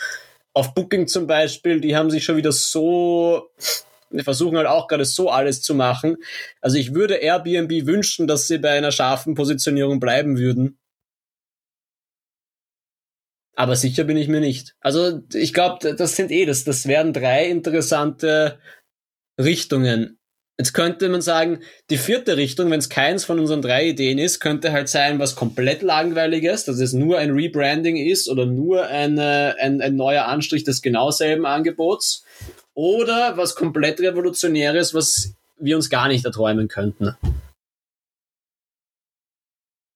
auf 0.54 0.72
Booking 0.72 1.08
zum 1.08 1.26
Beispiel, 1.26 1.80
die 1.80 1.96
haben 1.96 2.10
sich 2.10 2.24
schon 2.24 2.36
wieder 2.36 2.52
so, 2.52 3.50
die 4.10 4.22
versuchen 4.22 4.56
halt 4.56 4.68
auch 4.68 4.88
gerade 4.88 5.04
so 5.04 5.28
alles 5.28 5.62
zu 5.62 5.74
machen. 5.74 6.16
Also 6.60 6.78
ich 6.78 6.94
würde 6.94 7.16
Airbnb 7.16 7.86
wünschen, 7.86 8.26
dass 8.26 8.46
sie 8.46 8.58
bei 8.58 8.70
einer 8.70 8.92
scharfen 8.92 9.34
Positionierung 9.34 10.00
bleiben 10.00 10.38
würden. 10.38 10.78
Aber 13.56 13.76
sicher 13.76 14.04
bin 14.04 14.16
ich 14.16 14.28
mir 14.28 14.40
nicht. 14.40 14.74
Also 14.80 15.22
ich 15.32 15.52
glaube, 15.52 15.94
das 15.94 16.16
sind 16.16 16.30
eh, 16.30 16.44
das, 16.44 16.64
das 16.64 16.86
werden 16.86 17.12
drei 17.12 17.48
interessante 17.48 18.58
Richtungen. 19.40 20.18
Jetzt 20.56 20.72
könnte 20.72 21.08
man 21.08 21.20
sagen, 21.20 21.60
die 21.90 21.96
vierte 21.96 22.36
Richtung, 22.36 22.70
wenn 22.70 22.78
es 22.78 22.88
keins 22.88 23.24
von 23.24 23.40
unseren 23.40 23.60
drei 23.60 23.88
Ideen 23.88 24.18
ist, 24.18 24.38
könnte 24.38 24.70
halt 24.70 24.88
sein, 24.88 25.18
was 25.18 25.34
komplett 25.34 25.82
langweiliges, 25.82 26.64
dass 26.64 26.78
es 26.78 26.92
nur 26.92 27.18
ein 27.18 27.32
Rebranding 27.32 27.96
ist 27.96 28.28
oder 28.28 28.46
nur 28.46 28.86
eine, 28.86 29.56
ein, 29.58 29.80
ein 29.80 29.96
neuer 29.96 30.26
Anstrich 30.26 30.62
des 30.62 30.80
genau 30.80 31.10
selben 31.10 31.44
Angebots. 31.44 32.24
Oder 32.74 33.36
was 33.36 33.56
komplett 33.56 34.00
revolutionäres, 34.00 34.94
was 34.94 35.34
wir 35.58 35.76
uns 35.76 35.90
gar 35.90 36.06
nicht 36.08 36.24
erträumen 36.24 36.68
könnten. 36.68 37.16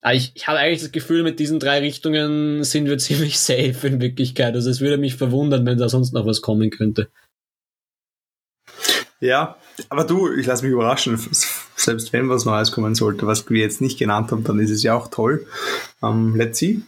Aber 0.01 0.15
ich, 0.15 0.33
ich 0.35 0.47
habe 0.49 0.59
eigentlich 0.59 0.83
das 0.83 0.93
Gefühl, 0.93 1.23
mit 1.23 1.39
diesen 1.39 1.61
drei 1.61 1.81
Richtungen 1.81 2.65
sind 2.65 2.87
wir 2.87 2.99
ziemlich 2.99 3.39
safe 3.39 3.87
in 3.87 4.01
Wirklichkeit. 4.01 4.55
Also 4.55 4.71
es 4.71 4.81
würde 4.81 4.99
mich 4.99 5.15
verwundern, 5.15 5.67
wenn 5.67 5.79
da 5.79 5.89
sonst 5.89 6.13
noch 6.15 6.27
was 6.27 6.43
kommen 6.43 6.71
könnte. 6.71 7.09
Ja, 9.21 9.57
aber 9.89 10.05
du, 10.05 10.33
ich 10.33 10.47
lasse 10.47 10.65
mich 10.65 10.73
überraschen. 10.73 11.19
Selbst 11.77 12.13
wenn 12.13 12.29
was 12.29 12.45
Neues 12.45 12.73
kommen 12.73 12.95
sollte, 12.95 13.27
was 13.27 13.49
wir 13.51 13.61
jetzt 13.61 13.81
nicht 13.81 13.99
genannt 13.99 14.31
haben, 14.31 14.45
dann 14.45 14.61
ist 14.61 14.71
es 14.71 14.83
ja 14.83 14.95
auch 14.95 15.09
toll. 15.09 15.47
Um, 16.01 16.35
ähm, 16.35 16.37
let's 16.37 16.59
see. 16.59 16.83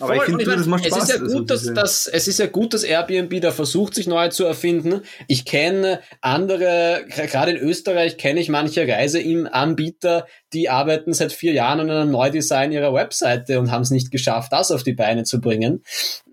Aber 0.00 0.16
Voll, 0.16 0.16
ich 0.16 0.24
finde, 0.24 0.44
das 0.44 0.66
macht 0.66 0.84
Spaß. 0.84 1.04
Es 1.04 1.08
ist 1.08 1.10
ja 1.10 1.18
gut, 1.18 1.50
also, 1.50 1.72
dass, 1.72 1.74
dass, 1.74 2.06
es 2.08 2.26
ist 2.26 2.38
ja 2.40 2.46
gut, 2.46 2.74
dass 2.74 2.82
Airbnb 2.82 3.40
da 3.40 3.52
versucht, 3.52 3.94
sich 3.94 4.08
neu 4.08 4.28
zu 4.28 4.44
erfinden. 4.44 5.02
Ich 5.28 5.44
kenne 5.44 6.00
andere, 6.20 7.04
gerade 7.08 7.52
in 7.52 7.58
Österreich 7.58 8.16
kenne 8.16 8.40
ich 8.40 8.48
manche 8.48 8.88
Reiseanbieter, 8.88 10.26
die 10.52 10.68
arbeiten 10.68 11.12
seit 11.12 11.32
vier 11.32 11.52
Jahren 11.52 11.78
an 11.78 11.90
einem 11.90 12.10
Neudesign 12.10 12.72
ihrer 12.72 12.92
Webseite 12.92 13.60
und 13.60 13.70
haben 13.70 13.82
es 13.82 13.90
nicht 13.90 14.10
geschafft, 14.10 14.52
das 14.52 14.72
auf 14.72 14.82
die 14.82 14.94
Beine 14.94 15.22
zu 15.22 15.40
bringen. 15.40 15.84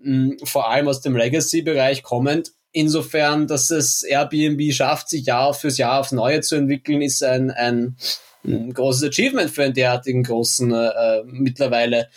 Mm, 0.02 0.32
vor 0.42 0.68
allem 0.68 0.88
aus 0.88 1.00
dem 1.00 1.14
Legacy-Bereich 1.16 2.02
kommend 2.02 2.50
Insofern, 2.72 3.46
dass 3.46 3.70
es 3.70 4.02
Airbnb 4.02 4.72
schafft, 4.72 5.10
sich 5.10 5.26
Jahr 5.26 5.52
fürs 5.52 5.76
Jahr 5.76 6.00
aufs 6.00 6.12
Neue 6.12 6.40
zu 6.40 6.56
entwickeln, 6.56 7.02
ist 7.02 7.22
ein, 7.22 7.50
ein, 7.50 7.96
ein 8.44 8.72
großes 8.72 9.08
Achievement 9.08 9.50
für 9.50 9.64
einen 9.64 9.74
derartigen 9.74 10.22
großen, 10.22 10.72
äh, 10.72 11.22
mittlerweile 11.24 12.08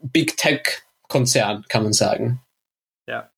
Big 0.00 0.36
Tech-Konzern, 0.36 1.64
kann 1.68 1.82
man 1.82 1.92
sagen. 1.92 2.40
Ja. 3.08 3.30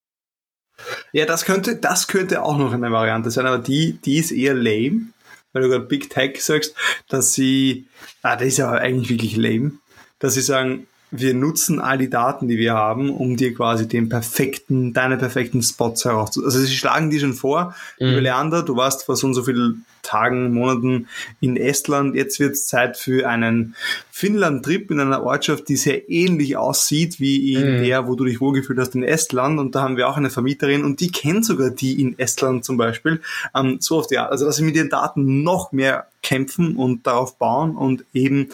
Ja, 1.13 1.25
das 1.25 1.45
könnte, 1.45 1.77
das 1.77 2.07
könnte 2.07 2.43
auch 2.43 2.59
noch 2.59 2.73
eine 2.73 2.93
Variante 2.93 3.31
sein, 3.31 3.47
aber 3.47 3.59
die, 3.59 3.95
die 4.05 4.19
ist 4.19 4.31
eher 4.31 4.55
lame, 4.55 5.09
weil 5.53 5.63
du 5.63 5.69
gerade 5.69 5.87
Big 5.87 6.11
Tech 6.11 6.43
sagst, 6.43 6.75
dass 7.09 7.33
sie, 7.33 7.89
ah, 8.23 8.37
das 8.37 8.49
ist 8.49 8.59
ja 8.59 8.71
eigentlich 8.73 9.09
wirklich 9.09 9.37
lame, 9.37 9.73
dass 10.19 10.35
sie 10.35 10.43
sagen, 10.43 10.87
wir 11.11 11.35
nutzen 11.35 11.81
all 11.81 11.99
die 11.99 12.11
Daten, 12.11 12.49
die 12.49 12.59
wir 12.59 12.75
haben, 12.75 13.11
um 13.11 13.37
dir 13.37 13.55
quasi 13.55 13.89
den 13.89 14.09
perfekten, 14.09 14.93
deine 14.93 15.17
perfekten 15.17 15.63
Spots 15.63 16.05
herauszu. 16.05 16.45
Also 16.45 16.59
sie 16.59 16.75
schlagen 16.75 17.11
die 17.11 17.21
schon 17.21 17.35
vor, 17.35 17.75
mhm. 17.99 18.09
lieber 18.09 18.21
Leander, 18.21 18.63
du 18.63 18.77
warst 18.77 19.05
vor 19.05 19.17
so 19.17 19.27
und 19.27 19.35
so 19.35 19.43
vielen 19.43 19.85
Tagen, 20.03 20.55
Monaten 20.55 21.09
in 21.41 21.57
Estland, 21.57 22.15
jetzt 22.15 22.41
wird 22.41 22.53
es 22.53 22.67
Zeit 22.67 22.97
für 22.97 23.29
einen 23.29 23.75
Finnland-Trip 24.11 24.91
in 24.91 25.01
einer 25.01 25.23
Ortschaft, 25.23 25.69
die 25.69 25.77
sehr 25.77 26.09
ähnlich 26.09 26.57
aussieht 26.57 27.21
wie 27.21 27.55
in 27.55 27.79
mhm. 27.79 27.83
der, 27.85 28.07
wo 28.07 28.15
du 28.15 28.25
dich 28.25 28.41
wohlgefühlt 28.41 28.79
hast 28.79 28.95
in 28.95 29.03
Estland. 29.03 29.59
Und 29.61 29.75
da 29.75 29.83
haben 29.83 29.97
wir 29.97 30.09
auch 30.09 30.17
eine 30.17 30.31
Vermieterin 30.31 30.85
und 30.85 31.01
die 31.01 31.13
kennt 31.13 31.45
sogar 31.45 31.71
die 31.71 32.01
in 32.01 32.19
Estland 32.19 32.65
zum 32.65 32.77
Beispiel. 32.77 33.21
Ähm, 33.55 33.79
so 33.81 33.99
auf 33.99 34.07
die 34.07 34.19
Art. 34.19 34.31
Also 34.31 34.47
dass 34.47 34.57
sie 34.57 34.65
mit 34.65 34.77
den 34.77 34.89
Daten 34.89 35.43
noch 35.43 35.73
mehr 35.73 36.07
kämpfen 36.23 36.77
und 36.77 37.07
darauf 37.07 37.37
bauen 37.39 37.77
und 37.77 38.05
eben 38.13 38.49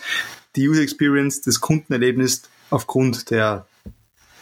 die 0.57 0.69
User 0.69 0.83
Experience, 0.83 1.41
das 1.43 1.61
Kundenerlebnis 1.61 2.43
aufgrund 2.71 3.31
der 3.31 3.67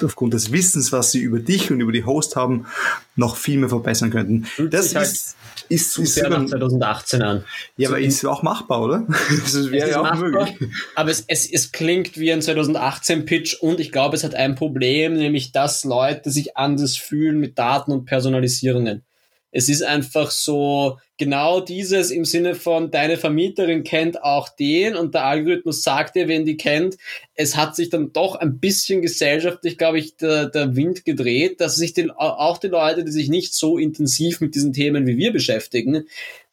aufgrund 0.02 0.34
des 0.34 0.50
Wissens, 0.50 0.90
was 0.90 1.12
sie 1.12 1.20
über 1.20 1.38
dich 1.38 1.70
und 1.70 1.80
über 1.80 1.92
die 1.92 2.04
Host 2.04 2.34
haben, 2.34 2.66
noch 3.14 3.36
viel 3.36 3.58
mehr 3.58 3.68
verbessern 3.68 4.10
könnten. 4.10 4.46
das 4.70 4.94
halt 4.94 5.06
ist, 5.06 5.36
ist, 5.68 5.98
ist 5.98 6.14
sehr 6.14 6.28
nach 6.28 6.44
2018 6.44 7.22
an. 7.22 7.44
Ja, 7.76 7.88
so 7.88 7.94
aber 7.94 8.02
ist 8.02 8.24
auch 8.24 8.42
machbar, 8.42 8.82
oder? 8.82 9.06
das 9.30 9.70
wäre 9.70 9.90
ja 9.90 10.00
auch 10.00 10.04
machbar, 10.04 10.30
möglich. 10.30 10.70
Aber 10.94 11.10
es, 11.10 11.24
es, 11.28 11.50
es 11.50 11.72
klingt 11.72 12.18
wie 12.18 12.32
ein 12.32 12.40
2018-Pitch 12.40 13.60
und 13.60 13.80
ich 13.80 13.92
glaube, 13.92 14.16
es 14.16 14.24
hat 14.24 14.34
ein 14.34 14.54
Problem, 14.54 15.14
nämlich 15.14 15.52
dass 15.52 15.84
Leute 15.84 16.30
sich 16.30 16.56
anders 16.56 16.96
fühlen 16.96 17.38
mit 17.38 17.58
Daten 17.58 17.92
und 17.92 18.04
Personalisierungen. 18.04 19.04
Es 19.52 19.68
ist 19.68 19.82
einfach 19.82 20.30
so 20.30 20.98
genau 21.18 21.60
dieses 21.60 22.10
im 22.10 22.24
Sinne 22.24 22.54
von 22.54 22.90
deine 22.90 23.18
Vermieterin 23.18 23.84
kennt 23.84 24.22
auch 24.22 24.48
den 24.48 24.96
und 24.96 25.14
der 25.14 25.26
Algorithmus 25.26 25.82
sagt 25.82 26.16
dir, 26.16 26.26
wen 26.26 26.46
die 26.46 26.56
kennt. 26.56 26.96
Es 27.34 27.56
hat 27.56 27.76
sich 27.76 27.90
dann 27.90 28.12
doch 28.12 28.34
ein 28.34 28.58
bisschen 28.58 29.02
gesellschaftlich, 29.02 29.76
glaube 29.76 29.98
ich, 29.98 30.16
der, 30.16 30.46
der 30.46 30.74
Wind 30.74 31.04
gedreht, 31.04 31.60
dass 31.60 31.76
sich 31.76 31.92
die, 31.92 32.10
auch 32.10 32.58
die 32.58 32.68
Leute, 32.68 33.04
die 33.04 33.12
sich 33.12 33.28
nicht 33.28 33.54
so 33.54 33.78
intensiv 33.78 34.40
mit 34.40 34.54
diesen 34.54 34.72
Themen 34.72 35.06
wie 35.06 35.18
wir 35.18 35.32
beschäftigen, 35.32 36.06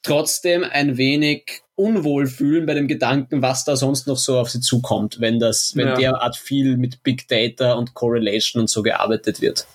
trotzdem 0.03 0.63
ein 0.63 0.97
wenig 0.97 1.61
unwohl 1.75 2.27
fühlen 2.27 2.65
bei 2.65 2.73
dem 2.73 2.89
Gedanken, 2.89 3.41
was 3.41 3.63
da 3.63 3.77
sonst 3.77 4.07
noch 4.07 4.17
so 4.17 4.37
auf 4.37 4.49
sie 4.49 4.59
zukommt, 4.59 5.21
wenn 5.21 5.39
das, 5.39 5.71
wenn 5.75 5.87
ja. 5.87 5.95
derart 5.95 6.35
viel 6.35 6.77
mit 6.77 7.03
Big 7.03 7.29
Data 7.29 7.73
und 7.73 7.93
Correlation 7.93 8.59
und 8.59 8.69
so 8.69 8.83
gearbeitet 8.83 9.39
wird. 9.39 9.65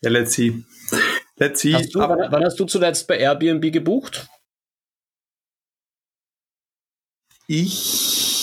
Ja, 0.00 0.10
let's 0.10 0.32
see. 0.32 0.64
Let's 1.38 1.60
see. 1.60 1.74
Hast 1.74 1.94
du, 1.94 1.98
wann, 1.98 2.30
wann 2.30 2.44
hast 2.44 2.58
du 2.60 2.64
zuletzt 2.64 3.06
bei 3.08 3.18
Airbnb 3.18 3.72
gebucht? 3.72 4.28
Ich. 7.46 8.34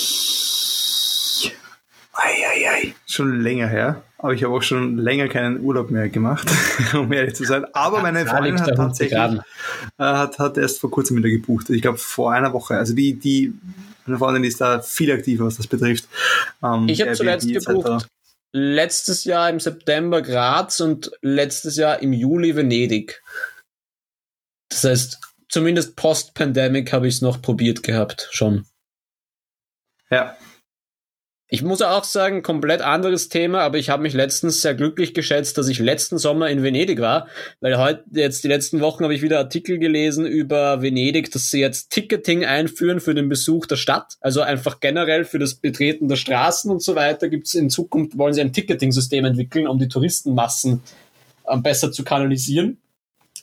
Eieiei. 2.13 2.93
Schon 3.07 3.39
länger 3.41 3.67
her. 3.67 4.03
Aber 4.17 4.33
ich 4.33 4.43
habe 4.43 4.53
auch 4.53 4.61
schon 4.61 4.97
länger 4.97 5.27
keinen 5.29 5.61
Urlaub 5.61 5.89
mehr 5.89 6.09
gemacht, 6.09 6.47
um 6.93 7.11
ehrlich 7.11 7.33
zu 7.33 7.45
sein. 7.45 7.65
Aber 7.73 8.01
meine 8.01 8.25
Freundin 8.27 8.61
hat 8.61 8.75
tatsächlich 8.75 9.17
äh, 9.17 9.41
hat, 9.97 10.37
hat 10.37 10.57
erst 10.57 10.79
vor 10.79 10.91
kurzem 10.91 11.17
wieder 11.17 11.29
gebucht. 11.29 11.71
Ich 11.71 11.81
glaube 11.81 11.97
vor 11.97 12.31
einer 12.31 12.53
Woche. 12.53 12.77
Also 12.77 12.93
die, 12.93 13.17
die, 13.17 13.53
meine 14.05 14.19
Freundin 14.19 14.43
ist 14.43 14.61
da 14.61 14.81
viel 14.81 15.11
aktiver, 15.11 15.45
was 15.45 15.57
das 15.57 15.65
betrifft. 15.65 16.07
Ähm, 16.61 16.87
ich 16.87 17.01
habe 17.01 17.13
zuletzt 17.13 17.51
gebucht 17.51 18.07
letztes 18.53 19.23
Jahr 19.23 19.49
im 19.49 19.59
September 19.59 20.21
Graz 20.21 20.79
und 20.79 21.11
letztes 21.21 21.77
Jahr 21.77 22.01
im 22.01 22.13
Juli 22.13 22.55
Venedig. 22.55 23.21
Das 24.69 24.83
heißt, 24.83 25.19
zumindest 25.49 25.95
post-Pandemic 25.95 26.91
habe 26.93 27.07
ich 27.07 27.15
es 27.15 27.21
noch 27.21 27.41
probiert 27.41 27.83
gehabt, 27.83 28.27
schon. 28.31 28.65
Ja. 30.09 30.37
Ich 31.53 31.63
muss 31.63 31.81
auch 31.81 32.05
sagen, 32.05 32.43
komplett 32.43 32.79
anderes 32.79 33.27
Thema, 33.27 33.59
aber 33.59 33.77
ich 33.77 33.89
habe 33.89 34.03
mich 34.03 34.13
letztens 34.13 34.61
sehr 34.61 34.73
glücklich 34.73 35.13
geschätzt, 35.13 35.57
dass 35.57 35.67
ich 35.67 35.79
letzten 35.79 36.17
Sommer 36.17 36.49
in 36.49 36.63
Venedig 36.63 37.01
war, 37.01 37.27
weil 37.59 37.77
heute 37.77 38.05
jetzt 38.13 38.45
die 38.45 38.47
letzten 38.47 38.79
Wochen 38.79 39.03
habe 39.03 39.13
ich 39.13 39.21
wieder 39.21 39.37
Artikel 39.37 39.77
gelesen 39.77 40.25
über 40.25 40.81
Venedig, 40.81 41.29
dass 41.29 41.51
sie 41.51 41.59
jetzt 41.59 41.89
Ticketing 41.89 42.45
einführen 42.45 43.01
für 43.01 43.13
den 43.13 43.27
Besuch 43.27 43.65
der 43.65 43.75
Stadt, 43.75 44.15
also 44.21 44.39
einfach 44.39 44.79
generell 44.79 45.25
für 45.25 45.39
das 45.39 45.55
Betreten 45.55 46.07
der 46.07 46.15
Straßen 46.15 46.71
und 46.71 46.81
so 46.81 46.95
weiter. 46.95 47.27
Gibt 47.27 47.47
es 47.47 47.55
in 47.55 47.69
Zukunft 47.69 48.17
wollen 48.17 48.33
sie 48.33 48.39
ein 48.39 48.53
Ticketing-System 48.53 49.25
entwickeln, 49.25 49.67
um 49.67 49.77
die 49.77 49.89
Touristenmassen 49.89 50.81
äh, 51.45 51.57
besser 51.57 51.91
zu 51.91 52.05
kanalisieren. 52.05 52.77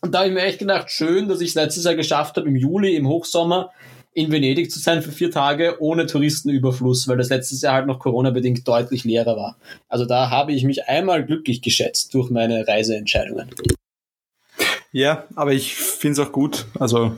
Und 0.00 0.14
da 0.14 0.20
habe 0.20 0.28
ich 0.28 0.34
mir 0.34 0.44
echt 0.44 0.60
gedacht, 0.60 0.90
schön, 0.90 1.28
dass 1.28 1.42
ich 1.42 1.50
es 1.50 1.56
letztes 1.56 1.84
Jahr 1.84 1.94
geschafft 1.94 2.38
habe, 2.38 2.48
im 2.48 2.56
Juli, 2.56 2.96
im 2.96 3.06
Hochsommer, 3.06 3.70
in 4.18 4.32
Venedig 4.32 4.70
zu 4.70 4.80
sein 4.80 5.00
für 5.00 5.12
vier 5.12 5.30
Tage 5.30 5.76
ohne 5.78 6.06
Touristenüberfluss, 6.06 7.06
weil 7.06 7.16
das 7.16 7.28
letztes 7.28 7.62
Jahr 7.62 7.74
halt 7.74 7.86
noch 7.86 8.00
Corona-bedingt 8.00 8.66
deutlich 8.66 9.04
leerer 9.04 9.36
war. 9.36 9.56
Also 9.88 10.06
da 10.06 10.28
habe 10.28 10.52
ich 10.52 10.64
mich 10.64 10.88
einmal 10.88 11.24
glücklich 11.24 11.62
geschätzt 11.62 12.12
durch 12.14 12.28
meine 12.28 12.66
Reiseentscheidungen. 12.66 13.48
Ja, 14.90 15.24
aber 15.36 15.52
ich 15.52 15.74
finde 15.74 16.20
es 16.20 16.26
auch 16.26 16.32
gut. 16.32 16.66
Also, 16.80 17.14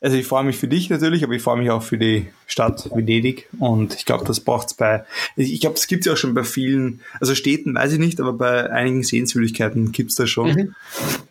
also 0.00 0.16
ich 0.16 0.26
freue 0.26 0.44
mich 0.44 0.56
für 0.56 0.68
dich 0.68 0.88
natürlich, 0.88 1.24
aber 1.24 1.34
ich 1.34 1.42
freue 1.42 1.58
mich 1.58 1.68
auch 1.70 1.82
für 1.82 1.98
die 1.98 2.28
Stadt 2.46 2.88
Venedig. 2.94 3.48
Und 3.58 3.94
ich 3.94 4.06
glaube, 4.06 4.24
das 4.24 4.40
braucht 4.40 4.68
es 4.68 4.74
bei, 4.74 5.04
ich 5.36 5.60
glaube, 5.60 5.74
das 5.74 5.88
gibt 5.88 6.02
es 6.02 6.06
ja 6.06 6.12
auch 6.12 6.16
schon 6.16 6.32
bei 6.32 6.44
vielen, 6.44 7.00
also 7.20 7.34
Städten 7.34 7.74
weiß 7.74 7.92
ich 7.92 7.98
nicht, 7.98 8.20
aber 8.20 8.32
bei 8.32 8.70
einigen 8.70 9.02
Sehenswürdigkeiten 9.02 9.90
gibt 9.90 10.10
es 10.10 10.16
das 10.16 10.30
schon. 10.30 10.52
Mhm. 10.52 10.74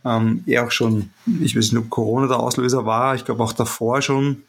Ähm, 0.03 0.43
ja, 0.45 0.65
auch 0.65 0.72
schon, 0.72 1.09
ich 1.41 1.55
weiß 1.55 1.72
nicht, 1.72 1.82
ob 1.82 1.89
Corona 1.89 2.28
der 2.28 2.39
Auslöser 2.39 2.86
war, 2.86 3.15
ich 3.15 3.24
glaube 3.24 3.43
auch 3.43 3.53
davor 3.53 4.01
schon 4.01 4.43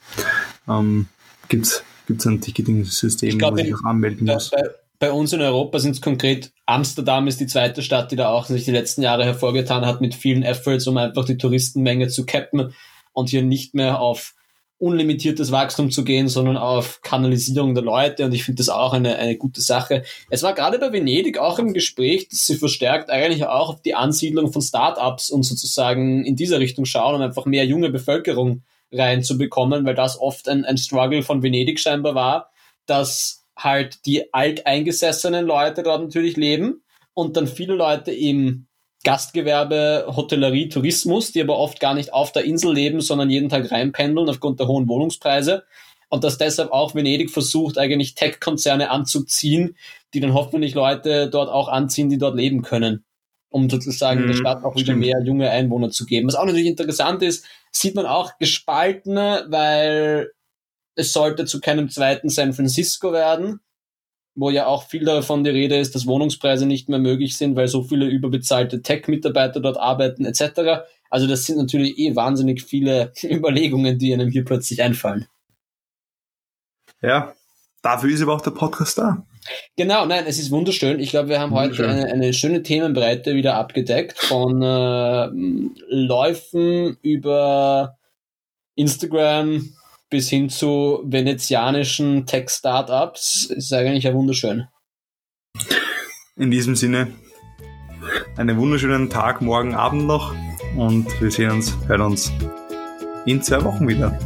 ähm, 0.68 1.06
gibt 1.48 1.66
es 1.66 2.26
ein 2.26 2.40
Ticketing-System, 2.40 3.40
wo 3.40 3.46
man 3.46 3.56
sich 3.56 3.74
auch 3.74 3.84
anmelden 3.84 4.26
muss. 4.26 4.50
Bei, 4.50 4.62
bei 4.98 5.12
uns 5.12 5.32
in 5.32 5.40
Europa 5.40 5.78
sind 5.78 5.92
es 5.92 6.00
konkret 6.00 6.52
Amsterdam 6.68 7.26
ist 7.28 7.40
die 7.40 7.46
zweite 7.46 7.80
Stadt, 7.80 8.12
die 8.12 8.16
da 8.16 8.28
auch 8.28 8.44
sich 8.44 8.66
die 8.66 8.72
letzten 8.72 9.00
Jahre 9.00 9.24
hervorgetan 9.24 9.86
hat 9.86 10.02
mit 10.02 10.14
vielen 10.14 10.42
Efforts, 10.42 10.86
um 10.86 10.98
einfach 10.98 11.24
die 11.24 11.38
Touristenmenge 11.38 12.08
zu 12.08 12.26
cappen 12.26 12.74
und 13.14 13.30
hier 13.30 13.42
nicht 13.42 13.74
mehr 13.74 14.02
auf 14.02 14.34
unlimitiertes 14.76 15.50
Wachstum 15.50 15.90
zu 15.90 16.04
gehen, 16.04 16.28
sondern 16.28 16.58
auf 16.58 17.00
Kanalisierung 17.00 17.74
der 17.74 17.84
Leute. 17.84 18.26
Und 18.26 18.34
ich 18.34 18.44
finde 18.44 18.58
das 18.58 18.68
auch 18.68 18.92
eine, 18.92 19.16
eine 19.16 19.36
gute 19.38 19.62
Sache. 19.62 20.04
Es 20.28 20.42
war 20.42 20.52
gerade 20.52 20.78
bei 20.78 20.92
Venedig 20.92 21.38
auch 21.38 21.58
im 21.58 21.72
Gespräch, 21.72 22.28
dass 22.28 22.44
sie 22.44 22.56
verstärkt 22.56 23.08
eigentlich 23.08 23.46
auch 23.46 23.70
auf 23.70 23.80
die 23.80 23.94
Ansiedlung 23.94 24.52
von 24.52 24.60
Startups 24.60 25.30
und 25.30 25.44
sozusagen 25.44 26.22
in 26.26 26.36
dieser 26.36 26.60
Richtung 26.60 26.84
schauen, 26.84 27.14
um 27.14 27.22
einfach 27.22 27.46
mehr 27.46 27.64
junge 27.64 27.88
Bevölkerung 27.88 28.62
reinzubekommen, 28.92 29.84
weil 29.84 29.94
das 29.94 30.20
oft 30.20 30.48
ein, 30.48 30.64
ein 30.64 30.78
Struggle 30.78 31.22
von 31.22 31.42
Venedig 31.42 31.80
scheinbar 31.80 32.14
war, 32.14 32.50
dass 32.86 33.46
halt 33.56 34.06
die 34.06 34.32
alteingesessenen 34.32 35.44
Leute 35.44 35.82
dort 35.82 36.02
natürlich 36.02 36.36
leben 36.36 36.82
und 37.14 37.36
dann 37.36 37.46
viele 37.46 37.74
Leute 37.74 38.12
im 38.12 38.66
Gastgewerbe, 39.04 40.06
Hotellerie, 40.16 40.68
Tourismus, 40.68 41.32
die 41.32 41.40
aber 41.40 41.58
oft 41.58 41.80
gar 41.80 41.94
nicht 41.94 42.12
auf 42.12 42.32
der 42.32 42.44
Insel 42.44 42.74
leben, 42.74 43.00
sondern 43.00 43.30
jeden 43.30 43.48
Tag 43.48 43.70
reinpendeln 43.70 44.28
aufgrund 44.28 44.60
der 44.60 44.68
hohen 44.68 44.88
Wohnungspreise. 44.88 45.64
Und 46.08 46.24
dass 46.24 46.38
deshalb 46.38 46.72
auch 46.72 46.94
Venedig 46.94 47.30
versucht, 47.30 47.78
eigentlich 47.78 48.14
Tech-Konzerne 48.14 48.90
anzuziehen, 48.90 49.76
die 50.14 50.20
dann 50.20 50.34
hoffentlich 50.34 50.74
Leute 50.74 51.28
dort 51.28 51.50
auch 51.50 51.68
anziehen, 51.68 52.08
die 52.08 52.18
dort 52.18 52.34
leben 52.34 52.62
können 52.62 53.04
um 53.50 53.70
sozusagen 53.70 54.22
mhm, 54.22 54.26
der 54.28 54.34
Stadt 54.34 54.64
auch 54.64 54.76
wieder 54.76 54.94
mehr 54.94 55.22
junge 55.24 55.50
Einwohner 55.50 55.90
zu 55.90 56.04
geben. 56.04 56.28
Was 56.28 56.34
auch 56.34 56.44
natürlich 56.44 56.66
interessant 56.66 57.22
ist, 57.22 57.44
sieht 57.72 57.94
man 57.94 58.06
auch 58.06 58.38
gespaltene, 58.38 59.46
weil 59.48 60.32
es 60.94 61.12
sollte 61.12 61.44
zu 61.44 61.60
keinem 61.60 61.88
zweiten 61.88 62.28
San 62.28 62.52
Francisco 62.52 63.12
werden, 63.12 63.60
wo 64.34 64.50
ja 64.50 64.66
auch 64.66 64.84
viel 64.84 65.04
davon 65.04 65.44
die 65.44 65.50
Rede 65.50 65.78
ist, 65.78 65.94
dass 65.94 66.06
Wohnungspreise 66.06 66.66
nicht 66.66 66.88
mehr 66.88 66.98
möglich 66.98 67.36
sind, 67.36 67.56
weil 67.56 67.68
so 67.68 67.82
viele 67.82 68.06
überbezahlte 68.06 68.82
Tech-Mitarbeiter 68.82 69.60
dort 69.60 69.78
arbeiten 69.78 70.24
etc. 70.24 70.84
Also 71.10 71.26
das 71.26 71.44
sind 71.44 71.58
natürlich 71.58 71.98
eh 71.98 72.14
wahnsinnig 72.16 72.62
viele 72.62 73.12
Überlegungen, 73.22 73.98
die 73.98 74.12
einem 74.12 74.28
hier 74.28 74.44
plötzlich 74.44 74.82
einfallen. 74.82 75.26
Ja, 77.00 77.34
dafür 77.82 78.10
ist 78.10 78.22
aber 78.22 78.34
auch 78.34 78.40
der 78.40 78.50
Podcast 78.50 78.98
da. 78.98 79.24
Genau, 79.76 80.06
nein, 80.06 80.24
es 80.26 80.38
ist 80.38 80.50
wunderschön. 80.50 81.00
Ich 81.00 81.10
glaube, 81.10 81.28
wir 81.28 81.40
haben 81.40 81.52
heute 81.52 81.88
eine, 81.88 82.06
eine, 82.06 82.32
schöne 82.32 82.62
Themenbreite 82.62 83.34
wieder 83.34 83.54
abgedeckt 83.54 84.18
von 84.18 84.62
äh, 84.62 85.28
Läufen 85.88 86.96
über 87.02 87.96
Instagram 88.74 89.68
bis 90.10 90.28
hin 90.28 90.48
zu 90.48 91.02
venezianischen 91.04 92.26
Tech-Startups. 92.26 93.46
Ist 93.46 93.72
eigentlich 93.72 94.04
ja 94.04 94.14
wunderschön. 94.14 94.66
In 96.36 96.50
diesem 96.50 96.76
Sinne, 96.76 97.08
einen 98.36 98.56
wunderschönen 98.58 99.10
Tag, 99.10 99.42
morgen 99.42 99.74
Abend 99.74 100.06
noch 100.06 100.34
und 100.76 101.06
wir 101.20 101.30
sehen 101.30 101.50
uns, 101.50 101.76
hören 101.86 102.02
uns 102.02 102.32
in 103.26 103.42
zwei 103.42 103.62
Wochen 103.64 103.88
wieder. 103.88 104.18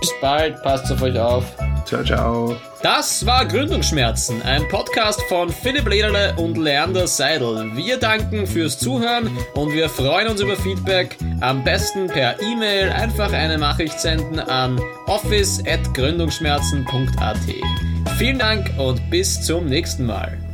Bis 0.00 0.12
bald, 0.20 0.62
passt 0.62 0.90
auf 0.90 1.02
euch 1.02 1.18
auf. 1.18 1.65
Ciao, 1.86 2.02
ciao. 2.02 2.56
Das 2.82 3.24
war 3.24 3.46
Gründungsschmerzen, 3.46 4.42
ein 4.42 4.66
Podcast 4.68 5.22
von 5.28 5.50
Philipp 5.50 5.88
Lederle 5.88 6.34
und 6.36 6.58
Leander 6.58 7.06
Seidel. 7.06 7.70
Wir 7.76 7.96
danken 7.96 8.44
fürs 8.46 8.76
Zuhören 8.78 9.30
und 9.54 9.72
wir 9.72 9.88
freuen 9.88 10.26
uns 10.28 10.40
über 10.40 10.56
Feedback. 10.56 11.16
Am 11.40 11.62
besten 11.62 12.08
per 12.08 12.42
E-Mail 12.42 12.90
einfach 12.90 13.32
eine 13.32 13.56
Nachricht 13.56 14.00
senden 14.00 14.40
an 14.40 14.80
office.gründungsschmerzen.at. 15.06 17.38
Vielen 18.18 18.38
Dank 18.38 18.68
und 18.78 19.08
bis 19.08 19.42
zum 19.42 19.66
nächsten 19.66 20.06
Mal. 20.06 20.45